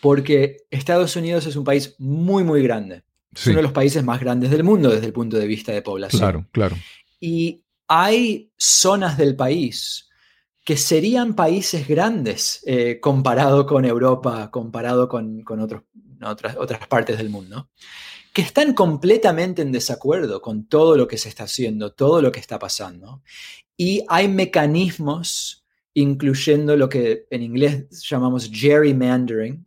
porque 0.00 0.58
Estados 0.70 1.16
Unidos 1.16 1.46
es 1.46 1.56
un 1.56 1.64
país 1.64 1.94
muy, 1.98 2.44
muy 2.44 2.62
grande. 2.62 3.04
Es 3.34 3.46
uno 3.46 3.56
de 3.56 3.62
los 3.62 3.72
países 3.72 4.04
más 4.04 4.20
grandes 4.20 4.50
del 4.50 4.62
mundo 4.62 4.90
desde 4.90 5.06
el 5.06 5.12
punto 5.14 5.38
de 5.38 5.46
vista 5.46 5.72
de 5.72 5.80
población. 5.80 6.20
Claro, 6.20 6.46
claro. 6.52 6.76
Y 7.18 7.64
hay 7.88 8.52
zonas 8.58 9.16
del 9.16 9.36
país 9.36 10.10
que 10.64 10.76
serían 10.76 11.34
países 11.34 11.88
grandes 11.88 12.62
eh, 12.66 13.00
comparado 13.00 13.66
con 13.66 13.84
Europa, 13.84 14.50
comparado 14.50 15.08
con, 15.08 15.44
otros, 15.60 15.82
otras, 16.22 16.56
otras 16.56 16.86
partes 16.86 17.18
del 17.18 17.30
mundo, 17.30 17.68
que 18.32 18.42
están 18.42 18.72
completamente 18.72 19.62
en 19.62 19.72
desacuerdo 19.72 20.40
con 20.40 20.66
todo 20.66 20.96
lo 20.96 21.08
que 21.08 21.18
se 21.18 21.28
está 21.28 21.44
haciendo, 21.44 21.92
todo 21.92 22.22
lo 22.22 22.32
que 22.32 22.40
está 22.40 22.58
pasando. 22.58 23.22
Y 23.76 24.04
hay 24.08 24.28
mecanismos, 24.28 25.64
incluyendo 25.94 26.76
lo 26.76 26.88
que 26.88 27.26
en 27.30 27.42
inglés 27.42 27.86
llamamos 28.08 28.48
gerrymandering, 28.50 29.64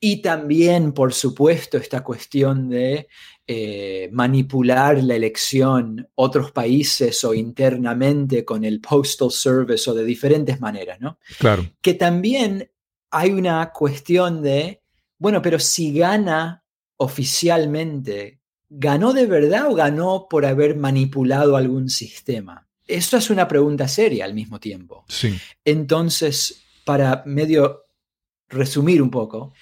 y 0.00 0.20
también, 0.20 0.92
por 0.92 1.14
supuesto, 1.14 1.78
esta 1.78 2.04
cuestión 2.04 2.68
de 2.68 3.08
eh, 3.46 4.08
manipular 4.12 5.02
la 5.02 5.14
elección 5.14 6.08
otros 6.14 6.52
países 6.52 7.24
o 7.24 7.32
internamente 7.32 8.44
con 8.44 8.64
el 8.64 8.80
Postal 8.80 9.30
Service 9.30 9.88
o 9.88 9.94
de 9.94 10.04
diferentes 10.04 10.60
maneras, 10.60 11.00
¿no? 11.00 11.18
Claro. 11.38 11.64
Que 11.80 11.94
también 11.94 12.70
hay 13.10 13.30
una 13.30 13.70
cuestión 13.72 14.42
de, 14.42 14.82
bueno, 15.18 15.40
pero 15.40 15.58
si 15.58 15.96
gana 15.96 16.64
oficialmente, 16.98 18.40
¿ganó 18.68 19.12
de 19.12 19.26
verdad 19.26 19.70
o 19.70 19.74
ganó 19.74 20.26
por 20.28 20.44
haber 20.44 20.76
manipulado 20.76 21.56
algún 21.56 21.88
sistema? 21.88 22.68
Esto 22.86 23.16
es 23.16 23.30
una 23.30 23.48
pregunta 23.48 23.88
seria 23.88 24.24
al 24.24 24.34
mismo 24.34 24.60
tiempo. 24.60 25.04
Sí. 25.08 25.38
Entonces, 25.64 26.64
para 26.84 27.22
medio 27.26 27.86
resumir 28.48 29.02
un 29.02 29.10
poco, 29.10 29.52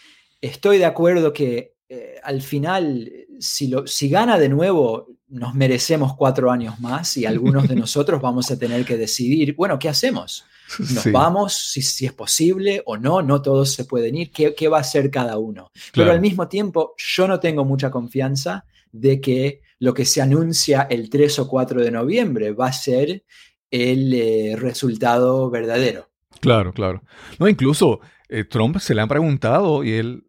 estoy 0.46 0.78
de 0.78 0.84
acuerdo 0.84 1.32
que 1.32 1.74
eh, 1.88 2.16
al 2.22 2.42
final, 2.42 3.10
si, 3.38 3.68
lo, 3.68 3.86
si 3.86 4.08
gana 4.08 4.38
de 4.38 4.48
nuevo, 4.48 5.08
nos 5.28 5.54
merecemos 5.54 6.14
cuatro 6.16 6.50
años 6.50 6.78
más 6.80 7.16
y 7.16 7.26
algunos 7.26 7.68
de 7.68 7.76
nosotros 7.76 8.20
vamos 8.20 8.50
a 8.50 8.58
tener 8.58 8.84
que 8.84 8.96
decidir, 8.96 9.54
bueno, 9.54 9.78
¿qué 9.78 9.88
hacemos? 9.88 10.44
¿Nos 10.78 11.12
vamos 11.12 11.54
si, 11.54 11.82
si, 11.82 12.06
es 12.06 12.12
posible 12.12 12.82
o 12.86 12.96
no? 12.96 13.22
No 13.22 13.42
todos 13.42 13.72
se 13.72 13.84
pueden 13.84 14.16
ir. 14.16 14.30
¿Qué, 14.30 14.54
qué 14.54 14.68
va 14.68 14.78
a 14.78 14.80
hacer 14.80 15.10
cada 15.10 15.38
uno? 15.38 15.70
Pero 15.92 16.10
al 16.10 16.20
mismo 16.20 16.48
tiempo, 16.48 16.94
yo 16.96 17.28
no 17.28 17.38
tengo 17.38 17.64
mucha 17.64 17.90
confianza 17.90 18.64
de 18.90 19.20
que 19.20 19.60
lo 19.78 19.92
que 19.92 20.04
se 20.04 20.22
anuncia 20.22 20.86
el 20.88 21.10
3 21.10 21.40
o 21.40 21.48
4 21.48 21.82
de 21.82 21.90
noviembre 21.90 22.52
va 22.52 22.68
a 22.68 22.72
ser 22.72 23.24
el 23.70 24.14
eh, 24.14 24.56
resultado 24.56 25.50
verdadero. 25.50 26.08
Claro, 26.40 26.72
claro. 26.72 27.02
No, 27.38 27.48
incluso 27.48 28.00
eh, 28.28 28.44
Trump 28.44 28.78
se 28.78 28.94
le 28.94 29.02
han 29.02 29.08
preguntado 29.08 29.84
y 29.84 29.92
él 29.92 30.24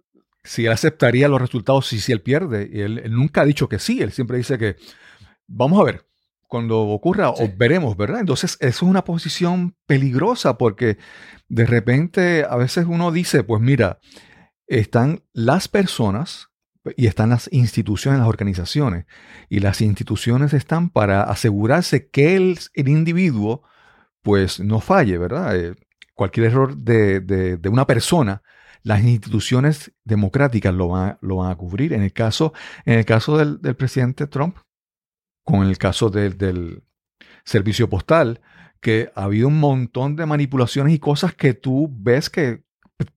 si 0.46 0.66
él 0.66 0.72
aceptaría 0.72 1.28
los 1.28 1.42
resultados 1.42 1.88
si, 1.88 2.00
si 2.00 2.12
él 2.12 2.22
pierde. 2.22 2.70
Y 2.72 2.82
él, 2.82 3.04
nunca 3.10 3.42
ha 3.42 3.46
dicho 3.46 3.68
que 3.68 3.80
sí, 3.80 4.02
él 4.02 4.12
siempre 4.12 4.38
dice 4.38 4.58
que 4.58 4.78
vamos 5.48 5.80
a 5.80 5.84
ver, 5.84 6.06
cuando 6.48 6.82
ocurra, 6.82 7.32
o 7.32 7.50
veremos, 7.58 7.98
¿verdad? 7.98 8.20
Entonces, 8.22 8.58
eso 8.62 8.86
es 8.86 8.90
una 8.90 9.04
posición 9.04 9.76
peligrosa 9.86 10.58
porque 10.58 10.98
de 11.50 11.66
repente 11.66 12.46
a 12.50 12.56
veces 12.56 12.86
uno 12.88 13.12
dice, 13.12 13.44
pues 13.44 13.62
mira, 13.62 14.00
están 14.68 15.24
las 15.34 15.68
personas 15.68 16.50
y 16.96 17.08
están 17.08 17.30
las 17.30 17.52
instituciones, 17.52 18.20
las 18.20 18.30
organizaciones, 18.30 19.06
y 19.50 19.60
las 19.60 19.82
instituciones 19.82 20.54
están 20.54 20.90
para 20.90 21.24
asegurarse 21.24 22.10
que 22.10 22.36
el, 22.36 22.60
el 22.74 22.88
individuo 22.88 23.64
pues 24.22 24.60
no 24.60 24.80
falle, 24.80 25.18
¿verdad? 25.18 25.56
Eh, 25.56 25.76
cualquier 26.16 26.48
error 26.48 26.78
de, 26.78 27.20
de, 27.20 27.70
una 27.70 27.86
persona, 27.86 28.42
las 28.86 29.04
instituciones 29.04 29.92
democráticas 30.04 30.74
lo 30.74 30.90
van, 30.90 31.18
lo 31.22 31.38
van, 31.38 31.52
a 31.52 31.56
cubrir. 31.56 31.92
En 31.92 32.04
el 32.04 32.14
caso, 32.14 32.54
en 32.86 33.00
el 33.00 33.06
caso 33.06 33.36
del, 33.36 33.60
del 33.60 33.76
presidente 33.76 34.28
Trump, 34.28 34.58
con 35.44 35.66
el 35.68 35.80
caso 35.80 36.12
del, 36.12 36.38
del 36.38 36.84
servicio 37.44 37.90
postal, 37.90 38.42
que 38.80 39.12
ha 39.16 39.24
habido 39.24 39.48
un 39.48 39.60
montón 39.60 40.16
de 40.16 40.28
manipulaciones 40.28 40.94
y 40.94 41.00
cosas 41.00 41.34
que 41.34 41.56
tú 41.56 41.90
ves 41.92 42.30
que 42.30 42.64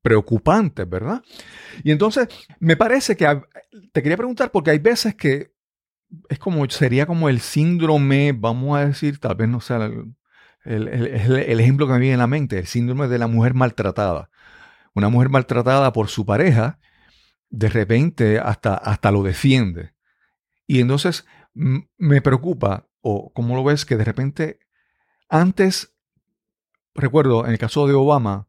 preocupantes, 0.01 0.89
¿verdad? 0.89 1.23
Y 1.85 1.91
entonces, 1.91 2.29
me 2.61 2.77
parece 2.77 3.15
que 3.15 3.43
te 3.93 4.03
quería 4.03 4.17
preguntar, 4.17 4.51
porque 4.51 4.71
hay 4.71 4.79
veces 4.79 5.15
que 5.17 5.53
es 6.31 6.39
como, 6.39 6.69
sería 6.71 7.05
como 7.05 7.29
el 7.29 7.41
síndrome, 7.41 8.33
vamos 8.33 8.79
a 8.79 8.87
decir, 8.87 9.19
tal 9.19 9.35
vez 9.35 9.51
no 9.51 9.61
sea 9.61 9.85
el, 10.65 10.89
el, 10.89 11.61
ejemplo 11.61 11.87
que 11.87 11.93
me 11.93 11.99
viene 11.99 12.15
en 12.15 12.21
la 12.21 12.27
mente, 12.27 12.59
el 12.59 12.67
síndrome 12.67 13.07
de 13.07 13.19
la 13.19 13.27
mujer 13.27 13.53
maltratada. 13.53 14.31
Una 14.95 15.09
mujer 15.09 15.29
maltratada 15.29 15.93
por 15.93 16.09
su 16.09 16.25
pareja, 16.27 16.79
de 17.51 17.69
repente 17.69 18.39
hasta, 18.39 18.75
hasta 18.75 19.11
lo 19.11 19.23
defiende. 19.23 19.95
Y 20.67 20.81
entonces 20.81 21.27
me 21.55 22.21
preocupa, 22.23 22.89
o 23.01 23.33
como 23.33 23.57
lo 23.57 23.65
ves, 23.65 23.85
que 23.85 23.97
de 23.97 24.05
repente, 24.05 24.61
antes, 25.29 25.97
recuerdo, 26.95 27.47
en 27.47 27.53
el 27.53 27.59
caso 27.59 27.87
de 27.87 27.95
Obama, 27.95 28.49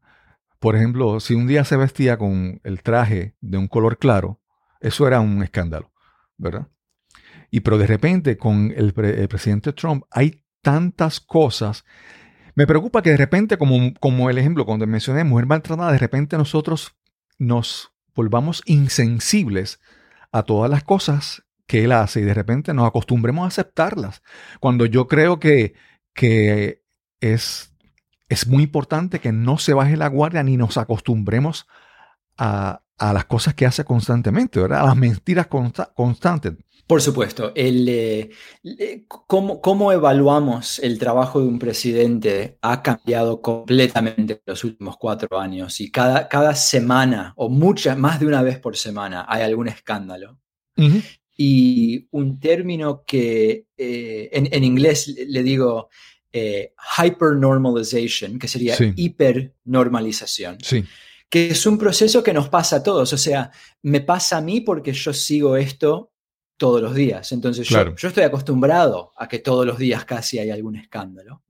por 0.60 0.76
ejemplo, 0.76 1.20
si 1.20 1.34
un 1.34 1.46
día 1.46 1.64
se 1.64 1.76
vestía 1.76 2.18
con 2.18 2.60
el 2.64 2.82
traje 2.82 3.34
de 3.40 3.56
un 3.56 3.66
color 3.66 3.98
claro, 3.98 4.40
eso 4.80 5.06
era 5.06 5.20
un 5.20 5.42
escándalo, 5.42 5.92
¿verdad? 6.36 6.68
Y 7.50 7.60
pero 7.60 7.78
de 7.78 7.86
repente 7.86 8.36
con 8.36 8.72
el, 8.76 8.92
presidente 8.92 9.72
Trump 9.72 10.04
hay 10.10 10.44
tantas 10.62 11.18
cosas. 11.18 11.84
Me 12.60 12.66
preocupa 12.66 13.00
que 13.00 13.08
de 13.08 13.16
repente, 13.16 13.56
como, 13.56 13.94
como 14.00 14.28
el 14.28 14.36
ejemplo 14.36 14.66
cuando 14.66 14.86
mencioné 14.86 15.24
mujer 15.24 15.46
maltratada, 15.46 15.92
de 15.92 15.96
repente 15.96 16.36
nosotros 16.36 16.94
nos 17.38 17.90
volvamos 18.14 18.60
insensibles 18.66 19.80
a 20.30 20.42
todas 20.42 20.70
las 20.70 20.84
cosas 20.84 21.42
que 21.66 21.84
él 21.84 21.92
hace 21.92 22.20
y 22.20 22.24
de 22.24 22.34
repente 22.34 22.74
nos 22.74 22.86
acostumbremos 22.86 23.44
a 23.44 23.48
aceptarlas. 23.48 24.22
Cuando 24.60 24.84
yo 24.84 25.08
creo 25.08 25.40
que, 25.40 25.72
que 26.12 26.82
es 27.22 27.72
es 28.28 28.46
muy 28.46 28.62
importante 28.64 29.20
que 29.20 29.32
no 29.32 29.56
se 29.56 29.72
baje 29.72 29.96
la 29.96 30.08
guardia 30.08 30.42
ni 30.42 30.58
nos 30.58 30.76
acostumbremos 30.76 31.66
a, 32.36 32.82
las 32.98 33.24
cosas 33.24 33.54
que 33.54 33.64
hace 33.64 33.84
constantemente, 33.84 34.60
¿verdad? 34.60 34.82
A 34.82 34.86
las 34.88 34.96
mentiras 34.98 35.46
constantes. 35.46 36.52
Por 36.90 37.02
supuesto, 37.02 37.52
el, 37.54 37.88
eh, 37.88 38.30
¿cómo, 39.06 39.92
evaluamos 39.92 40.80
el 40.80 40.98
trabajo 40.98 41.40
de 41.40 41.46
un 41.46 41.56
presidente 41.56 42.58
ha 42.62 42.82
cambiado 42.82 43.40
completamente 43.40 44.32
en 44.32 44.40
los 44.44 44.64
últimos 44.64 44.96
cuatro 44.96 45.38
años 45.38 45.80
y 45.80 45.92
cada, 45.92 46.26
cada 46.26 46.52
semana 46.56 47.32
o 47.36 47.48
muchas, 47.48 47.96
más 47.96 48.18
de 48.18 48.26
una 48.26 48.42
vez 48.42 48.58
por 48.58 48.76
semana 48.76 49.24
hay 49.28 49.42
algún 49.42 49.68
escándalo. 49.68 50.40
Y 51.36 52.08
un 52.10 52.40
término 52.40 53.04
que 53.06 53.66
eh, 53.76 54.28
en, 54.32 54.48
en, 54.50 54.64
inglés 54.64 55.06
le 55.06 55.44
digo 55.44 55.90
eh, 56.32 56.74
hypernormalization, 56.98 58.36
que 58.36 58.48
sería 58.48 58.74
hipernormalización. 58.96 60.58
Sí. 60.60 60.84
Que 61.28 61.50
es 61.50 61.66
un 61.66 61.78
proceso 61.78 62.24
que 62.24 62.32
nos 62.32 62.48
pasa 62.48 62.78
a 62.78 62.82
todos. 62.82 63.12
O 63.12 63.16
sea, 63.16 63.52
me 63.82 64.00
pasa 64.00 64.38
a 64.38 64.40
mí 64.40 64.60
porque 64.60 64.92
yo 64.92 65.12
sigo 65.12 65.56
esto 65.56 66.10
todos 66.60 66.82
los 66.82 66.94
días. 66.94 67.32
Entonces 67.32 67.66
yo, 67.66 67.80
estoy 67.80 68.22
acostumbrado 68.22 69.14
a 69.16 69.26
que 69.28 69.38
todos 69.38 69.64
los 69.64 69.78
días 69.78 70.04
casi 70.04 70.38
hay 70.38 70.50
algún 70.50 70.76
escándalo. 70.76 71.42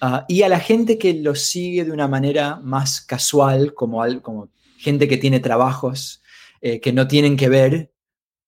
Ah, 0.00 0.24
y 0.26 0.40
a 0.40 0.48
la 0.48 0.58
gente 0.58 0.96
que 0.96 1.12
lo 1.12 1.34
sigue 1.34 1.84
de 1.84 1.92
una 1.92 2.08
manera 2.08 2.56
más 2.56 3.02
casual, 3.02 3.74
como, 3.74 4.02
como 4.22 4.48
gente 4.78 5.06
que 5.06 5.18
tiene 5.18 5.40
trabajos 5.40 6.22
eh, 6.62 6.80
que 6.80 6.94
no 6.94 7.06
tienen 7.06 7.36
que 7.36 7.50
ver 7.50 7.92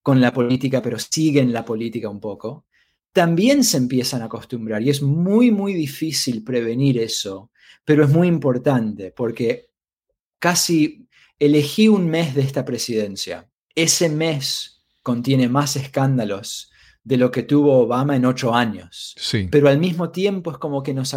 con 0.01 0.22
la 0.22 0.32
política, 0.32 0.80
pero 0.80 0.98
siguen 0.98 1.53
la 1.53 1.66
política 1.66 2.09
un 2.09 2.18
poco, 2.18 2.64
también 3.12 3.62
se 3.62 3.76
empiezan 3.76 4.22
a 4.22 4.24
acostumbrar 4.24 4.80
y 4.80 4.88
es 4.88 5.03
muy, 5.03 5.51
muy 5.51 5.74
difícil 5.74 6.42
prevenir 6.42 6.96
eso, 6.96 7.51
pero 7.84 8.05
es 8.05 8.11
muy 8.11 8.26
importante 8.26 9.12
porque 9.14 9.68
casi 10.38 11.07
elegí 11.38 11.88
un 11.88 12.09
mes 12.09 12.34
de 12.34 12.40
esta 12.40 12.64
presidencia. 12.64 13.51
Ese 13.74 14.09
mes 14.09 14.79
contiene 15.03 15.48
más 15.48 15.76
escándalos 15.76 16.70
de 17.03 17.16
lo 17.16 17.30
que 17.30 17.42
tuvo 17.42 17.78
Obama 17.78 18.16
en 18.16 18.24
ocho 18.26 18.55
años. 18.55 19.14
Sí. 19.18 19.48
Pero 19.51 19.68
al 19.68 19.78
mismo 19.78 20.11
tiempo 20.11 20.51
es 20.51 20.59
como 20.59 20.82
que 20.82 20.94
nos 20.94 21.14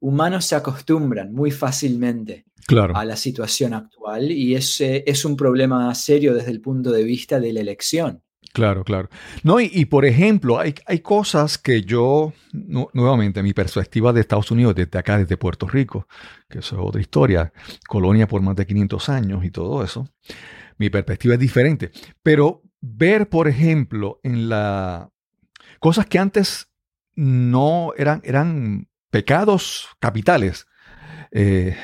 humanos 0.00 0.44
se 0.44 0.56
acostumbran 0.56 1.32
muy 1.32 1.50
fácilmente 1.50 2.46
a 2.94 3.04
la 3.04 3.16
situación 3.16 3.74
actual 3.74 4.30
y 4.30 4.54
es, 4.54 4.80
es 4.80 5.24
un 5.24 5.36
problema 5.36 5.94
serio 5.94 6.34
desde 6.34 6.50
el 6.50 6.60
punto 6.60 6.90
de 6.90 7.04
vista 7.04 7.40
de 7.40 7.52
la 7.52 7.60
elección. 7.60 8.22
Claro, 8.52 8.82
claro. 8.82 9.08
No, 9.44 9.60
y, 9.60 9.84
por 9.84 10.04
ejemplo, 10.04 10.58
hay, 10.58 10.74
hay, 10.86 11.00
cosas 11.00 11.56
que 11.56 11.82
yo, 11.82 12.32
nuevamente, 12.52 13.44
mi 13.44 13.52
perspectiva 13.52 14.12
de 14.12 14.22
Estados 14.22 14.50
Unidos, 14.50 14.74
desde 14.74 14.98
acá, 14.98 15.18
desde 15.18 15.36
Puerto 15.36 15.68
Rico, 15.68 16.08
que 16.48 16.58
eso 16.58 16.74
es 16.74 16.82
otra 16.84 17.00
historia, 17.00 17.52
colonia 17.86 18.26
por 18.26 18.42
más 18.42 18.56
de 18.56 18.66
500 18.66 19.08
años 19.08 19.44
y 19.44 19.50
todo 19.50 19.84
eso, 19.84 20.08
mi 20.78 20.90
perspectiva 20.90 21.34
es 21.34 21.40
diferente. 21.40 21.92
Pero 22.24 22.62
ver, 22.80 23.28
por 23.28 23.48
ejemplo, 23.48 24.20
en 24.22 24.48
la... 24.48 25.10
Cosas 25.78 26.06
que 26.06 26.18
antes 26.18 26.68
no 27.14 27.92
eran, 27.96 28.20
eran 28.24 28.88
pecados 29.10 29.88
capitales. 29.98 30.66
Eh, 31.32 31.76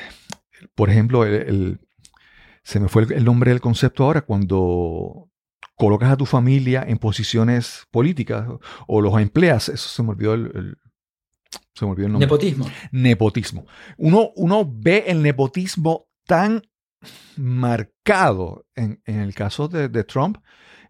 por 0.75 0.89
ejemplo, 0.89 1.25
el, 1.25 1.79
se 2.63 2.79
me 2.79 2.89
fue 2.89 3.03
el 3.03 3.25
nombre 3.25 3.51
del 3.51 3.61
concepto 3.61 4.03
ahora 4.03 4.21
cuando 4.21 5.29
colocas 5.75 6.11
a 6.11 6.17
tu 6.17 6.25
familia 6.25 6.83
en 6.87 6.97
posiciones 6.97 7.85
políticas 7.91 8.47
o 8.87 9.01
los 9.01 9.19
empleas, 9.21 9.69
eso 9.69 9.89
se 9.89 10.03
me 10.03 10.09
olvidó 10.09 10.33
el, 10.33 10.77
se 11.73 11.85
me 11.85 11.91
olvidó 11.91 12.07
el 12.07 12.13
nombre. 12.13 12.25
Nepotismo. 12.25 12.65
Nepotismo. 12.91 13.65
Uno, 13.97 14.31
uno 14.35 14.69
ve 14.69 15.05
el 15.07 15.21
nepotismo 15.21 16.07
tan 16.25 16.63
marcado 17.35 18.65
en, 18.75 19.01
el 19.05 19.33
caso 19.35 19.67
de, 19.67 19.87
de, 19.87 20.03
Trump. 20.03 20.39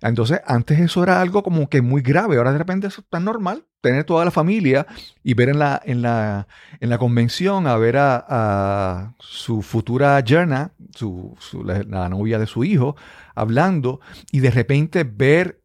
Entonces, 0.02 0.42
antes 0.46 0.80
eso 0.80 1.04
era 1.04 1.22
algo 1.22 1.44
como 1.44 1.70
que 1.70 1.82
muy 1.82 2.02
grave, 2.02 2.38
ahora 2.38 2.52
de 2.52 2.58
repente 2.58 2.88
eso 2.88 3.02
es 3.02 3.08
tan 3.08 3.26
normal 3.26 3.66
tener 3.82 4.04
toda 4.04 4.26
la 4.26 4.32
familia 4.32 4.86
y 5.24 5.34
ver 5.34 5.50
en 5.50 5.60
la, 5.60 5.82
en 5.84 6.02
la, 6.02 6.48
en 6.80 6.90
la 6.90 6.98
convención 6.98 7.68
a 7.68 7.78
ver 7.78 7.98
a, 7.98 9.14
su 9.20 9.62
futura 9.62 10.20
yerna, 10.20 10.72
su, 10.94 11.36
la, 11.64 12.10
novia 12.10 12.40
de 12.40 12.48
su 12.48 12.64
hijo, 12.64 12.96
hablando 13.36 14.00
y 14.32 14.40
de 14.40 14.52
repente 14.52 15.04
ver 15.04 15.62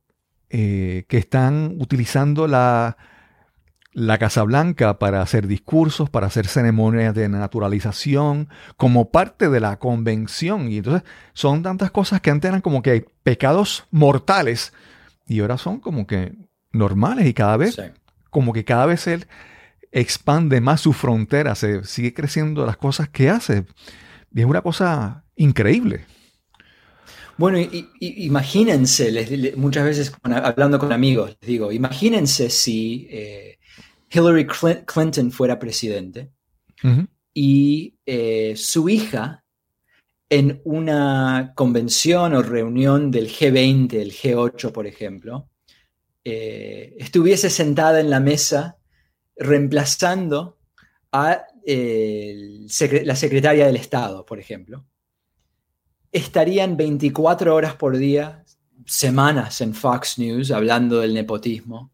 eh, 0.50 1.04
que 1.08 1.18
están 1.18 1.76
utilizando 1.78 2.46
la, 2.46 2.96
la 3.92 4.18
Casa 4.18 4.42
Blanca 4.42 4.98
para 4.98 5.20
hacer 5.20 5.46
discursos, 5.46 6.08
para 6.08 6.26
hacer 6.26 6.46
ceremonias 6.46 7.14
de 7.14 7.28
naturalización, 7.28 8.48
como 8.76 9.10
parte 9.10 9.48
de 9.48 9.60
la 9.60 9.78
convención. 9.78 10.70
Y 10.70 10.78
entonces 10.78 11.02
son 11.34 11.62
tantas 11.62 11.90
cosas 11.90 12.20
que 12.20 12.30
antes 12.30 12.48
eran 12.48 12.62
como 12.62 12.82
que 12.82 13.06
pecados 13.22 13.84
mortales 13.90 14.72
y 15.26 15.40
ahora 15.40 15.58
son 15.58 15.80
como 15.80 16.06
que 16.06 16.34
normales 16.72 17.26
y 17.26 17.34
cada 17.34 17.56
vez 17.56 17.78
como 18.30 18.52
que 18.52 18.64
cada 18.64 18.86
vez 18.86 19.06
él 19.06 19.26
expande 19.92 20.62
más 20.62 20.80
su 20.80 20.94
frontera, 20.94 21.54
se 21.54 21.84
sigue 21.84 22.14
creciendo 22.14 22.64
las 22.64 22.78
cosas 22.78 23.10
que 23.10 23.28
hace. 23.28 23.66
Y 24.34 24.40
es 24.40 24.46
una 24.46 24.62
cosa 24.62 25.24
increíble. 25.36 26.06
Bueno, 27.36 27.58
imagínense, 28.00 29.52
muchas 29.56 29.84
veces 29.84 30.12
hablando 30.22 30.78
con 30.78 30.92
amigos, 30.92 31.36
les 31.40 31.48
digo, 31.48 31.72
imagínense 31.72 32.50
si 32.50 33.06
eh, 33.10 33.58
Hillary 34.12 34.46
Clinton 34.46 35.30
fuera 35.30 35.58
presidente 35.58 36.30
y 37.32 37.94
eh, 38.04 38.54
su 38.56 38.88
hija 38.88 39.44
en 40.28 40.60
una 40.64 41.52
convención 41.54 42.34
o 42.34 42.42
reunión 42.42 43.10
del 43.10 43.28
G20, 43.28 43.94
el 43.94 44.12
G8, 44.12 44.72
por 44.72 44.86
ejemplo, 44.86 45.48
eh, 46.24 46.96
estuviese 46.98 47.50
sentada 47.50 48.00
en 48.00 48.10
la 48.10 48.20
mesa 48.20 48.78
reemplazando 49.36 50.58
a 51.12 51.44
la 51.66 53.16
secretaria 53.16 53.66
del 53.66 53.76
Estado, 53.76 54.24
por 54.26 54.38
ejemplo. 54.38 54.84
Estarían 56.10 56.76
24 56.76 57.54
horas 57.54 57.76
por 57.76 57.96
día, 57.96 58.44
semanas 58.86 59.60
en 59.60 59.74
Fox 59.74 60.18
News 60.18 60.50
hablando 60.50 61.00
del 61.00 61.14
nepotismo, 61.14 61.91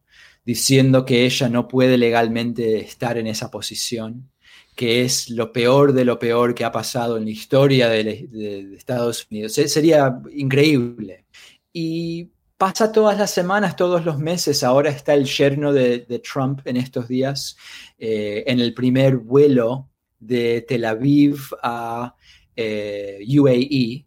diciendo 0.49 1.05
que 1.05 1.27
ella 1.27 1.51
no 1.51 1.69
puede 1.69 1.99
legalmente 1.99 2.79
estar 2.79 3.19
en 3.19 3.27
esa 3.27 3.51
posición, 3.51 4.31
que 4.75 5.03
es 5.03 5.29
lo 5.29 5.53
peor 5.53 5.93
de 5.93 6.07
lo 6.07 6.19
peor 6.19 6.55
que 6.55 6.65
ha 6.65 6.73
pasado 6.73 7.19
en 7.19 7.27
la 7.27 7.31
historia 7.33 7.87
de, 7.91 8.75
Estados 8.75 9.27
Unidos. 9.31 9.53
Sería 9.53 10.19
increíble. 10.35 11.27
Y 11.71 12.31
pasa 12.57 12.91
todas 12.91 13.19
las 13.19 13.31
semanas, 13.31 13.77
todos 13.77 14.07
los 14.07 14.19
meses. 14.19 14.65
Ahora 14.65 14.89
está 14.89 15.13
el 15.13 15.27
yerno 15.27 15.71
de, 15.71 16.23
Trump 16.33 16.61
en 16.65 16.79
estos 16.79 17.09
días 17.09 17.59
eh, 17.99 18.45
en 18.47 18.59
el 18.59 18.73
primer 18.73 19.19
vuelo 19.19 19.91
de 20.19 20.65
Tel 20.67 20.87
Aviv 20.87 21.41
a 21.63 22.15
eh, 22.57 23.23
UAE 23.39 24.07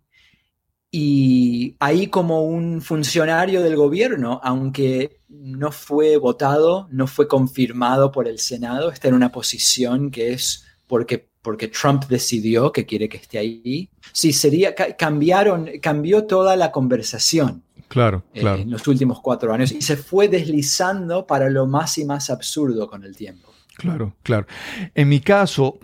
y 0.94 1.76
ahí 1.80 2.08
como 2.08 2.44
un 2.44 2.82
funcionario 2.82 3.62
del 3.62 3.78
gobierno, 3.78 4.42
aunque 4.44 5.21
no 5.32 5.72
fue 5.72 6.18
votado, 6.18 6.88
no 6.92 7.08
fue 7.08 7.28
confirmado 7.28 8.12
por 8.12 8.28
el 8.28 8.40
Senado, 8.40 8.92
está 8.92 9.08
en 9.08 9.14
una 9.14 9.32
posición 9.32 10.12
que 10.12 10.34
es 10.34 10.66
porque, 10.88 11.30
porque 11.42 11.68
Trump 11.68 12.06
decidió 12.08 12.72
que 12.72 12.86
quiere 12.86 13.08
que 13.10 13.18
esté 13.18 13.38
ahí. 13.38 13.90
Sí, 14.12 14.34
sería, 14.34 14.76
cambiaron, 14.76 15.70
cambió 15.82 16.26
toda 16.26 16.56
la 16.56 16.72
conversación. 16.72 17.64
Claro, 17.88 18.24
eh, 18.34 18.40
claro. 18.40 18.62
en 18.62 18.72
los 18.72 18.88
últimos 18.88 19.20
cuatro 19.20 19.54
años 19.54 19.72
y 19.74 19.82
se 19.82 19.98
fue 19.98 20.30
deslizando 20.30 21.28
para 21.28 21.50
lo 21.50 21.68
más 21.68 21.98
y 21.98 22.06
más 22.06 22.30
absurdo 22.30 22.88
con 22.88 23.04
el 23.04 23.16
tiempo. 23.16 23.52
Claro, 23.76 24.16
claro. 24.24 24.48
En 24.96 25.10
mi 25.10 25.20
caso, 25.20 25.80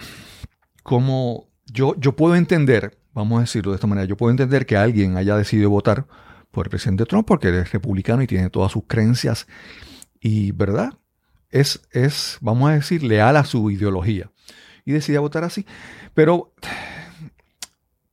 como 0.83 1.49
yo, 1.65 1.95
yo 1.97 2.15
puedo 2.15 2.35
entender 2.35 2.97
vamos 3.17 3.39
a 3.39 3.41
decirlo 3.41 3.71
de 3.71 3.75
esta 3.75 3.87
manera, 3.87 4.05
yo 4.07 4.15
puedo 4.15 4.29
entender 4.29 4.65
que 4.67 4.77
alguien 4.77 5.17
haya 5.17 5.35
decidido 5.35 5.71
votar 5.71 6.05
por 6.57 6.65
el 6.65 6.71
presidente 6.71 7.05
Trump 7.05 7.27
porque 7.27 7.49
es 7.49 7.71
republicano 7.71 8.23
y 8.23 8.25
tiene 8.25 8.49
todas 8.49 8.71
sus 8.71 8.85
creencias 8.87 9.45
y, 10.19 10.53
¿verdad? 10.53 10.97
Es, 11.51 11.87
es, 11.91 12.39
vamos 12.41 12.71
a 12.71 12.73
decir, 12.73 13.03
leal 13.03 13.37
a 13.37 13.45
su 13.45 13.69
ideología 13.69 14.31
y 14.83 14.91
decide 14.91 15.19
votar 15.19 15.43
así. 15.43 15.67
Pero 16.15 16.55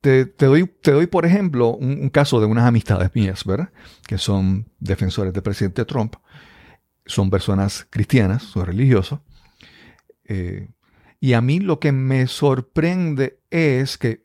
te, 0.03 0.27
doy, 0.27 0.67
te 0.67 0.91
doy, 0.91 1.07
por 1.07 1.25
ejemplo, 1.25 1.71
un, 1.71 2.11
caso 2.11 2.39
de 2.39 2.45
unas 2.45 2.67
amistades 2.67 3.15
mías, 3.15 3.47
¿verdad? 3.47 3.71
Que 4.07 4.19
son 4.19 4.69
defensores 4.79 5.33
del 5.33 5.43
presidente 5.43 5.87
Trump. 5.87 6.17
Son 7.07 7.31
personas 7.31 7.87
cristianas, 7.89 8.43
son 8.43 8.67
religiosos. 8.67 9.21
Eh, 10.27 10.69
y 11.19 11.33
a 11.33 11.41
mí 11.41 11.61
lo 11.61 11.81
que 11.81 11.93
me 11.93 12.27
sorprende 12.27 13.41
es 13.49 13.97
que 13.97 14.24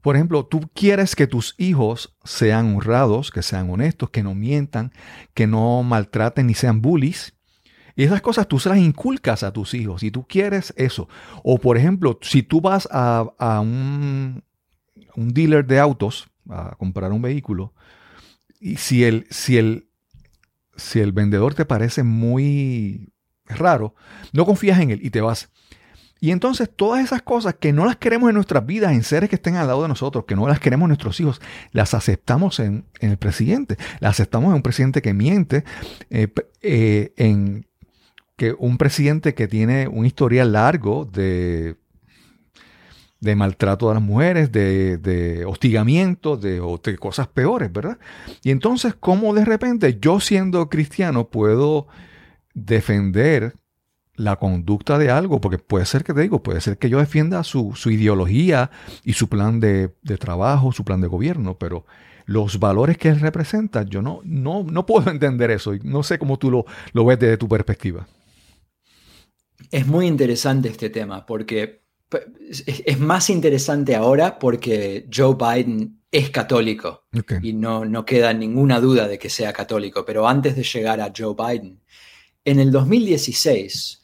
por 0.00 0.16
ejemplo, 0.16 0.46
tú 0.46 0.70
quieres 0.74 1.14
que 1.14 1.26
tus 1.26 1.54
hijos 1.58 2.16
sean 2.24 2.74
honrados, 2.74 3.30
que 3.30 3.42
sean 3.42 3.70
honestos, 3.70 4.10
que 4.10 4.22
no 4.22 4.34
mientan, 4.34 4.92
que 5.34 5.46
no 5.46 5.82
maltraten 5.82 6.46
ni 6.46 6.54
sean 6.54 6.80
bullies. 6.80 7.34
Y 7.96 8.04
esas 8.04 8.22
cosas 8.22 8.48
tú 8.48 8.58
se 8.58 8.70
las 8.70 8.78
inculcas 8.78 9.42
a 9.42 9.52
tus 9.52 9.74
hijos 9.74 10.02
y 10.02 10.10
tú 10.10 10.26
quieres 10.26 10.72
eso. 10.76 11.08
O 11.42 11.58
por 11.58 11.76
ejemplo, 11.76 12.18
si 12.22 12.42
tú 12.42 12.62
vas 12.62 12.88
a, 12.90 13.60
un, 13.60 14.42
dealer 15.16 15.66
de 15.66 15.78
autos 15.78 16.30
a 16.48 16.74
comprar 16.76 17.12
un 17.12 17.20
vehículo 17.20 17.74
y 18.58 18.76
si 18.76 19.04
el, 19.04 19.26
si 19.30 19.58
el, 19.58 19.90
si 20.76 21.00
el 21.00 21.12
vendedor 21.12 21.54
te 21.54 21.66
parece 21.66 22.02
muy 22.02 23.12
raro, 23.44 23.94
no 24.32 24.46
confías 24.46 24.80
en 24.80 24.92
él 24.92 25.00
y 25.02 25.10
te 25.10 25.20
vas. 25.20 25.50
Y 26.20 26.32
entonces 26.32 26.70
todas 26.74 27.02
esas 27.02 27.22
cosas 27.22 27.54
que 27.58 27.72
no 27.72 27.86
las 27.86 27.96
queremos 27.96 28.28
en 28.28 28.34
nuestras 28.34 28.64
vidas, 28.66 28.92
en 28.92 29.02
seres 29.02 29.30
que 29.30 29.36
estén 29.36 29.56
al 29.56 29.66
lado 29.66 29.82
de 29.82 29.88
nosotros, 29.88 30.26
que 30.26 30.36
no 30.36 30.46
las 30.46 30.60
queremos 30.60 30.86
en 30.86 30.90
nuestros 30.90 31.18
hijos, 31.18 31.40
las 31.72 31.94
aceptamos 31.94 32.60
en, 32.60 32.84
el 33.00 33.16
presidente. 33.16 33.76
Las 34.00 34.12
aceptamos 34.12 34.50
en 34.50 34.56
un 34.56 34.62
presidente 34.62 35.00
que 35.00 35.14
miente, 35.14 35.64
eh, 36.10 36.28
eh, 36.60 37.14
en 37.16 37.66
que 38.36 38.54
un 38.58 38.76
presidente 38.76 39.34
que 39.34 39.48
tiene 39.48 39.88
un 39.88 40.04
historial 40.04 40.52
largo 40.52 41.06
de, 41.06 41.76
de 43.20 43.36
maltrato 43.36 43.90
a 43.90 43.94
las 43.94 44.02
mujeres, 44.02 44.52
de, 44.52 44.98
de 44.98 45.44
hostigamiento, 45.44 46.36
de, 46.36 46.60
de 46.82 46.98
cosas 46.98 47.28
peores, 47.28 47.72
¿verdad? 47.72 47.98
Y 48.42 48.50
entonces, 48.50 48.94
¿cómo 48.98 49.34
de 49.34 49.44
repente 49.44 49.98
yo 50.00 50.20
siendo 50.20 50.68
cristiano 50.68 51.28
puedo 51.28 51.86
defender 52.54 53.54
la 54.20 54.36
conducta 54.36 54.98
de 54.98 55.10
algo, 55.10 55.40
porque 55.40 55.56
puede 55.58 55.86
ser 55.86 56.04
que 56.04 56.12
te 56.12 56.20
digo, 56.20 56.42
puede 56.42 56.60
ser 56.60 56.76
que 56.76 56.90
yo 56.90 56.98
defienda 56.98 57.42
su, 57.42 57.74
ideología 57.86 58.70
y 59.02 59.14
su 59.14 59.28
plan 59.28 59.60
de, 59.60 59.88
trabajo, 60.18 60.72
su 60.72 60.84
plan 60.84 61.00
de 61.00 61.08
gobierno, 61.08 61.56
pero 61.58 61.86
los 62.26 62.60
valores 62.60 62.98
que 62.98 63.08
él 63.08 63.18
representa, 63.18 63.82
yo 63.82 64.02
no, 64.02 64.20
no, 64.24 64.62
no 64.62 64.84
puedo 64.84 65.10
entender 65.10 65.50
eso 65.50 65.74
y 65.74 65.80
no 65.80 66.02
sé 66.02 66.18
cómo 66.18 66.38
tú 66.38 66.50
lo, 66.50 66.66
lo 66.92 67.04
ves 67.04 67.18
desde 67.18 67.38
tu 67.38 67.48
perspectiva. 67.48 68.06
Es 69.70 69.86
muy 69.86 70.06
interesante 70.06 70.68
este 70.68 70.90
tema, 70.90 71.24
porque 71.24 71.80
es, 72.84 72.98
más 72.98 73.30
interesante 73.30 73.94
ahora 73.94 74.38
porque 74.38 75.08
Joe 75.12 75.34
Biden 75.34 76.02
es 76.10 76.28
católico 76.30 77.04
y 77.40 77.52
no, 77.52 77.84
no 77.84 78.04
queda 78.04 78.34
ninguna 78.34 78.80
duda 78.80 79.08
de 79.08 79.18
que 79.18 79.30
sea 79.30 79.52
católico, 79.52 80.04
pero 80.04 80.28
antes 80.28 80.56
de 80.56 80.64
llegar 80.64 81.00
a 81.00 81.12
Joe 81.16 81.34
Biden, 81.34 81.80
en 82.44 82.58
el 82.58 82.70
2016, 82.70 84.00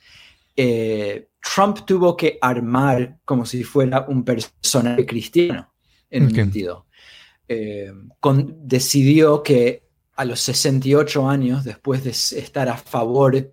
eh, 0.57 1.28
Trump 1.54 1.80
tuvo 1.86 2.16
que 2.16 2.38
armar 2.40 3.18
como 3.24 3.46
si 3.46 3.62
fuera 3.62 4.07
un 4.09 4.24
personaje 4.24 5.07
cristiano, 5.07 5.72
en 6.11 6.24
un 6.24 6.34
sentido. 6.34 6.86
Eh, 7.48 7.92
decidió 8.62 9.42
que 9.42 9.84
a 10.16 10.24
los 10.24 10.40
68 10.40 11.28
años, 11.28 11.64
después 11.64 12.02
de 12.02 12.11
estar 12.11 12.68
a 12.68 12.76
favor 12.76 13.52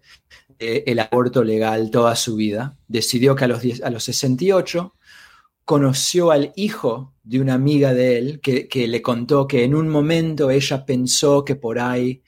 del 0.58 1.00
aborto 1.00 1.44
legal 1.44 1.92
toda 1.92 2.16
su 2.16 2.36
vida, 2.36 2.78
decidió 2.88 3.36
que 3.36 3.46
a 3.46 3.48
los, 3.48 3.82
a 3.84 3.90
los 3.90 4.04
68 4.06 4.96
conoció 5.66 6.32
al 6.32 6.52
hijo 6.56 7.14
de 7.24 7.40
una 7.40 7.54
amiga 7.54 7.94
de 7.94 8.18
él 8.18 8.42
que, 8.42 8.88
le 8.88 9.02
contó 9.02 9.48
que 9.48 9.64
en 9.64 9.76
un 9.76 9.90
momento 9.90 10.52
ella 10.52 10.86
pensó 10.86 11.46
que 11.46 11.56
por 11.56 11.80
ahí 11.80 12.22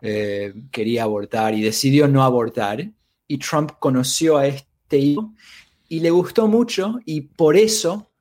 eh, 0.00 0.52
quería 0.70 1.04
abortar 1.04 1.54
y 1.54 1.62
decidió 1.62 2.06
no 2.08 2.22
abortar 2.22 2.90
y 3.32 3.38
Trump 3.38 3.72
conoció 3.78 4.36
a 4.36 4.46
este 4.46 4.98
hijo 4.98 5.32
y 5.88 6.00
le 6.00 6.10
gustó 6.10 6.48
mucho 6.48 6.98
y 7.06 7.22
por 7.22 7.56
eso 7.56 8.12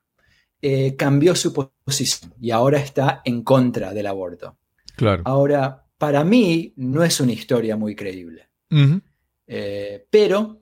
eh, 0.61 0.95
cambió 0.95 1.35
su 1.35 1.51
posición 1.51 2.33
y 2.39 2.51
ahora 2.51 2.79
está 2.79 3.21
en 3.25 3.43
contra 3.43 3.93
del 3.93 4.07
aborto. 4.07 4.57
Claro. 4.95 5.21
Ahora, 5.25 5.85
para 5.97 6.23
mí 6.23 6.71
no 6.77 7.03
es 7.03 7.19
una 7.19 7.33
historia 7.33 7.75
muy 7.75 7.93
creíble, 7.93 8.47
eh, 9.47 10.05
pero 10.09 10.61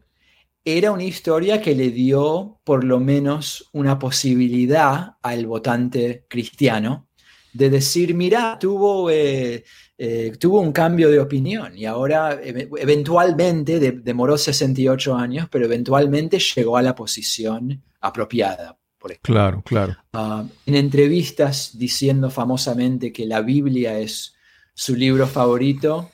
era 0.65 0.91
una 0.91 1.03
historia 1.03 1.61
que 1.61 1.75
le 1.75 1.91
dio 1.91 2.59
por 2.63 2.83
lo 2.83 2.99
menos 2.99 3.69
una 3.73 3.99
posibilidad 3.99 5.17
al 5.21 5.45
votante 5.45 6.25
cristiano 6.27 7.07
de 7.53 7.69
decir, 7.69 8.15
mira, 8.15 8.57
tuvo 8.59 9.11
eh, 9.11 9.63
eh, 10.01 10.31
tuvo 10.39 10.61
un 10.61 10.71
cambio 10.71 11.11
de 11.11 11.19
opinión 11.19 11.77
y 11.77 11.83
ahora 11.83 12.39
eventualmente, 12.41 13.81
demoró 13.91 14.37
68 14.37 15.13
años, 15.13 15.49
pero 15.51 15.65
eventualmente 15.65 16.39
llegó 16.39 16.77
a 16.77 16.81
la 16.81 16.95
posición 16.95 17.83
apropiada. 17.99 18.77
Por 18.97 19.11
ejemplo. 19.11 19.33
Claro, 19.33 19.61
claro. 19.61 19.97
Ah, 20.13 20.45
en 20.65 20.75
entrevistas 20.75 21.77
diciendo 21.77 22.29
famosamente 22.29 23.11
que 23.11 23.25
la 23.25 23.41
Biblia 23.41 23.99
es 23.99 24.35
su 24.73 24.95
libro 24.95 25.27
favorito, 25.27 26.09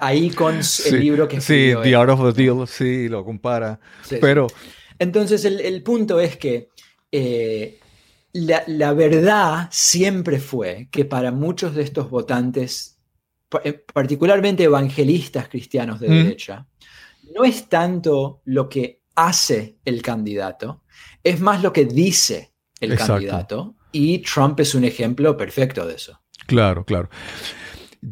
ahí 0.00 0.28
con 0.28 0.60
el 0.86 1.00
libro 1.00 1.26
que 1.26 1.40
Sí, 1.40 1.72
The 1.82 1.96
Art 1.96 2.10
of 2.10 2.34
the 2.34 2.42
Deal, 2.42 2.68
sí, 2.68 3.08
lo 3.08 3.24
compara. 3.24 3.80
pero... 4.20 4.48
Entonces 4.98 5.46
el, 5.46 5.82
punto 5.82 6.20
es 6.20 6.36
que 6.36 6.68
eh, 7.10 7.80
la, 8.32 8.62
la, 8.66 8.92
verdad 8.92 9.68
siempre 9.72 10.38
fue 10.38 10.88
que 10.90 11.04
para 11.04 11.32
muchos 11.32 11.74
de 11.74 11.82
estos 11.82 12.10
votantes 12.10 12.93
eh, 12.93 12.93
particularmente 13.92 14.64
evangelistas 14.64 15.48
cristianos 15.48 16.00
de 16.00 16.08
derecha, 16.08 16.66
no 17.34 17.44
es 17.44 17.68
tanto 17.68 18.42
lo 18.44 18.68
que 18.68 19.02
hace 19.14 19.78
el 19.84 20.02
candidato, 20.02 20.82
es 21.22 21.40
más 21.40 21.62
lo 21.62 21.72
que 21.72 21.84
dice 21.84 22.52
el 22.80 22.96
candidato. 22.96 23.76
Y 23.92 24.18
Trump 24.18 24.58
es 24.58 24.74
un 24.74 24.84
ejemplo 24.84 25.36
perfecto 25.36 25.86
de 25.86 25.94
eso. 25.94 26.20
Claro, 26.46 26.84
claro. 26.84 27.08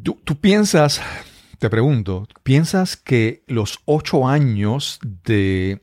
Tú, 0.02 0.40
piensas, 0.40 1.02
te 1.58 1.68
pregunto, 1.68 2.26
¿piensas 2.42 2.96
que 2.96 3.42
los 3.46 3.80
ocho 3.84 4.26
años 4.26 5.00
de, 5.24 5.82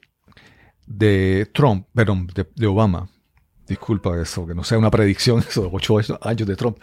de 0.88 1.48
Trump, 1.54 1.88
perdón, 1.94 2.28
de, 2.28 2.68
Obama, 2.68 3.10
disculpa 3.70 4.20
eso, 4.22 4.46
que 4.46 4.54
no 4.54 4.64
sea 4.64 4.78
una 4.78 4.92
predicción, 4.92 5.40
esos 5.50 5.70
ocho 5.72 5.98
años 6.22 6.48
de 6.48 6.56
Trump, 6.56 6.78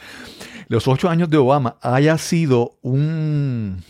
los 0.68 0.88
ocho 0.88 1.10
años 1.10 1.28
de 1.28 1.36
Obama 1.36 1.76
haya 1.82 2.16
sido 2.16 2.78
un, 2.80 3.84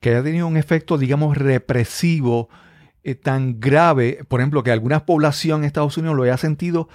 que 0.00 0.10
haya 0.10 0.22
tenido 0.22 0.46
un 0.46 0.56
efecto, 0.58 0.98
digamos, 0.98 1.38
represivo 1.38 2.50
eh, 3.04 3.14
tan 3.14 3.58
grave, 3.58 4.24
por 4.28 4.40
ejemplo, 4.40 4.62
que 4.62 4.72
alguna 4.72 5.06
población 5.06 5.60
en 5.60 5.66
Estados 5.66 5.96
Unidos 5.96 6.16
lo 6.16 6.24
haya 6.24 6.36
sentido 6.36 6.88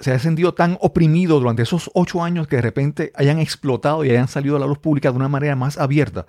se 0.00 0.12
ha 0.12 0.18
sentido 0.18 0.54
tan 0.54 0.78
oprimido 0.80 1.38
durante 1.38 1.62
esos 1.62 1.90
ocho 1.92 2.24
años 2.24 2.48
que 2.48 2.56
de 2.56 2.62
repente 2.62 3.12
hayan 3.14 3.38
explotado 3.38 4.02
y 4.02 4.10
hayan 4.10 4.28
salido 4.28 4.56
a 4.56 4.58
la 4.58 4.66
luz 4.66 4.78
pública 4.78 5.10
de 5.10 5.16
una 5.16 5.28
manera 5.28 5.56
más 5.56 5.76
abierta. 5.76 6.24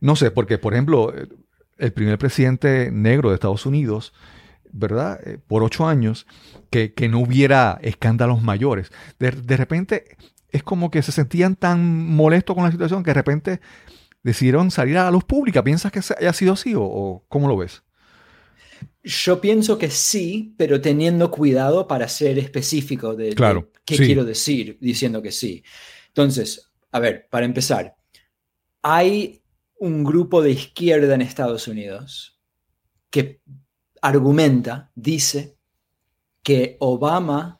No 0.00 0.16
sé, 0.16 0.30
porque 0.30 0.56
por 0.56 0.72
ejemplo, 0.72 1.12
el 1.76 1.92
primer 1.92 2.18
presidente 2.18 2.90
negro 2.90 3.28
de 3.28 3.34
Estados 3.34 3.66
Unidos, 3.66 4.14
¿verdad? 4.74 5.20
Eh, 5.24 5.38
por 5.38 5.62
ocho 5.62 5.86
años, 5.86 6.26
que, 6.70 6.92
no 7.08 7.20
hubiera 7.20 7.78
escándalos 7.82 8.42
mayores. 8.42 8.90
De, 9.18 9.30
repente 9.56 10.16
es 10.50 10.62
como 10.62 10.90
que 10.90 11.02
se 11.02 11.12
sentían 11.12 11.56
tan 11.56 12.06
molestos 12.08 12.54
con 12.54 12.64
la 12.64 12.70
situación 12.70 13.02
que 13.02 13.10
de 13.10 13.14
repente 13.14 13.60
decidieron 14.22 14.70
salir 14.70 14.98
a 14.98 15.04
la 15.04 15.10
luz 15.10 15.24
pública. 15.24 15.62
¿Piensas 15.62 15.92
que 15.92 16.00
haya 16.18 16.32
sido 16.32 16.52
así 16.52 16.74
o 16.76 17.24
cómo 17.28 17.48
lo 17.48 17.56
ves? 17.56 17.82
Yo 19.02 19.40
pienso 19.40 19.76
que 19.76 19.90
sí, 19.90 20.54
pero 20.56 20.80
teniendo 20.80 21.30
cuidado 21.30 21.86
para 21.86 22.08
ser 22.08 22.38
específico 22.38 23.14
de, 23.14 23.34
qué 23.84 23.96
quiero 23.96 24.24
decir 24.24 24.78
diciendo 24.80 25.20
que 25.20 25.30
sí. 25.30 25.62
Entonces, 26.08 26.70
a 26.90 27.00
ver, 27.00 27.28
para 27.30 27.44
empezar, 27.44 27.96
hay 28.80 29.42
un 29.78 30.04
grupo 30.04 30.40
de 30.42 30.52
izquierda 30.52 31.14
en 31.14 31.20
Estados 31.20 31.68
Unidos 31.68 32.40
que 33.10 33.40
argumenta, 34.04 34.90
dice, 34.94 35.56
que 36.42 36.76
Obama 36.80 37.58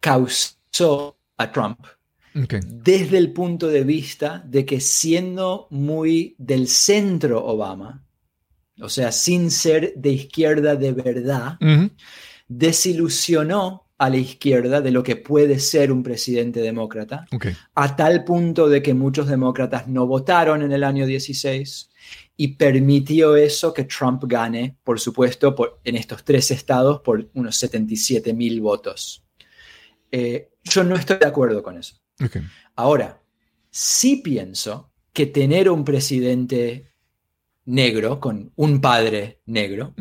causó 0.00 1.16
a 1.36 1.52
Trump 1.52 1.78
desde 2.34 3.16
el 3.16 3.32
punto 3.32 3.68
de 3.68 3.84
vista 3.84 4.42
de 4.44 4.66
que 4.66 4.80
siendo 4.80 5.68
muy 5.70 6.34
del 6.36 6.66
centro 6.66 7.44
Obama, 7.44 8.04
o 8.80 8.88
sea, 8.88 9.12
sin 9.12 9.52
ser 9.52 9.94
de 9.94 10.10
izquierda 10.10 10.74
de 10.74 10.92
verdad, 10.92 11.58
desilusionó 12.48 13.84
a 13.96 14.10
la 14.10 14.16
izquierda 14.16 14.80
de 14.80 14.90
lo 14.90 15.04
que 15.04 15.14
puede 15.14 15.60
ser 15.60 15.92
un 15.92 16.02
presidente 16.02 16.60
demócrata, 16.60 17.24
a 17.76 17.94
tal 17.94 18.24
punto 18.24 18.68
de 18.68 18.82
que 18.82 18.94
muchos 18.94 19.28
demócratas 19.28 19.86
no 19.86 20.08
votaron 20.08 20.62
en 20.62 20.72
el 20.72 20.82
año 20.82 21.06
16 21.06 21.90
y 22.36 22.48
permitió 22.48 23.36
eso 23.36 23.72
que 23.72 23.84
Trump 23.84 24.24
gane, 24.26 24.76
por 24.82 24.98
supuesto, 24.98 25.54
en 25.84 25.96
estos 25.96 26.24
tres 26.24 26.50
estados 26.50 27.00
por 27.00 27.28
unos 27.34 27.56
77 27.56 28.34
mil 28.34 28.60
votos. 28.60 29.24
Eh, 30.10 30.50
yo 30.64 30.82
no 30.84 30.96
estoy 30.96 31.18
de 31.18 31.26
acuerdo 31.26 31.62
con 31.62 31.78
eso. 31.78 31.96
Ahora, 32.74 33.20
sí 33.70 34.16
pienso 34.16 34.92
que 35.12 35.26
tener 35.26 35.70
un 35.70 35.84
presidente 35.84 36.92
negro, 37.66 38.20
con 38.20 38.52
un 38.56 38.80
padre 38.80 39.40
negro, 39.46 39.94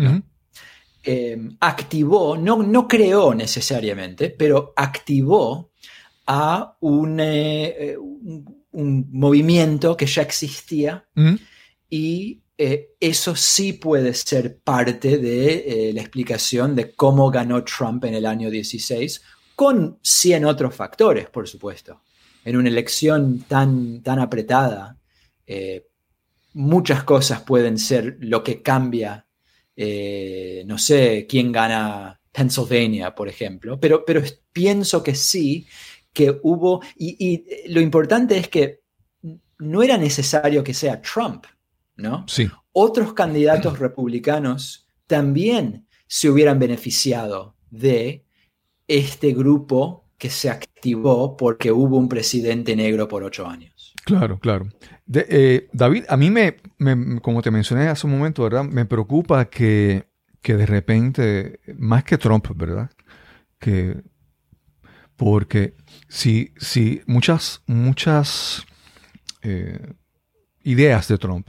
eh, 1.04 1.38
activó, 1.60 2.38
no, 2.38 2.64
no 2.64 2.88
creó 2.88 3.34
necesariamente, 3.36 4.30
pero 4.30 4.74
activó 4.76 5.72
a 6.26 6.78
un, 6.80 7.20
eh, 7.20 7.96
un, 7.98 9.08
movimiento 9.12 9.96
que 9.96 10.06
ya 10.08 10.24
existía 10.24 11.06
y 11.94 12.42
eh, 12.58 12.96
eso 13.00 13.36
sí 13.36 13.74
puede 13.74 14.14
ser 14.14 14.60
parte 14.60 15.18
de 15.18 15.92
la 15.94 16.02
explicación 16.02 16.76
de 16.76 16.94
cómo 16.94 17.30
ganó 17.30 17.64
Trump 17.64 18.06
en 18.06 18.16
el 18.16 18.26
año 18.26 18.50
16, 18.50 19.22
con 19.56 20.00
100 20.02 20.46
otros 20.46 20.76
factores, 20.76 21.30
por 21.30 21.48
supuesto. 21.48 22.02
En 22.46 22.58
una 22.58 22.70
elección 22.70 23.46
tan, 23.48 24.02
tan 24.02 24.20
apretada, 24.20 24.98
muchas 26.54 27.04
cosas 27.04 27.42
pueden 27.42 27.78
ser 27.78 28.18
lo 28.20 28.44
que 28.44 28.62
cambia, 28.62 29.26
eh, 29.76 30.64
no 30.66 30.78
sé, 30.78 31.26
quién 31.28 31.52
gana 31.52 32.20
Pennsylvania, 32.32 33.14
por 33.14 33.28
ejemplo, 33.28 33.80
pero, 33.80 34.06
pero 34.06 34.22
pienso 34.52 35.04
que 35.04 35.16
sí, 35.16 35.68
que 36.12 36.40
hubo, 36.44 36.82
y, 36.96 37.44
lo 37.68 37.82
importante 37.82 38.38
es 38.38 38.48
que 38.48 38.82
no 39.60 39.82
era 39.82 39.98
necesario 39.98 40.64
que 40.64 40.74
sea 40.74 41.02
Trump, 41.02 41.46
¿no? 41.96 42.26
Sí. 42.28 42.50
Otros 42.72 43.14
candidatos 43.14 43.80
republicanos 43.80 44.88
también 45.08 45.88
se 46.08 46.30
hubieran 46.30 46.60
beneficiado 46.60 47.56
de 47.70 48.26
este 48.88 49.34
grupo 49.34 50.04
que 50.18 50.30
se 50.30 50.50
activó 50.50 51.36
porque 51.36 51.72
hubo 51.72 51.98
un 51.98 52.08
presidente 52.08 52.76
negro 52.76 53.08
por 53.08 53.24
ocho 53.24 53.48
años. 53.48 53.94
Claro, 54.06 54.40
claro. 54.40 54.68
Eh, 55.14 55.70
David, 55.74 56.06
a 56.08 56.18
mí 56.18 56.30
me, 56.30 56.58
como 57.22 57.42
te 57.42 57.52
mencioné 57.52 57.88
hace 57.88 58.08
un 58.08 58.14
momento, 58.14 58.44
¿verdad? 58.44 58.64
Me 58.64 58.86
preocupa 58.86 59.46
que, 59.46 60.06
de 60.42 60.66
repente, 60.66 61.60
más 61.78 62.04
que 62.04 62.18
Trump, 62.18 62.48
¿verdad? 62.56 62.90
Que 63.60 64.02
porque 65.16 65.76
si, 66.08 66.54
si 66.58 67.02
muchas, 67.06 67.62
muchas 67.66 68.66
eh, 69.42 69.94
ideas 70.64 71.08
de 71.08 71.18
Trump 71.18 71.48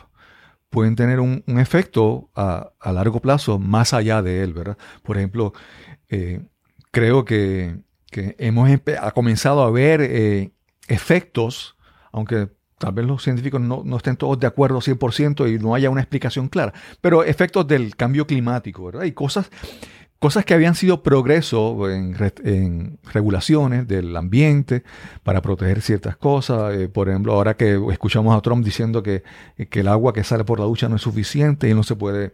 pueden 0.74 0.96
tener 0.96 1.20
un, 1.20 1.44
efecto 1.46 2.30
a, 2.34 2.72
largo 2.84 3.20
plazo 3.20 3.60
más 3.60 3.94
allá 3.94 4.22
de 4.22 4.42
él, 4.42 4.52
¿verdad? 4.52 4.76
Por 5.04 5.16
ejemplo, 5.16 5.52
eh, 6.08 6.42
creo 6.90 7.24
que, 7.24 7.78
hemos 8.12 8.68
ha 9.00 9.10
comenzado 9.12 9.62
a 9.62 9.70
ver 9.70 10.52
efectos, 10.88 11.76
aunque 12.12 12.48
Tal 12.78 12.92
vez 12.92 13.06
los 13.06 13.22
científicos 13.22 13.60
no, 13.60 13.82
estén 13.96 14.16
todos 14.16 14.38
de 14.38 14.46
acuerdo 14.46 14.80
100% 14.80 15.48
y 15.50 15.58
no 15.58 15.74
haya 15.74 15.90
una 15.90 16.00
explicación 16.00 16.48
clara, 16.48 16.74
pero 17.00 17.22
efectos 17.22 17.66
del 17.66 17.94
cambio 17.96 18.26
climático, 18.26 18.84
¿verdad? 18.84 19.04
Y 19.04 19.12
cosas, 19.12 19.48
cosas 20.18 20.44
que 20.44 20.54
habían 20.54 20.74
sido 20.74 21.02
progreso 21.02 21.90
en, 21.90 22.98
regulaciones 23.12 23.86
del 23.86 24.16
ambiente 24.16 24.82
para 25.22 25.42
proteger 25.42 25.82
ciertas 25.82 26.16
cosas. 26.16 26.74
Eh, 26.74 26.88
por 26.88 27.08
ejemplo, 27.08 27.34
ahora 27.34 27.56
que 27.56 27.78
escuchamos 27.90 28.36
a 28.36 28.40
Trump 28.40 28.64
diciendo 28.64 29.02
que, 29.02 29.22
que, 29.70 29.80
el 29.80 29.88
agua 29.88 30.12
que 30.12 30.24
sale 30.24 30.44
por 30.44 30.60
la 30.60 30.66
ducha 30.66 30.88
no 30.88 30.96
es 30.96 31.02
suficiente 31.02 31.68
y 31.68 31.74
no 31.74 31.82
se 31.82 31.96
puede, 31.96 32.32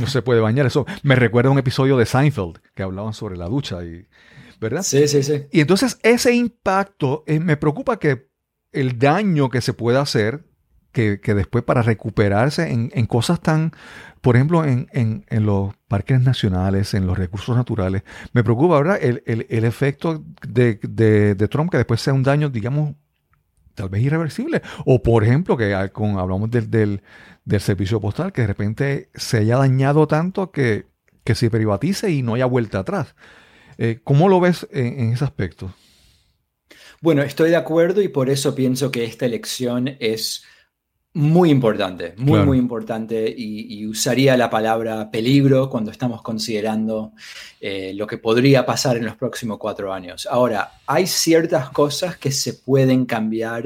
no 0.00 0.06
se 0.06 0.22
puede 0.22 0.40
bañar. 0.40 0.66
Eso 0.66 0.86
me 1.02 1.14
recuerda 1.14 1.50
a 1.50 1.52
un 1.52 1.58
episodio 1.58 1.96
de 1.96 2.06
Seinfeld 2.06 2.58
que 2.74 2.82
hablaban 2.82 3.12
sobre 3.12 3.36
la 3.36 3.46
ducha 3.46 3.84
y... 3.84 4.06
¿verdad? 4.60 4.82
Sí, 4.82 5.06
sí, 5.06 5.22
sí. 5.22 5.46
Y 5.52 5.60
entonces 5.60 5.98
ese 6.02 6.34
impacto 6.34 7.22
eh, 7.26 7.38
me 7.38 7.56
preocupa 7.56 7.98
que 7.98 8.28
el 8.72 8.98
daño 8.98 9.48
que 9.48 9.60
se 9.60 9.72
puede 9.72 9.98
hacer, 9.98 10.47
que, 10.92 11.18
después 11.34 11.64
para 11.64 11.82
recuperarse 11.82 12.70
en, 12.70 13.06
cosas 13.06 13.40
tan, 13.40 13.72
por 14.20 14.36
ejemplo, 14.36 14.64
en, 14.64 15.24
los 15.30 15.74
parques 15.86 16.20
nacionales, 16.20 16.94
en 16.94 17.06
los 17.06 17.16
recursos 17.16 17.56
naturales, 17.56 18.02
me 18.32 18.42
preocupa, 18.42 18.78
¿verdad? 18.78 18.98
El, 19.00 19.64
efecto 19.64 20.24
de, 20.46 21.48
Trump, 21.50 21.70
que 21.70 21.78
después 21.78 22.00
sea 22.00 22.14
un 22.14 22.22
daño, 22.22 22.48
digamos, 22.48 22.94
tal 23.74 23.88
vez 23.88 24.02
irreversible. 24.02 24.62
O, 24.84 25.02
por 25.02 25.24
ejemplo, 25.24 25.56
que 25.56 25.90
con, 25.92 26.18
hablamos 26.18 26.50
del, 26.50 26.70
del, 26.70 27.60
servicio 27.60 28.00
postal, 28.00 28.32
que 28.32 28.42
de 28.42 28.46
repente 28.48 29.10
se 29.14 29.38
haya 29.38 29.56
dañado 29.56 30.06
tanto 30.06 30.50
que, 30.50 30.86
se 31.34 31.50
privatice 31.50 32.10
y 32.10 32.22
no 32.22 32.34
haya 32.34 32.46
vuelta 32.46 32.78
atrás. 32.78 33.14
Eh, 33.76 34.00
¿Cómo 34.02 34.30
lo 34.30 34.40
ves 34.40 34.66
en 34.72 35.12
ese 35.12 35.24
aspecto? 35.24 35.72
Bueno, 37.00 37.22
estoy 37.22 37.50
de 37.50 37.56
acuerdo 37.56 38.02
y 38.02 38.08
por 38.08 38.28
eso 38.28 38.54
pienso 38.54 38.90
que 38.90 39.04
esta 39.04 39.26
elección 39.26 39.96
es 40.00 40.42
muy 41.14 41.50
importante, 41.50 42.14
muy, 42.18 42.40
muy 42.40 42.58
importante 42.58 43.34
y, 43.36 43.86
usaría 43.86 44.36
la 44.36 44.50
palabra 44.50 45.10
peligro 45.10 45.70
cuando 45.70 45.90
estamos 45.90 46.22
considerando 46.22 47.12
eh, 47.60 47.92
lo 47.94 48.06
que 48.06 48.18
podría 48.18 48.66
pasar 48.66 48.96
en 48.98 49.06
los 49.06 49.16
próximos 49.16 49.58
cuatro 49.58 49.92
años. 49.92 50.28
Ahora, 50.30 50.72
hay 50.86 51.06
ciertas 51.06 51.70
cosas 51.70 52.18
que 52.18 52.30
se 52.30 52.54
pueden 52.54 53.06
cambiar 53.06 53.64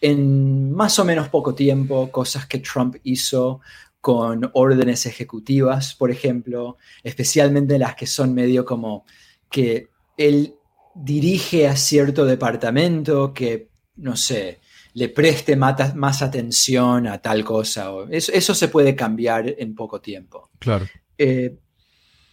en 0.00 0.72
más 0.72 0.98
o 0.98 1.04
menos 1.04 1.28
poco 1.28 1.54
tiempo, 1.54 2.10
cosas 2.10 2.46
que 2.46 2.60
Trump 2.60 2.96
hizo 3.02 3.60
con 4.00 4.48
órdenes 4.54 5.06
ejecutivas, 5.06 5.94
por 5.94 6.10
ejemplo, 6.10 6.78
especialmente 7.02 7.78
las 7.78 7.96
que 7.96 8.06
son 8.06 8.32
medio 8.32 8.64
como 8.64 9.04
que 9.50 9.88
él 10.16 10.54
dirige 10.94 11.66
a 11.66 11.76
cierto 11.76 12.24
departamento 12.24 13.34
que, 13.34 13.68
no 13.96 14.16
sé, 14.16 14.60
le 14.98 15.08
preste 15.10 15.54
más, 15.54 16.22
atención 16.22 17.06
a 17.06 17.18
tal 17.18 17.44
cosa. 17.44 17.88
eso, 18.10 18.54
se 18.54 18.66
puede 18.66 18.96
cambiar 18.96 19.54
en 19.56 19.76
poco 19.76 20.00
tiempo. 20.00 20.50
Claro. 20.58 20.86
Eh, 21.16 21.56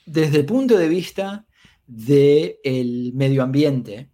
desde 0.08 0.38
el 0.38 0.46
punto 0.46 0.76
de 0.76 0.90
vista 0.90 1.46
del 1.86 3.12
medio 3.14 3.44
ambiente, 3.44 4.10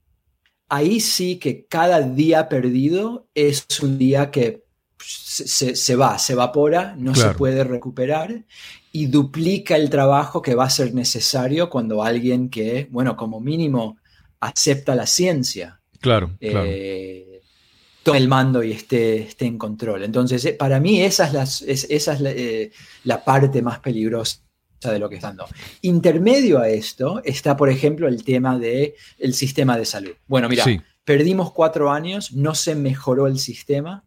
ahí 0.68 0.99
sí 0.99 1.38
que 1.38 1.66
cada 1.66 2.02
día 2.02 2.49
perdido 2.49 3.30
es 3.34 3.66
un 3.82 3.97
día 3.97 4.32
que 4.32 4.66
se, 4.99 5.95
va, 5.95 6.20
se 6.20 6.34
evapora, 6.34 6.93
no 6.97 7.16
se 7.16 7.30
puede 7.30 7.64
recuperar 7.64 8.43
y 8.91 9.06
duplica 9.06 9.78
el 9.78 9.89
trabajo 9.89 10.41
que 10.41 10.56
va 10.56 10.66
a 10.66 10.70
ser 10.70 10.93
necesario 10.93 11.70
cuando 11.70 12.04
alguien 12.04 12.49
que, 12.49 12.89
bueno, 12.91 13.16
como 13.16 13.39
mínimo 13.39 13.97
acepta 14.41 14.93
la 14.93 15.08
ciencia. 15.08 15.80
Claro, 16.02 16.32
eh, 16.41 17.30
Tome 18.04 18.18
el 18.18 18.28
mando 18.28 18.64
y 18.64 18.72
esté, 18.72 19.24
esté 19.24 19.45
en 19.45 19.58
control. 19.58 20.04
Entonces, 20.04 20.43
eh, 20.45 20.54
para 20.54 20.80
mí 20.80 21.02
esa 21.02 21.26
es, 21.43 21.62
esa 21.62 22.14
es 22.14 22.22
eh, 22.24 22.72
la, 23.04 23.24
parte 23.24 23.62
más 23.62 23.80
peligrosa 23.80 24.39
de 24.82 24.97
lo 24.97 25.08
que 25.08 25.16
está 25.16 25.28
dando. 25.28 25.47
Intermedio 25.82 26.60
a 26.60 26.70
esto 26.70 27.22
está, 27.24 27.56
por 27.56 27.70
ejemplo, 27.70 28.08
el 28.08 28.24
tema 28.24 28.58
del 28.58 28.93
el 29.20 29.34
sistema 29.34 29.78
de 29.78 29.86
salud. 29.86 30.14
Bueno, 30.28 30.49
mira, 30.49 30.66
perdimos 31.04 31.52
cuatro 31.52 31.91
años, 31.91 32.34
no 32.34 32.56
se 32.56 32.74
mejoró 32.76 33.28
el 33.28 33.38
sistema. 33.38 34.04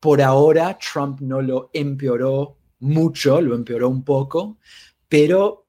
Por 0.00 0.22
ahora, 0.22 0.78
Trump 0.78 1.20
no 1.20 1.42
lo 1.42 1.70
empeoró 1.72 2.56
mucho, 2.80 3.40
lo 3.40 3.54
empeoró 3.54 3.88
un 3.88 4.04
poco, 4.04 4.58
pero 5.08 5.63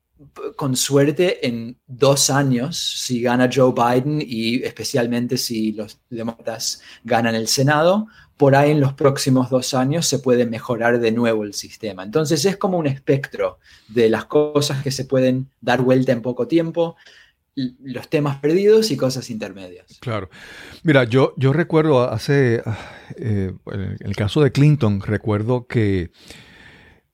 con 0.56 0.76
suerte 0.76 1.46
en 1.46 1.78
dos 1.88 2.30
años, 2.30 2.78
si 2.78 3.22
gana 3.22 3.50
Joe 3.54 3.74
Biden 3.74 4.24
y 4.26 4.64
especialmente 4.64 5.38
si 5.38 5.74
los 5.74 6.00
demócratas 6.10 6.82
ganan 7.04 7.36
el 7.36 7.48
Senado, 7.48 8.08
por 8.38 8.56
ahí 8.56 8.72
en 8.72 8.82
los 8.82 8.94
próximos 8.94 9.50
dos 9.50 9.74
años 9.74 10.08
se 10.08 10.20
puede 10.20 10.46
mejorar 10.46 11.00
de 11.00 11.12
nuevo 11.12 11.44
el 11.44 11.54
sistema. 11.54 12.04
Entonces 12.04 12.44
es 12.46 12.58
como 12.58 12.78
un 12.78 12.88
espectro 12.88 13.60
de 13.88 14.10
las 14.10 14.26
cosas 14.26 14.84
que 14.84 14.92
se 14.92 15.06
pueden 15.06 15.50
dar 15.62 15.82
vuelta 15.82 16.12
en 16.12 16.22
poco 16.22 16.48
tiempo, 16.48 16.96
los 17.56 18.10
temas 18.10 18.38
perdidos 18.40 18.92
y 18.92 18.98
cosas 18.98 19.30
intermedias. 19.30 19.86
Claro. 20.02 20.30
Mira, 20.84 21.06
yo, 21.06 21.34
yo 21.38 21.54
recuerdo 21.54 22.10
hace, 22.10 22.62
eh, 23.16 23.54
en 23.72 23.98
el 24.00 24.16
caso 24.16 24.42
de 24.42 24.52
Clinton, 24.52 25.02
recuerdo 25.02 25.66
que 25.66 26.12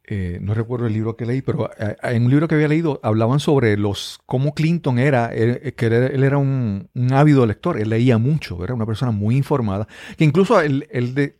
eh, 0.04 0.39
no 0.41 0.56
recuerdo 0.56 0.88
el 0.88 0.93
libro 0.93 1.16
que 1.16 1.28
leí, 1.28 1.43
pero 1.43 1.70
eh, 1.78 1.95
en 2.04 2.26
un 2.26 2.32
libro 2.32 2.47
que 2.47 2.56
había 2.56 2.68
leído 2.68 2.99
hablaban 3.04 3.39
sobre 3.39 3.78
los 3.78 4.20
cómo 4.26 4.56
Clinton 4.56 4.97
era, 4.97 5.30
eh, 5.32 5.74
que 5.78 5.86
él, 5.86 6.24
era 6.24 6.38
un, 6.38 6.89
ávido 7.12 7.45
lector, 7.45 7.80
él 7.80 7.89
leía 7.89 8.18
mucho, 8.18 8.64
era 8.64 8.74
una 8.74 8.88
persona 8.88 9.12
muy 9.12 9.38
informada, 9.38 9.88
que 10.18 10.24
incluso 10.24 10.60
él, 10.60 10.88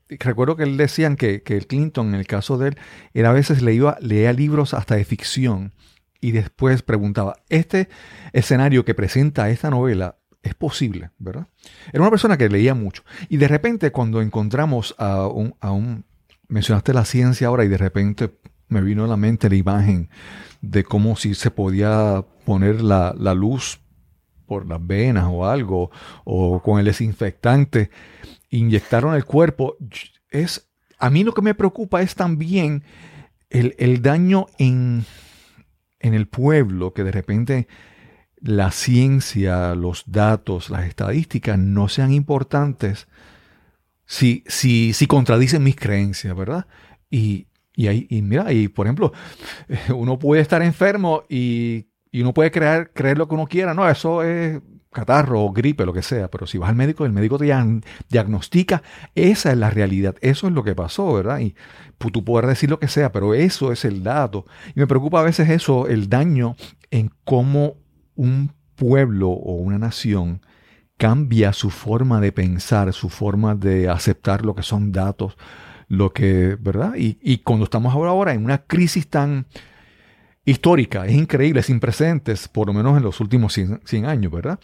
recuerdo 0.09 0.55
que 0.55 0.64
él 0.64 0.78
decían 0.78 1.16
que, 1.16 1.41
que, 1.41 1.59
Clinton, 1.62 2.09
en 2.09 2.16
el 2.16 2.28
caso 2.28 2.59
de 2.59 2.70
él, 2.70 2.78
era 3.16 3.32
a 3.32 3.34
veces 3.34 3.64
leía, 3.64 3.97
leía 3.99 4.32
libros 4.32 4.76
hasta 4.76 4.95
de 4.95 5.05
ficción 5.05 5.74
y 6.22 6.32
después 6.32 6.84
preguntaba, 6.84 7.38
¿este 7.49 7.89
escenario 8.32 8.86
que 8.86 8.93
presenta 8.93 9.49
esta 9.49 9.72
novela 9.72 10.18
es 10.43 10.53
posible, 10.53 11.09
verdad? 11.18 11.47
Era 11.91 12.03
una 12.03 12.12
persona 12.12 12.38
que 12.38 12.47
leía 12.47 12.76
mucho. 12.76 13.03
Y 13.28 13.38
de 13.38 13.47
repente 13.47 13.91
cuando 13.91 14.22
encontramos 14.22 14.93
a 14.99 15.28
un 15.28 16.05
mencionaste 16.51 16.93
la 16.93 17.05
ciencia 17.05 17.47
ahora 17.47 17.64
y 17.64 17.70
de 17.70 17.78
repente 17.78 18.30
me 18.72 18.82
vino 18.82 19.03
a 19.03 19.07
la 19.07 19.17
mente 19.17 19.49
la 19.49 19.55
imagen 19.55 20.09
de 20.61 20.84
cómo 20.84 21.15
si 21.15 21.36
se 21.36 21.51
podía 21.51 22.24
poner 22.45 22.82
la, 22.82 23.13
luz 23.36 23.82
por 24.45 24.65
las 24.65 24.86
venas 24.86 25.26
o 25.30 25.45
algo, 25.45 25.91
o 26.24 26.61
con 26.61 26.80
el 26.80 26.86
desinfectante, 26.86 27.89
inyectaron 28.49 29.13
el 29.15 29.26
cuerpo. 29.26 29.76
Es, 30.30 30.69
a 30.97 31.09
mí 31.09 31.24
lo 31.24 31.34
que 31.34 31.41
me 31.41 31.53
preocupa 31.53 32.01
es 32.01 32.15
también 32.15 32.84
el, 33.49 34.01
daño 34.01 34.47
en, 34.57 35.05
en 35.99 36.13
el 36.13 36.28
pueblo, 36.28 36.93
que 36.93 37.03
de 37.03 37.11
repente 37.11 37.67
la 38.39 38.72
ciencia, 38.72 39.76
los 39.76 40.03
datos, 40.07 40.69
las 40.69 40.86
estadísticas 40.86 41.59
no 41.59 41.89
sean 41.89 42.13
importantes 42.13 43.07
si, 44.05 44.43
si, 44.47 44.93
si 44.93 45.07
contradicen 45.07 45.63
mis 45.63 45.76
creencias, 45.76 46.36
¿verdad? 46.36 46.67
Y, 47.09 47.47
y, 47.76 47.88
ahí, 47.88 48.07
y 48.09 48.22
mira, 48.22 48.51
y 48.51 48.67
por 48.67 48.88
ejemplo, 48.88 49.13
uno 49.95 50.19
puede 50.19 50.41
estar 50.41 50.61
enfermo 50.61 51.24
y, 51.30 51.88
uno 52.13 52.34
puede 52.34 52.51
creer, 52.51 52.91
creer 52.93 53.17
lo 53.17 53.28
que 53.28 53.36
uno 53.36 53.47
quiera. 53.47 53.74
No, 53.74 53.88
eso 53.88 54.22
es 54.24 54.61
catarro 54.91 55.45
o 55.45 55.51
gripe, 55.53 55.86
lo 55.86 55.93
que 55.93 56.01
sea. 56.01 56.30
Pero 56.30 56.45
si 56.45 56.57
vas 56.57 56.69
al 56.69 56.76
médico, 56.76 57.05
el 57.05 57.13
médico 57.13 57.38
te 57.38 57.45
diagnostica. 58.09 58.84
Esa 59.15 59.51
es 59.51 59.57
la 59.57 59.69
realidad. 59.69 60.15
Eso 60.19 60.47
es 60.47 60.53
lo 60.53 60.63
que 60.63 60.76
pasó, 60.76 61.13
¿verdad? 61.13 61.39
Y 61.39 61.55
tú 61.97 62.26
puedes 62.26 62.49
decir 62.49 62.69
lo 62.69 62.80
que 62.80 62.89
sea, 62.89 63.13
pero 63.13 63.34
eso 63.34 63.72
es 63.72 63.86
el 63.86 64.03
dato. 64.03 64.45
Y 64.76 64.80
me 64.82 64.88
preocupa 64.88 65.22
a 65.22 65.24
veces 65.24 65.49
eso, 65.49 65.88
el 65.88 66.09
daño 66.09 66.55
en 66.89 67.11
cómo 67.24 67.78
un 68.15 68.51
pueblo 68.76 69.30
o 69.30 69.53
una 69.53 69.78
nación 69.78 70.41
cambia 70.97 71.53
su 71.53 71.69
forma 71.69 72.19
de 72.19 72.32
pensar, 72.32 72.91
su 72.93 73.09
forma 73.09 73.55
de 73.55 73.89
aceptar 73.89 74.45
lo 74.45 74.53
que 74.53 74.63
son 74.63 74.91
datos 74.91 75.38
lo 75.91 76.13
que, 76.13 76.55
¿verdad? 76.57 76.93
Y, 76.95 77.39
cuando 77.39 77.65
estamos 77.65 77.93
ahora, 77.93 78.11
ahora 78.11 78.33
en 78.33 78.45
una 78.45 78.59
crisis 78.59 79.09
tan 79.09 79.45
histórica, 80.45 81.05
es 81.05 81.13
increíble, 81.13 81.63
sin 81.63 81.81
precedentes, 81.81 82.47
por 82.47 82.67
lo 82.67 82.73
menos 82.73 82.95
en 82.95 83.03
los 83.03 83.19
últimos 83.19 83.51
100, 83.51 84.05
años, 84.05 84.31
¿verdad? 84.31 84.57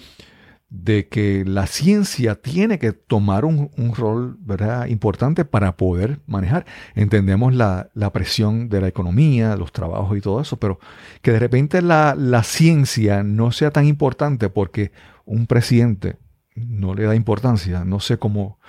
De 0.70 1.10
que 1.10 1.44
la 1.46 1.68
ciencia 1.68 2.36
tiene 2.36 2.80
que 2.80 2.94
tomar 2.94 3.44
un, 3.44 3.70
rol 3.94 4.38
¿verdad? 4.40 4.86
importante 4.86 5.44
para 5.44 5.76
poder 5.76 6.22
manejar. 6.28 6.66
Entendemos 6.96 7.54
la, 7.54 7.90
presión 8.14 8.70
de 8.70 8.80
la 8.80 8.88
economía, 8.88 9.58
los 9.58 9.74
trabajos 9.74 10.18
y 10.18 10.22
todo 10.22 10.40
eso, 10.40 10.56
pero 10.56 10.80
que 11.22 11.34
de 11.34 11.40
repente 11.40 11.82
la, 11.82 12.16
la 12.18 12.44
ciencia 12.44 13.22
no 13.24 13.52
sea 13.52 13.72
tan 13.72 13.86
importante 13.86 14.48
porque 14.48 14.94
un 15.26 15.46
presidente 15.46 16.16
no 16.56 16.96
le 16.96 17.04
da 17.04 17.16
importancia, 17.16 17.84
no 17.84 18.00
sé 18.00 18.18
cómo, 18.18 18.60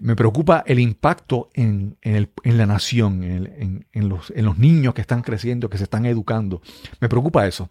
me 0.00 0.16
preocupa 0.16 0.64
el 0.66 0.78
impacto 0.78 1.50
en, 1.54 1.96
la 2.44 2.66
nación, 2.66 3.22
en, 3.22 4.08
los, 4.08 4.32
en 4.34 4.44
los 4.44 4.58
niños 4.58 4.94
que 4.94 5.00
están 5.00 5.22
creciendo, 5.22 5.68
que 5.68 5.78
se 5.78 5.84
están 5.84 6.06
educando. 6.06 6.62
Me 7.00 7.08
preocupa 7.08 7.46
eso. 7.46 7.68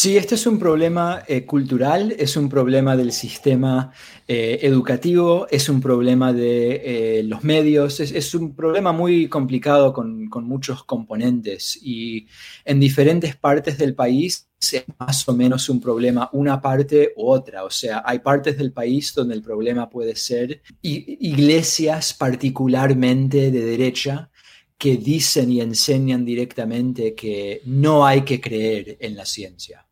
Sí, 0.00 0.16
este 0.16 0.36
es 0.36 0.46
un 0.46 0.60
problema 0.60 1.24
eh, 1.26 1.44
cultural, 1.44 2.14
es 2.16 2.36
un 2.36 2.48
problema 2.48 2.96
del 2.96 3.10
sistema 3.10 3.92
eh, 4.28 4.60
educativo, 4.62 5.48
es 5.50 5.68
un 5.68 5.80
problema 5.80 6.32
de 6.32 7.18
eh, 7.18 7.22
los 7.24 7.42
medios, 7.42 7.98
es, 7.98 8.32
un 8.32 8.54
problema 8.54 8.92
muy 8.92 9.28
complicado 9.28 9.92
con, 9.92 10.28
muchos 10.44 10.84
componentes 10.84 11.76
y 11.82 12.28
en 12.64 12.78
diferentes 12.78 13.34
partes 13.34 13.76
del 13.76 13.96
país 13.96 14.48
es 14.60 14.84
más 15.00 15.28
o 15.28 15.34
menos 15.34 15.68
un 15.68 15.80
problema 15.80 16.30
una 16.32 16.60
parte 16.60 17.12
u 17.16 17.28
otra. 17.28 17.64
O 17.64 17.70
sea, 17.70 18.04
hay 18.06 18.20
partes 18.20 18.56
del 18.56 18.70
país 18.72 19.12
donde 19.12 19.34
el 19.34 19.42
problema 19.42 19.90
puede 19.90 20.14
ser 20.14 20.62
iglesias 20.80 22.14
particularmente 22.14 23.50
de 23.50 23.64
derecha 23.64 24.30
que 24.78 24.96
dicen 24.96 25.50
y 25.50 25.60
enseñan 25.60 26.24
directamente 26.24 27.16
que 27.16 27.62
no 27.64 28.06
hay 28.06 28.22
que 28.22 28.40
creer 28.40 28.96
en 29.00 29.16
la 29.16 29.26
ciencia. 29.26 29.87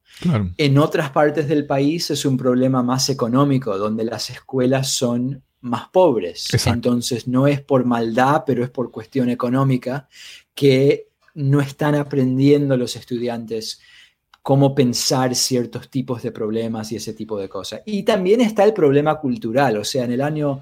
En 0.56 0.78
otras 0.78 1.10
partes 1.10 1.48
del 1.48 1.66
país 1.66 2.10
es 2.10 2.24
un 2.24 2.36
problema 2.36 2.82
más 2.82 3.08
económico, 3.08 3.76
donde 3.76 4.04
las 4.04 4.30
escuelas 4.30 4.88
son 4.90 5.42
más 5.60 5.88
pobres. 5.88 6.46
Entonces 6.66 7.28
no 7.28 7.46
es 7.46 7.60
por 7.60 7.84
maldad, 7.84 8.44
pero 8.46 8.64
es 8.64 8.70
por 8.70 8.90
cuestión 8.90 9.28
económica 9.28 10.08
que 10.54 11.08
no 11.34 11.60
están 11.60 11.94
aprendiendo 11.94 12.76
los 12.76 12.96
estudiantes 12.96 13.80
cómo 14.42 14.76
pensar 14.76 15.34
ciertos 15.34 15.90
tipos 15.90 16.22
de 16.22 16.30
problemas 16.30 16.92
y 16.92 16.96
ese 16.96 17.12
tipo 17.14 17.36
de 17.36 17.48
cosas. 17.48 17.82
Y 17.84 18.04
también 18.04 18.40
está 18.40 18.62
el 18.62 18.72
problema 18.72 19.18
cultural, 19.18 19.76
o 19.76 19.84
sea, 19.84 20.04
en 20.04 20.12
el 20.12 20.20
año 20.20 20.60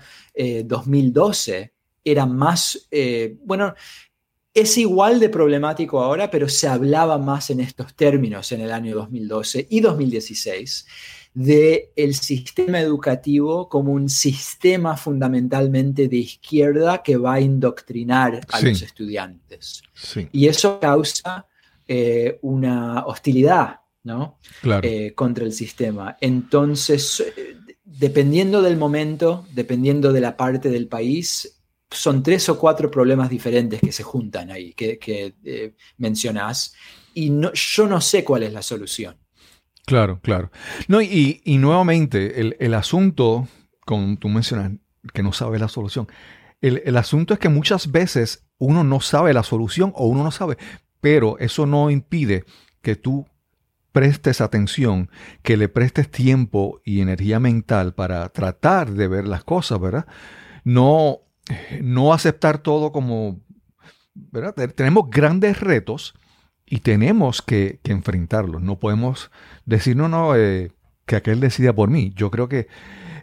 2012 0.65 1.59
eh, 1.59 1.73
era 2.03 2.25
más, 2.25 2.89
eh, 2.91 3.37
bueno, 3.45 3.75
es 4.55 4.79
igual 4.79 5.19
de 5.19 5.29
problemático 5.29 6.01
ahora, 6.01 6.31
pero 6.31 6.49
se 6.49 6.69
hablaba 6.69 7.19
más 7.19 7.51
en 7.51 7.61
estos 7.61 7.95
términos 7.95 8.53
en 8.53 8.61
el 8.61 8.71
año 8.73 8.95
2012 8.95 9.67
y 9.69 9.81
2016 9.81 10.87
de 11.35 11.91
el 11.97 12.15
sistema 12.15 12.81
educativo 12.81 13.69
como 13.69 13.93
un 13.93 14.09
sistema 14.09 14.97
fundamentalmente 14.97 16.07
de 16.07 16.19
izquierda 16.19 17.03
que 17.03 17.17
va 17.17 17.35
a 17.35 17.41
indoctrinar 17.41 18.41
a 18.53 18.61
los 18.61 18.81
estudiantes. 18.81 19.83
Y 20.31 20.47
eso 20.47 20.79
causa 20.79 21.47
eh, 21.89 22.39
una 22.43 23.05
hostilidad 23.07 23.81
¿no? 24.05 24.39
Eh, 24.83 25.13
contra 25.15 25.45
el 25.45 25.53
sistema. 25.53 26.17
Entonces, 26.21 27.21
eh, 27.21 27.57
dependiendo 27.85 28.63
del 28.63 28.77
momento, 28.77 29.47
dependiendo 29.53 30.13
de 30.13 30.21
la 30.21 30.37
parte 30.37 30.69
del 30.69 30.87
país, 30.87 31.64
son 31.91 32.23
tres 32.23 32.49
o 32.49 32.59
cuatro 32.59 32.91
problemas 32.91 33.31
diferentes 33.31 33.81
que 33.81 33.93
se 33.93 34.03
juntan 34.03 34.51
ahí, 34.51 34.73
que, 34.75 34.99
que 34.99 35.35
eh, 35.45 35.75
y 37.15 37.31
no, 37.31 37.53
yo 37.53 37.87
no 37.87 38.01
sé 38.01 38.25
cuál 38.25 38.43
es 38.43 38.53
la 38.53 38.63
solución. 38.63 39.17
Claro, 39.87 40.21
claro. 40.23 40.51
No, 40.89 41.03
y, 41.03 41.41
nuevamente, 41.45 42.41
el, 42.59 42.75
asunto, 42.75 43.49
como 43.85 44.17
tú 44.17 44.29
mencionas, 44.29 44.73
que 45.13 45.23
no 45.23 45.33
sabe 45.33 45.59
la 45.59 45.69
solución, 45.69 46.09
el, 46.61 46.97
asunto 46.97 47.35
es 47.35 47.41
que 47.41 47.51
muchas 47.51 47.93
veces 47.93 48.47
uno 48.59 48.83
no 48.83 49.01
sabe 49.01 49.35
la 49.35 49.43
solución 49.43 49.93
o 49.95 50.07
uno 50.07 50.25
no 50.25 50.31
sabe, 50.31 50.57
pero 51.01 51.39
eso 51.39 51.67
no 51.67 51.91
impide 51.91 52.45
que 52.81 52.97
tú 52.97 53.27
prestes 53.93 54.41
atención, 54.41 55.11
que 55.43 55.59
le 55.59 55.69
prestes 55.69 56.11
tiempo 56.11 56.81
y 56.83 57.01
energía 57.01 57.39
mental 57.39 57.95
para 57.95 58.29
tratar 58.31 58.91
de 58.91 59.07
ver 59.07 59.29
las 59.29 59.45
cosas, 59.45 59.79
¿verdad? 59.79 60.07
No, 60.65 61.21
no 61.81 62.13
aceptar 62.13 62.59
todo 62.59 62.93
como. 62.93 63.41
Tenemos 64.77 65.11
grandes 65.11 65.61
retos 65.61 66.15
y 66.67 66.81
tenemos 66.81 67.43
que, 67.43 67.81
enfrentarlos. 67.85 68.63
No 68.63 68.79
podemos 68.79 69.31
decir, 69.65 69.97
no, 69.97 70.09
no, 70.09 70.37
eh, 70.37 70.73
que 71.07 71.17
aquel 71.17 71.41
decida 71.41 71.73
por 71.73 71.91
mí. 71.91 72.13
Yo 72.15 72.31
creo 72.31 72.49
que 72.49 72.69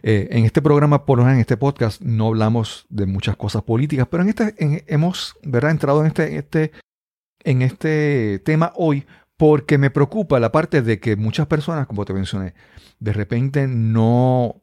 eh, 0.02 0.28
en 0.30 0.44
este 0.44 0.62
programa, 0.62 1.06
por 1.06 1.18
lo 1.18 1.24
menos 1.24 1.36
en 1.36 1.40
este 1.40 1.56
podcast, 1.56 2.02
no 2.02 2.28
hablamos 2.28 2.86
de 2.88 3.06
muchas 3.06 3.36
cosas 3.36 3.62
políticas, 3.62 4.06
pero 4.10 4.22
en 4.22 4.28
este 4.30 4.84
hemos 4.86 5.36
¿verdad? 5.42 5.70
entrado 5.70 6.00
en 6.00 6.08
este, 6.08 6.36
este, 6.36 6.72
en 7.44 7.62
este 7.62 8.40
tema 8.44 8.72
hoy 8.76 9.06
porque 9.36 9.78
me 9.78 9.90
preocupa 9.90 10.38
la 10.38 10.52
parte 10.52 10.82
de 10.82 11.00
que 11.00 11.16
muchas 11.16 11.46
personas, 11.46 11.86
como 11.86 12.04
te 12.04 12.12
mencioné, 12.12 12.54
de 13.00 13.12
repente 13.12 13.66
no 13.66 14.61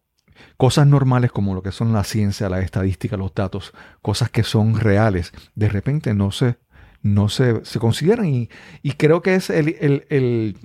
cosas 0.57 0.87
normales 0.87 1.31
como 1.31 1.53
lo 1.53 1.63
que 1.63 1.71
son 1.71 1.93
la 1.93 2.03
ciencia, 2.03 2.49
la 2.49 2.59
estadística, 2.59 3.17
los 3.17 3.33
datos, 3.33 3.73
cosas 4.01 4.29
que 4.29 4.43
son 4.43 4.79
reales, 4.79 5.33
de 5.55 5.69
repente 5.69 6.13
no 6.13 6.31
se, 6.31 6.57
no 7.01 7.29
se, 7.29 7.63
se 7.65 7.79
consideran 7.79 8.25
y, 8.25 8.49
creo 8.97 9.21
que 9.21 9.35
es 9.35 9.49
el, 9.49 9.75
el, 9.79 10.05
el, 10.09 10.57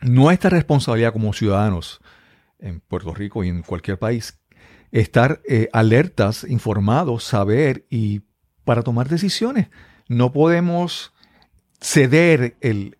nuestra 0.00 0.50
responsabilidad 0.50 1.12
como 1.12 1.32
ciudadanos 1.32 2.00
en 2.58 2.80
Puerto 2.80 3.12
Rico 3.14 3.44
y 3.44 3.48
en 3.48 3.62
cualquier 3.62 3.98
país, 3.98 4.40
estar 4.92 5.40
eh, 5.48 5.68
alertas, 5.72 6.44
informados, 6.48 7.24
saber 7.24 7.86
y 7.90 8.22
para 8.64 8.82
tomar 8.82 9.08
decisiones. 9.08 9.68
No 10.08 10.32
podemos 10.32 11.12
ceder 11.80 12.56
el, 12.60 12.96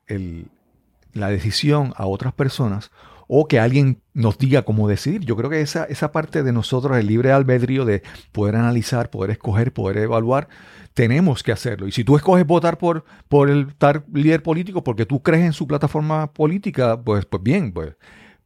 la 1.13 1.29
decisión 1.29 1.93
a 1.97 2.07
otras 2.07 2.33
personas 2.35 2.91
o 3.35 3.49
que 3.49 3.59
alguien 3.59 4.03
nos 4.13 4.37
diga 4.37 4.63
cómo 4.63 4.89
decidir. 4.89 5.23
Yo 5.25 5.37
creo 5.37 5.49
que 5.49 5.63
esa, 5.63 5.85
esa 5.85 6.13
parte 6.13 6.43
de 6.43 6.53
nosotros, 6.53 6.99
el 6.99 7.07
libre 7.07 7.33
albedrío 7.33 7.87
de 7.87 8.03
poder 8.31 8.57
analizar, 8.57 9.09
poder 9.09 9.31
escoger, 9.31 9.73
poder 9.73 9.97
evaluar, 9.99 10.49
tenemos 10.93 11.43
que 11.43 11.51
hacerlo. 11.51 11.87
Y 11.87 11.93
si 11.93 12.05
tú 12.05 12.17
escoges 12.17 12.47
votar 12.47 12.77
por, 12.77 13.07
por 13.29 13.49
el 13.49 13.75
tal 13.77 14.05
líder 14.13 14.43
político 14.43 14.85
porque 14.85 15.07
tú 15.07 15.23
crees 15.23 15.47
en 15.47 15.55
su 15.55 15.67
plataforma 15.67 16.33
política, 16.33 17.01
pues, 17.03 17.25
pues 17.25 17.43
bien, 17.43 17.73
pues 17.73 17.95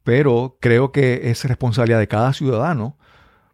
pero 0.03 0.57
creo 0.61 0.93
que 0.93 1.31
es 1.31 1.43
responsabilidad 1.43 1.99
de 1.99 2.07
cada 2.07 2.31
ciudadano 2.31 2.97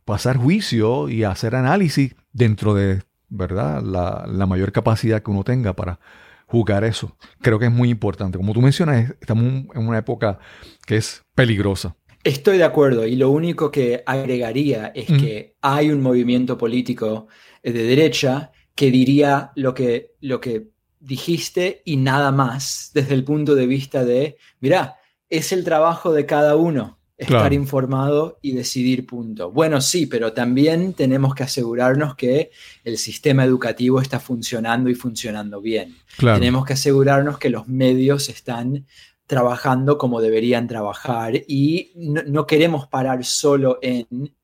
pasar 0.06 0.38
juicio 0.38 1.10
y 1.10 1.24
hacer 1.24 1.56
análisis 1.56 2.16
dentro 2.32 2.76
de 2.76 3.02
¿verdad? 3.34 3.82
La, 3.82 4.46
mayor 4.46 4.72
capacidad 4.72 5.24
que 5.24 5.32
uno 5.32 5.44
tenga 5.44 5.74
para 5.74 6.00
jugar 6.48 6.84
eso. 6.84 7.18
Creo 7.42 7.60
que 7.60 7.66
es 7.66 7.72
muy 7.72 7.90
importante. 7.90 8.38
Como 8.38 8.54
tú 8.54 8.62
mencionas, 8.62 9.14
estamos 9.20 9.66
en 9.74 9.88
una 9.88 9.98
época 9.98 10.40
que 10.86 10.98
es 10.98 11.24
peligrosa. 11.36 11.96
Estoy 12.24 12.58
de 12.58 12.64
acuerdo 12.64 13.06
y 13.06 13.18
lo 13.18 13.32
único 13.32 13.70
que 13.70 14.02
agregaría 14.06 14.88
es 14.96 15.08
que 15.08 15.56
hay 15.62 15.92
un 15.92 16.02
movimiento 16.02 16.58
político 16.58 17.28
de 17.62 17.74
derecha 17.74 18.52
que 18.76 18.92
diría 18.92 19.52
lo 19.56 19.74
que, 19.74 20.14
lo 20.22 20.40
que 20.40 20.70
dijiste 21.00 21.82
y 21.84 21.98
nada 21.98 22.32
más 22.32 22.92
desde 22.94 23.14
el 23.14 23.26
punto 23.26 23.56
de 23.56 23.68
vista 23.68 24.06
de, 24.06 24.38
mira, 24.62 24.96
es 25.30 25.52
el 25.52 25.66
trabajo 25.66 26.14
de 26.14 26.26
cada 26.26 26.56
uno 26.56 27.00
estar 27.24 27.54
informado 27.54 28.40
y 28.42 28.52
decidir 28.54 29.06
punto. 29.06 29.52
Bueno, 29.52 29.82
sí, 29.82 30.06
pero 30.06 30.34
también 30.34 30.94
tenemos 30.94 31.36
que 31.36 31.44
asegurarnos 31.44 32.16
que 32.16 32.52
el 32.84 32.98
sistema 32.98 33.44
educativo 33.44 34.02
está 34.02 34.20
funcionando 34.20 34.90
y 34.90 34.96
funcionando 34.96 35.62
bien. 35.62 35.96
Tenemos 36.18 36.66
que 36.66 36.74
asegurarnos 36.74 37.38
que 37.38 37.50
los 37.50 37.68
medios 37.68 38.30
están 38.30 38.86
trabajando 39.28 39.98
como 39.98 40.22
deberían 40.22 40.68
trabajar 40.68 41.36
y 41.48 41.92
no 41.96 42.46
queremos 42.46 42.88
parar 42.88 43.24
solo 43.24 43.80
en 43.82 44.36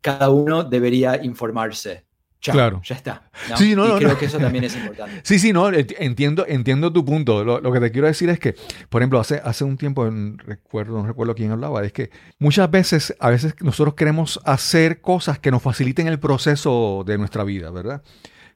cada 0.00 0.30
uno 0.30 0.64
debería 0.64 1.22
informarse 1.22 2.04
claro. 2.40 2.80
ya 2.84 2.94
está. 2.94 3.22
Sí, 3.56 3.74
no, 3.74 3.96
y 3.96 3.98
creo 3.98 4.18
que 4.18 4.26
eso 4.26 4.38
también 4.38 4.64
es 4.64 4.76
importante. 4.76 5.20
Sí, 5.24 5.38
sí, 5.38 5.52
no, 5.52 5.70
entiendo, 5.72 6.44
entiendo 6.48 6.92
tu 6.92 7.04
punto. 7.04 7.44
Lo, 7.44 7.72
que 7.72 7.80
te 7.80 7.90
quiero 7.90 8.06
decir 8.06 8.28
es 8.30 8.38
que, 8.38 8.54
por 8.88 9.02
ejemplo, 9.02 9.20
hace, 9.20 9.40
hace 9.44 9.64
un 9.64 9.76
tiempo, 9.76 10.08
recuerdo, 10.38 10.98
no 10.98 11.06
recuerdo 11.06 11.34
quién 11.34 11.50
hablaba, 11.52 11.84
es 11.84 11.92
que 11.92 12.10
muchas 12.38 12.70
veces, 12.70 13.14
a 13.20 13.30
veces 13.30 13.54
nosotros 13.60 13.94
queremos 13.94 14.40
hacer 14.44 15.00
cosas 15.00 15.38
que 15.38 15.50
nos 15.50 15.62
faciliten 15.62 16.06
el 16.08 16.18
proceso 16.18 17.04
de 17.06 17.18
nuestra 17.18 17.44
vida, 17.44 17.70
¿verdad? 17.70 18.02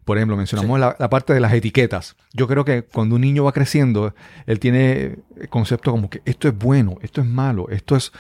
Por 0.05 0.19
ejemplo, 0.19 0.37
mencionamos 0.37 0.79
la, 0.79 1.11
parte 1.11 1.33
de 1.33 1.41
las 1.41 1.53
etiquetas. 1.53 2.17
Yo 2.33 2.47
creo 2.47 2.65
que 2.65 2.83
cuando 2.85 3.15
un 3.15 3.23
niño 3.23 3.45
va 3.45 3.53
creciendo, 3.53 4.15
él 4.47 4.61
tiene 4.61 5.17
conceptos 5.49 5.93
como 5.93 6.11
que 6.11 6.21
esto 6.27 6.49
es 6.49 6.57
bueno, 6.57 6.97
esto 7.03 7.21
es 7.21 7.27
malo, 7.27 7.69
esto 7.71 7.97
es... 7.97 8.13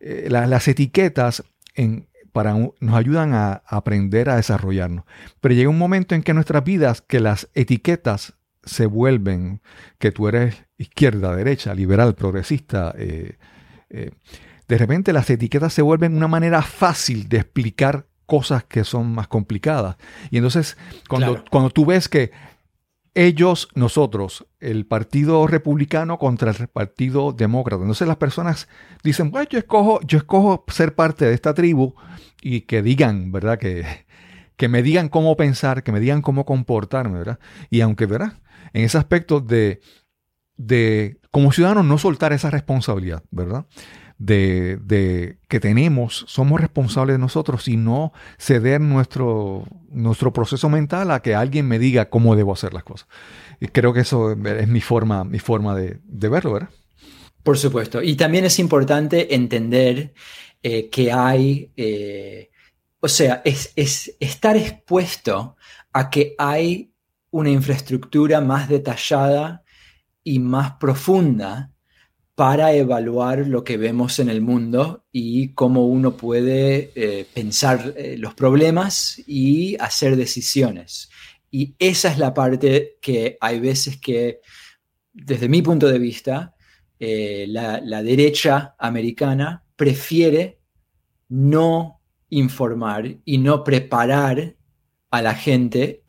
Eh, 0.00 0.28
las 0.30 0.66
etiquetas 0.66 1.44
en, 1.74 2.06
para 2.32 2.54
nos 2.54 2.94
ayudan 2.94 3.34
a, 3.34 3.62
aprender 3.66 4.30
a 4.30 4.36
desarrollarnos. 4.36 5.04
Pero 5.40 5.54
llega 5.54 5.70
un 5.70 5.78
momento 5.78 6.14
en 6.14 6.22
que 6.22 6.34
nuestras 6.34 6.64
vidas 6.64 7.02
que 7.02 7.20
las 7.20 7.48
etiquetas 7.54 8.34
se 8.64 8.86
vuelven, 8.86 9.60
que 9.98 10.12
tú 10.12 10.28
eres 10.28 10.64
izquierda, 10.76 11.34
derecha, 11.34 11.74
liberal, 11.74 12.14
progresista, 12.14 12.94
eh, 12.96 13.36
eh, 13.88 14.10
de 14.68 14.78
repente 14.78 15.12
las 15.12 15.28
etiquetas 15.30 15.72
se 15.72 15.82
vuelven 15.82 16.16
una 16.16 16.28
manera 16.28 16.62
fácil 16.62 17.28
de 17.28 17.38
explicar 17.38 18.06
cosas 18.26 18.62
que 18.62 18.84
son 18.84 19.12
más 19.12 19.26
complicadas. 19.26 19.96
Y 20.30 20.36
entonces, 20.36 20.76
cuando, 21.08 21.44
cuando 21.50 21.70
tú 21.70 21.84
ves 21.84 22.08
que 22.08 22.30
ellos, 23.26 23.68
nosotros, 23.74 24.46
el 24.60 24.86
Partido 24.86 25.46
Republicano 25.46 26.18
contra 26.18 26.52
el 26.52 26.68
Partido 26.68 27.32
Demócrata. 27.32 27.82
Entonces 27.82 28.08
las 28.08 28.16
personas 28.16 28.66
dicen, 29.04 29.30
bueno, 29.30 29.46
yo 29.50 29.58
escojo, 29.58 30.00
yo 30.06 30.16
escojo 30.16 30.64
ser 30.68 30.94
parte 30.94 31.26
de 31.26 31.34
esta 31.34 31.52
tribu 31.52 31.94
y 32.40 32.62
que 32.62 32.80
digan, 32.80 33.30
¿verdad? 33.30 33.58
Que, 33.58 33.84
que 34.56 34.68
me 34.68 34.82
digan 34.82 35.10
cómo 35.10 35.36
pensar, 35.36 35.82
que 35.82 35.92
me 35.92 36.00
digan 36.00 36.22
cómo 36.22 36.46
comportarme, 36.46 37.18
¿verdad? 37.18 37.38
Y 37.68 37.82
aunque, 37.82 38.06
¿verdad? 38.06 38.40
En 38.72 38.84
ese 38.84 38.96
aspecto 38.96 39.40
de, 39.40 39.82
de 40.56 41.18
como 41.30 41.52
ciudadanos, 41.52 41.84
no 41.84 41.98
soltar 41.98 42.32
esa 42.32 42.48
responsabilidad, 42.48 43.22
¿verdad? 43.30 43.66
De, 44.20 45.38
que 45.48 45.60
tenemos, 45.60 46.24
somos 46.28 46.60
responsables 46.60 47.14
de 47.14 47.18
nosotros 47.18 47.66
y 47.68 47.76
no 47.76 48.12
ceder 48.38 48.80
nuestro, 48.80 49.64
nuestro 49.90 50.32
proceso 50.32 50.68
mental 50.68 51.10
a 51.10 51.20
que 51.20 51.34
alguien 51.34 51.66
me 51.66 51.78
diga 51.78 52.10
cómo 52.10 52.36
debo 52.36 52.52
hacer 52.52 52.74
las 52.74 52.84
cosas. 52.84 53.08
Y 53.60 53.68
creo 53.68 53.92
que 53.92 54.00
eso 54.00 54.32
es 54.32 54.68
mi 54.68 54.80
forma, 54.80 55.24
mi 55.24 55.38
forma 55.38 55.74
de, 55.74 55.98
verlo, 56.28 56.52
¿verdad? 56.52 56.68
Por 57.42 57.56
supuesto. 57.56 58.02
Y 58.02 58.14
también 58.14 58.44
es 58.44 58.58
importante 58.58 59.34
entender 59.34 60.12
eh, 60.62 60.90
que 60.90 61.10
hay, 61.10 61.72
eh, 61.76 62.50
o 63.00 63.08
sea, 63.08 63.40
es, 63.44 63.72
es 63.74 64.14
estar 64.20 64.56
expuesto 64.56 65.56
a 65.92 66.10
que 66.10 66.34
hay 66.36 66.92
una 67.30 67.50
infraestructura 67.50 68.42
más 68.42 68.68
detallada 68.68 69.64
y 70.22 70.38
más 70.40 70.72
profunda 70.72 71.70
para 72.40 72.72
evaluar 72.72 73.46
lo 73.46 73.64
que 73.64 73.76
vemos 73.76 74.18
en 74.18 74.30
el 74.30 74.40
mundo 74.40 75.04
y 75.12 75.52
cómo 75.52 75.86
uno 75.86 76.16
puede 76.16 76.90
eh, 76.94 77.26
pensar 77.34 77.92
eh, 77.98 78.16
los 78.16 78.32
problemas 78.32 79.20
y 79.26 79.76
hacer 79.78 80.16
decisiones. 80.16 81.10
Y 81.50 81.74
esa 81.78 82.10
es 82.10 82.16
la 82.16 82.32
parte 82.32 82.96
que 83.02 83.36
hay 83.42 83.60
veces 83.60 83.98
que, 83.98 84.40
desde 85.12 85.50
mi 85.50 85.60
punto 85.60 85.86
de 85.86 85.98
vista, 85.98 86.54
eh, 86.98 87.44
la, 87.46 88.02
derecha 88.02 88.74
americana 88.78 89.62
prefiere 89.76 90.60
no 91.28 92.00
informar 92.30 93.18
y 93.22 93.36
no 93.36 93.62
preparar 93.62 94.56
a 95.10 95.20
la 95.20 95.34
gente, 95.34 96.04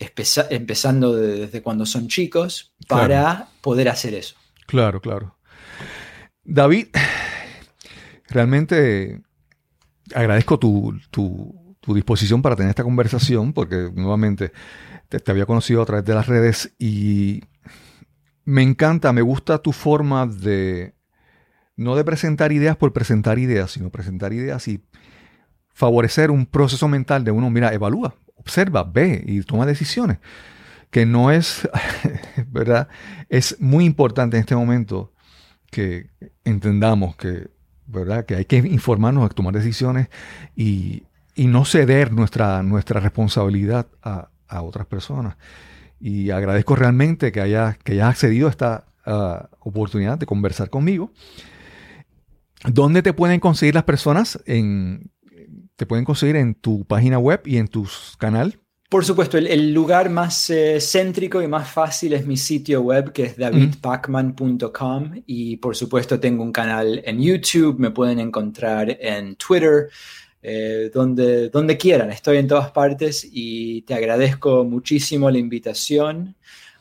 empezando 0.49 1.13
desde 1.13 1.61
cuando 1.61 1.85
son 1.85 2.07
chicos, 2.07 2.73
para 2.87 3.49
poder 3.59 3.89
hacer 3.89 4.13
eso. 4.13 4.37
Claro, 4.65 5.01
claro. 5.01 5.40
David, 6.43 6.87
realmente 8.27 9.21
agradezco 10.15 10.59
tu, 10.59 10.99
disposición 11.87 12.41
para 12.41 12.55
tener 12.55 12.69
esta 12.69 12.83
conversación, 12.83 13.53
porque 13.53 13.91
nuevamente 13.93 14.51
te, 15.09 15.31
había 15.31 15.45
conocido 15.45 15.81
a 15.81 15.85
través 15.85 16.05
de 16.05 16.15
las 16.15 16.27
redes 16.27 16.73
y 16.79 17.41
me 18.43 18.63
encanta, 18.63 19.13
me 19.13 19.21
gusta 19.21 19.59
tu 19.59 19.71
forma 19.71 20.25
de, 20.25 20.95
no 21.75 21.95
de 21.95 22.03
presentar 22.03 22.51
ideas 22.51 22.75
por 22.75 22.91
presentar 22.91 23.37
ideas, 23.37 23.71
sino 23.71 23.89
presentar 23.89 24.33
ideas 24.33 24.67
y 24.67 24.83
favorecer 25.73 26.31
un 26.31 26.45
proceso 26.45 26.87
mental 26.87 27.23
de 27.23 27.31
uno, 27.31 27.49
mira, 27.49 27.73
evalúa, 27.73 28.15
observa, 28.35 28.83
ve 28.83 29.23
y 29.25 29.41
toma 29.41 29.65
decisiones, 29.65 30.17
que 30.89 31.05
no 31.05 31.31
es, 31.31 31.69
¿verdad? 32.47 32.87
Es 33.29 33.59
muy 33.59 33.85
importante 33.85 34.37
en 34.37 34.41
este 34.41 34.55
momento 34.55 35.10
que 35.71 36.09
entendamos 36.43 37.15
que, 37.15 37.49
¿verdad? 37.87 38.25
que 38.25 38.35
hay 38.35 38.45
que 38.45 38.57
informarnos, 38.57 39.33
tomar 39.33 39.53
decisiones 39.53 40.09
y, 40.55 41.03
no 41.37 41.65
ceder 41.65 42.11
nuestra, 42.11 42.61
nuestra 42.61 42.99
responsabilidad 42.99 43.87
a, 44.03 44.29
otras 44.61 44.85
personas. 44.85 45.37
Y 45.99 46.29
agradezco 46.29 46.75
realmente 46.75 47.31
que 47.31 47.41
hayas 47.41 47.77
que 47.79 47.93
haya 47.93 48.09
accedido 48.09 48.47
a 48.47 48.51
esta, 48.51 48.85
oportunidad 49.61 50.19
de 50.19 50.27
conversar 50.27 50.69
conmigo. 50.69 51.11
¿Dónde 52.65 53.01
te 53.01 53.13
pueden 53.13 53.39
conseguir 53.39 53.73
las 53.73 53.85
personas? 53.85 54.39
En, 54.45 55.09
te 55.75 55.87
pueden 55.87 56.05
conseguir 56.05 56.35
en 56.35 56.53
tu 56.53 56.85
página 56.85 57.17
web 57.17 57.41
y 57.45 57.57
en 57.57 57.67
tu 57.67 57.87
canal. 58.19 58.59
Por 58.91 59.05
supuesto, 59.05 59.37
el, 59.37 59.73
lugar 59.73 60.09
más 60.09 60.49
eh, 60.49 60.79
céntrico 60.81 61.41
y 61.41 61.47
más 61.47 61.71
fácil 61.71 62.11
es 62.11 62.27
mi 62.27 62.35
sitio 62.35 62.81
web, 62.81 63.13
que 63.13 63.23
es 63.23 63.37
davidpacman.com. 63.37 65.21
Y 65.25 65.55
por 65.55 65.77
supuesto, 65.77 66.19
tengo 66.19 66.43
un 66.43 66.51
canal 66.51 67.01
en 67.05 67.21
YouTube, 67.21 67.79
me 67.79 67.91
pueden 67.91 68.19
encontrar 68.19 68.97
en 68.99 69.37
Twitter, 69.37 69.87
eh, 70.43 70.91
donde, 70.93 71.47
donde 71.47 71.77
quieran. 71.77 72.11
Estoy 72.11 72.35
en 72.35 72.49
todas 72.49 72.71
partes 72.71 73.25
y 73.31 73.83
te 73.83 73.93
agradezco 73.93 74.65
muchísimo 74.65 75.31
la 75.31 75.37
invitación. 75.37 76.35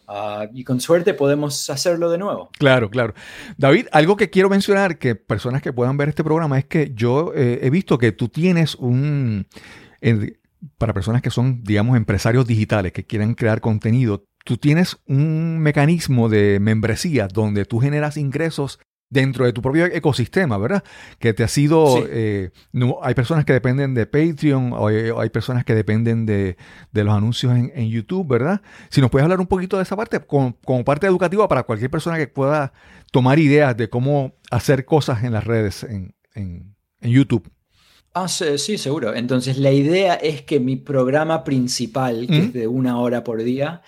Ah, 0.09 0.49
y 0.53 0.65
con 0.65 0.81
suerte 0.81 1.15
podemos 1.15 1.71
hacerlo 1.71 2.11
de 2.11 2.19
nuevo. 2.19 2.51
Claro, 2.59 2.91
claro. 2.91 3.15
David, 3.57 3.87
algo 3.93 4.17
que 4.17 4.31
quiero 4.31 4.51
mencionar, 4.51 4.99
que 4.99 5.15
personas 5.15 5.63
que 5.63 5.73
puedan 5.73 5.97
ver 5.97 6.09
este 6.09 6.25
programa, 6.25 6.59
es 6.59 6.65
que 6.65 6.91
yo 6.93 7.33
eh, 7.37 7.61
he 7.63 7.71
visto 7.71 7.99
que 7.99 8.11
tú 8.11 8.29
tienes 8.29 8.75
un, 8.75 9.47
para 10.79 10.95
personas 10.95 11.23
que 11.23 11.31
son, 11.31 11.63
digamos, 11.63 11.97
empresarios 11.97 12.47
digitales, 12.47 12.93
que 12.93 13.05
quieren 13.05 13.35
crear 13.35 13.61
contenido, 13.61 14.25
tú 14.45 14.57
tienes 14.57 14.99
un 15.07 15.59
mecanismo 15.59 16.29
de 16.29 16.59
membresía 16.61 17.29
donde 17.29 17.65
tú 17.65 17.81
generas 17.81 18.17
ingresos 18.17 18.79
dentro 19.11 19.45
de 19.45 19.53
tu 19.53 19.61
propio 19.61 19.87
ecosistema, 19.87 20.57
¿verdad? 20.57 20.85
Que 21.19 21.35
te 21.35 21.43
ha 21.43 21.49
sido, 21.49 22.07
eh, 22.09 22.51
hay 23.03 23.15
personas 23.15 23.45
que 23.45 23.53
dependen 23.53 23.93
de 23.93 24.07
Patreon, 24.07 24.73
o 24.73 24.87
hay, 24.87 25.31
personas 25.31 25.65
que 25.65 25.75
dependen 25.75 26.27
de, 26.27 26.57
los 26.93 27.13
anuncios 27.13 27.53
en, 27.53 27.89
YouTube, 27.89 28.29
¿verdad? 28.29 28.63
Si 28.89 29.01
nos 29.01 29.11
puedes 29.11 29.25
hablar 29.25 29.41
un 29.41 29.49
poquito 29.49 29.77
de 29.77 29.83
esa 29.83 29.97
parte, 29.97 30.21
como, 30.21 30.55
parte 30.85 31.09
educativa 31.09 31.49
para 31.49 31.65
cualquier 31.65 31.91
persona 31.91 32.19
que 32.19 32.29
pueda 32.29 32.73
tomar 33.11 33.41
ideas 33.41 33.77
de 33.77 33.91
cómo 33.91 34.35
hacer 34.51 34.85
cosas 34.85 35.25
en 35.25 35.33
las 35.33 35.45
redes, 35.45 35.83
en, 35.83 36.15
en 36.35 36.75
YouTube. 37.01 37.51
Ah, 38.13 38.27
sí, 38.27 38.77
seguro. 38.77 39.15
Entonces, 39.15 39.57
la 39.59 39.71
idea 39.71 40.15
es 40.15 40.43
que 40.43 40.59
mi 40.59 40.77
programa 40.77 41.45
principal, 41.45 42.27
que 42.27 42.39
es 42.39 42.53
de 42.53 42.67
una 42.67 42.99
hora 42.99 43.23
por 43.23 43.43
día, 43.43 43.83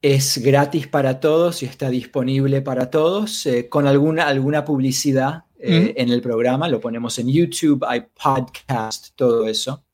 es 0.00 0.38
gratis 0.38 0.86
para 0.86 1.20
todos 1.20 1.62
y 1.62 1.66
está 1.66 1.90
disponible 1.90 2.62
para 2.62 2.88
todos, 2.88 3.44
eh, 3.44 3.68
con 3.68 3.86
alguna, 3.86 4.28
alguna 4.28 4.64
publicidad 4.64 5.44
eh, 5.58 5.92
en 5.96 6.08
el 6.08 6.22
programa. 6.22 6.68
Lo 6.68 6.80
ponemos 6.80 7.18
en 7.18 7.28
YouTube, 7.28 7.84
hay 7.86 8.04
podcast, 8.22 9.08
todo 9.14 9.46
eso. 9.46 9.84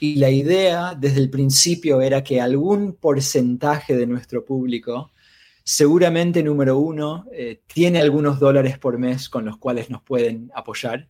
Y 0.00 0.16
la 0.16 0.28
idea 0.28 0.94
desde 0.94 1.20
el 1.20 1.30
principio 1.30 2.02
era 2.02 2.22
que 2.22 2.42
algún 2.42 2.92
porcentaje 2.92 3.96
de 3.96 4.06
nuestro 4.06 4.44
público, 4.44 5.12
seguramente 5.64 6.42
número 6.42 6.78
uno, 6.78 7.26
eh, 7.32 7.62
tiene 7.66 8.00
algunos 8.00 8.38
dólares 8.38 8.78
por 8.78 8.98
mes 8.98 9.28
con 9.28 9.44
los 9.44 9.56
cuales 9.56 9.90
nos 9.90 10.02
pueden 10.02 10.52
apoyar. 10.54 11.08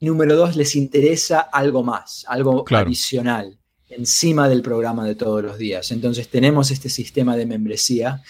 Número 0.00 0.34
dos, 0.34 0.56
les 0.56 0.74
interesa 0.74 1.40
algo 1.40 1.82
más, 1.82 2.24
algo 2.26 2.64
adicional 2.70 3.60
encima 3.90 4.48
del 4.48 4.62
programa 4.62 5.04
de 5.04 5.16
todos 5.16 5.42
los 5.42 5.58
días. 5.58 5.90
Entonces 5.90 6.28
tenemos 6.28 6.70
este 6.70 6.88
sistema 6.88 7.36
de 7.36 7.46
membresía 7.46 8.22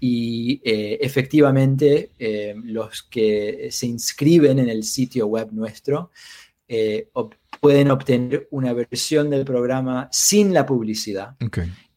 y 0.00 0.60
eh, 0.64 0.98
efectivamente 1.00 2.10
eh, 2.18 2.54
los 2.64 3.02
que 3.02 3.68
se 3.70 3.86
inscriben 3.86 4.58
en 4.60 4.68
el 4.68 4.84
sitio 4.84 5.26
web 5.26 5.48
nuestro 5.52 6.10
eh, 6.68 7.08
pueden 7.60 7.90
obtener 7.90 8.46
una 8.50 8.72
versión 8.72 9.30
del 9.30 9.44
programa 9.44 10.08
sin 10.12 10.54
la 10.54 10.64
publicidad. 10.64 11.34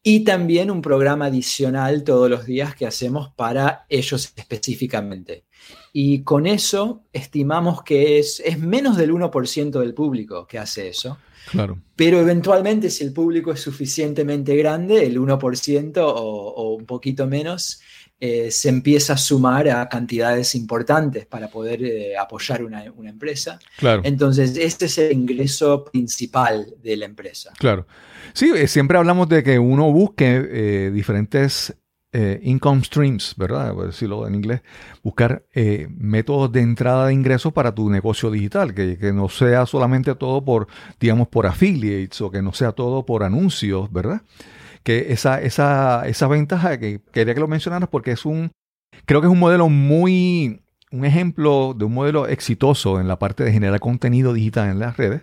Y 0.04 0.24
también 0.24 0.72
un 0.72 0.82
programa 0.82 1.26
adicional 1.26 2.04
todos 2.04 2.30
los 2.30 2.46
días 2.46 2.76
que 2.76 2.88
hacemos 2.88 3.30
para 3.36 3.86
ellos 3.88 4.34
específicamente. 4.36 5.46
Y 5.94 6.24
con 6.24 6.48
eso 6.48 7.04
estimamos 7.14 7.84
que 7.84 8.18
es, 8.18 8.42
es 8.44 8.58
menos 8.58 8.98
del 8.98 9.12
1% 9.12 9.80
del 9.80 9.94
público 9.94 10.48
que 10.48 10.58
hace 10.58 10.88
eso. 10.88 11.18
Pero 11.96 12.20
eventualmente, 12.20 12.90
si 12.90 13.04
el 13.04 13.14
público 13.14 13.52
es 13.52 13.60
suficientemente 13.60 14.56
grande, 14.56 15.06
el 15.06 15.20
1% 15.20 15.94
o, 15.98 16.76
un 16.76 16.86
poquito 16.86 17.28
menos, 17.28 17.82
eh, 18.24 18.52
se 18.52 18.70
empieza 18.70 19.14
a 19.14 19.18
sumar 19.18 19.68
a 19.68 19.90
cantidades 19.90 20.54
importantes 20.54 21.26
para 21.26 21.48
poder 21.48 21.84
eh, 21.84 22.16
apoyar 22.16 22.64
una, 22.64 22.84
empresa. 22.86 23.58
Claro. 23.80 24.04
Entonces, 24.06 24.56
este 24.58 24.86
es 24.86 25.00
el 25.00 25.12
ingreso 25.12 25.86
principal 25.86 26.72
de 26.84 26.98
la 26.98 27.06
empresa. 27.06 27.52
Claro. 27.58 27.88
Sí, 28.34 28.52
eh, 28.56 28.68
siempre 28.68 29.00
hablamos 29.00 29.28
de 29.28 29.42
que 29.42 29.58
uno 29.58 29.92
busque 29.92 30.92
diferentes 30.92 31.76
income 32.14 32.84
streams, 32.84 33.34
¿verdad? 33.38 33.74
Por 33.74 33.88
decirlo 33.88 34.28
en 34.28 34.36
inglés, 34.36 34.62
buscar 35.02 35.44
métodos 35.90 36.52
de 36.52 36.62
entrada 36.62 37.08
de 37.08 37.14
ingresos 37.14 37.52
para 37.54 37.74
tu 37.74 37.90
negocio 37.90 38.30
digital, 38.30 38.76
que, 38.76 39.12
no 39.14 39.30
sea 39.30 39.66
solamente 39.66 40.14
todo 40.14 40.46
por, 40.46 40.68
digamos, 41.00 41.28
por 41.28 41.48
affiliates 41.48 42.22
o 42.22 42.30
que 42.30 42.44
no 42.44 42.54
sea 42.54 42.74
todo 42.74 43.04
por 43.04 43.24
anuncios, 43.24 43.92
¿verdad? 43.92 44.22
Que 44.84 45.14
esa, 45.14 45.42
esa, 45.42 46.08
esa 46.08 46.28
ventaja 46.28 46.80
que 46.80 47.02
quería 47.12 47.34
que 47.34 47.40
lo 47.40 47.48
mencionaras 47.48 47.90
porque 47.90 48.12
es 48.12 48.26
un, 48.26 48.52
creo 49.06 49.22
que 49.22 49.28
es 49.28 49.34
un 49.34 49.40
modelo 49.40 49.70
muy, 49.70 50.62
un 50.92 51.06
ejemplo 51.06 51.76
de 51.78 51.86
un 51.86 51.94
modelo 51.94 52.28
exitoso 52.28 53.00
en 53.00 53.08
la 53.08 53.20
parte 53.20 53.44
de 53.44 53.52
generar 53.52 53.80
contenido 53.80 54.34
digital 54.34 54.70
en 54.70 54.80
las 54.80 54.98
redes 54.98 55.22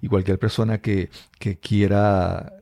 y 0.00 0.08
cualquier 0.08 0.38
persona 0.38 0.78
que, 0.78 1.10
que 1.38 1.58
quiera 1.58 2.52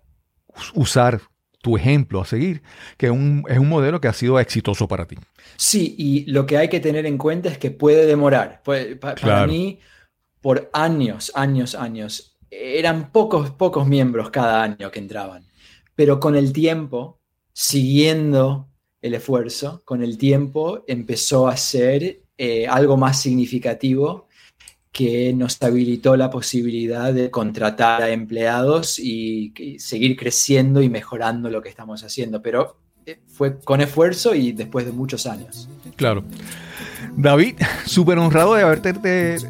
usar 0.75 1.21
tu 1.65 1.79
ejemplo 1.79 2.21
a 2.21 2.27
seguir, 2.27 2.63
que 2.99 3.07
es 3.07 3.13
un, 3.13 3.43
modelo 3.67 3.99
que 3.99 4.07
ha 4.07 4.13
sido 4.13 4.39
exitoso 4.39 4.87
para 4.87 5.07
ti. 5.07 5.17
Sí, 5.57 5.95
y 5.97 6.31
lo 6.31 6.45
que 6.45 6.59
hay 6.59 6.69
que 6.69 6.79
tener 6.79 7.07
en 7.07 7.17
cuenta 7.17 7.49
es 7.49 7.57
que 7.57 7.71
puede 7.71 8.05
demorar. 8.05 8.63
Para 8.63 9.47
mí, 9.47 9.81
por 10.43 10.69
años, 10.75 11.33
años, 11.35 11.75
años, 11.75 12.37
eran 12.51 13.11
pocos, 13.11 13.51
pocos 13.51 13.89
miembros 13.89 14.29
cada 14.29 14.63
año 14.63 14.91
que 14.91 14.99
entraban. 14.99 15.47
Pero 15.95 16.21
con 16.21 16.37
el 16.37 16.53
tiempo, 16.53 17.19
siguiendo 17.53 18.69
el 19.01 19.15
esfuerzo, 19.15 19.83
con 19.85 20.03
el 20.03 20.19
tiempo 20.19 20.85
empezó 20.87 21.47
a 21.47 21.57
ser 21.57 22.23
eh, 22.39 22.67
algo 22.67 22.97
más 22.97 23.21
significativo 23.21 24.27
que 24.91 25.33
nos 25.33 25.61
habilitó 25.61 26.17
la 26.17 26.31
posibilidad 26.31 27.13
de 27.13 27.31
contratar 27.31 28.03
a 28.03 28.11
empleados 28.11 28.99
y, 28.99 29.53
seguir 29.79 30.17
creciendo 30.17 30.83
y 30.83 30.89
mejorando 30.89 31.51
lo 31.51 31.61
que 31.61 31.69
estamos 31.69 32.05
haciendo. 32.05 32.41
Pero 32.41 32.77
eh, 33.05 33.19
fue 33.27 33.59
con 33.59 33.81
esfuerzo 33.81 34.35
y 34.35 34.53
después 34.53 34.87
de 34.87 34.93
muchos 34.93 35.27
años. 35.27 35.69
Claro. 35.97 36.25
David, 37.17 37.55
súper 37.87 38.19
honrado 38.19 38.55
de 38.55 38.63
haberte 38.63 38.91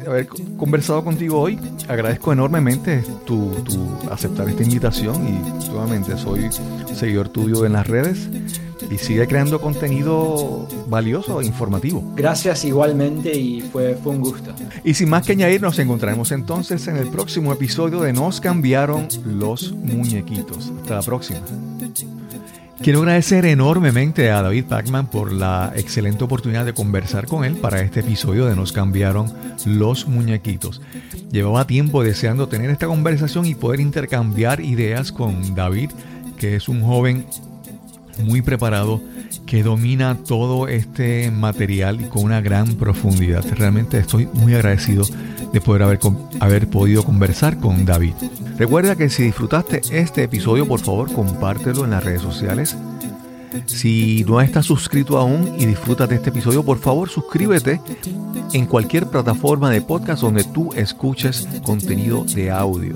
haber 0.07 0.27
conversado 0.57 1.03
contigo 1.03 1.39
hoy. 1.39 1.59
Agradezco 1.87 2.33
enormemente 2.33 3.03
tu, 3.25 3.51
tu, 3.63 4.09
aceptar 4.11 4.47
esta 4.49 4.63
invitación 4.63 5.27
y 5.27 5.69
nuevamente 5.69 6.17
soy 6.17 6.49
seguidor 6.93 7.29
tuyo 7.29 7.65
en 7.65 7.73
las 7.73 7.87
redes 7.87 8.29
y 8.89 8.97
sigue 8.97 9.27
creando 9.27 9.59
contenido 9.59 10.67
valioso 10.87 11.41
e 11.41 11.45
informativo. 11.45 12.03
Gracias 12.15 12.65
igualmente 12.65 13.35
y 13.35 13.61
fue, 13.61 13.95
fue 13.95 14.13
un 14.13 14.21
gusto. 14.21 14.53
Y 14.83 14.93
sin 14.93 15.09
más 15.09 15.25
que 15.25 15.33
añadir, 15.33 15.61
nos 15.61 15.79
encontraremos 15.79 16.31
entonces 16.31 16.87
en 16.87 16.97
el 16.97 17.07
próximo 17.07 17.53
episodio 17.53 18.01
de 18.01 18.13
Nos 18.13 18.41
cambiaron 18.41 19.07
los 19.25 19.71
muñequitos. 19.71 20.71
Hasta 20.81 20.95
la 20.95 21.01
próxima. 21.01 21.39
Quiero 22.85 22.99
agradecer 22.99 23.47
enormemente 23.47 24.29
a 24.29 24.43
David 24.43 24.65
Pacman 24.65 25.07
por 25.07 25.33
la 25.33 25.73
excelente 25.75 26.23
oportunidad 26.23 26.65
de 26.65 26.75
conversar 26.75 27.25
con 27.25 27.43
él 27.43 27.55
para 27.55 27.81
este 27.81 28.01
episodio 28.01 28.45
de 28.45 28.55
Nos 28.55 28.71
cambiaron 28.71 29.33
los 29.65 30.07
muñequitos. 30.07 30.83
Llevaba 31.31 31.65
tiempo 31.65 32.03
deseando 32.03 32.47
tener 32.47 32.69
esta 32.69 32.85
conversación 32.85 33.47
y 33.47 33.55
poder 33.55 33.79
intercambiar 33.79 34.61
ideas 34.61 35.11
con 35.11 35.55
David, 35.55 35.89
que 36.37 36.55
es 36.55 36.69
un 36.69 36.83
joven 36.83 37.25
muy 38.19 38.41
preparado 38.41 39.01
que 39.45 39.63
domina 39.63 40.17
todo 40.17 40.67
este 40.67 41.31
material 41.31 42.01
y 42.01 42.05
con 42.05 42.23
una 42.23 42.41
gran 42.41 42.75
profundidad. 42.75 43.45
Realmente 43.55 43.97
estoy 43.97 44.27
muy 44.33 44.53
agradecido 44.53 45.05
de 45.53 45.61
poder 45.61 45.83
haber, 45.83 45.99
haber 46.39 46.69
podido 46.69 47.03
conversar 47.03 47.59
con 47.59 47.85
David. 47.85 48.13
Recuerda 48.57 48.95
que 48.95 49.09
si 49.09 49.23
disfrutaste 49.23 49.81
este 49.91 50.23
episodio, 50.23 50.67
por 50.67 50.79
favor 50.79 51.11
compártelo 51.11 51.83
en 51.83 51.91
las 51.91 52.03
redes 52.03 52.21
sociales. 52.21 52.75
Si 53.65 54.25
no 54.27 54.41
estás 54.41 54.65
suscrito 54.65 55.17
aún 55.17 55.55
y 55.57 55.65
disfrutas 55.65 56.09
de 56.09 56.15
este 56.15 56.29
episodio, 56.29 56.63
por 56.63 56.79
favor 56.79 57.09
suscríbete 57.09 57.79
en 58.53 58.65
cualquier 58.65 59.07
plataforma 59.07 59.69
de 59.69 59.81
podcast 59.81 60.21
donde 60.21 60.43
tú 60.43 60.71
escuches 60.73 61.47
contenido 61.63 62.25
de 62.25 62.51
audio. 62.51 62.95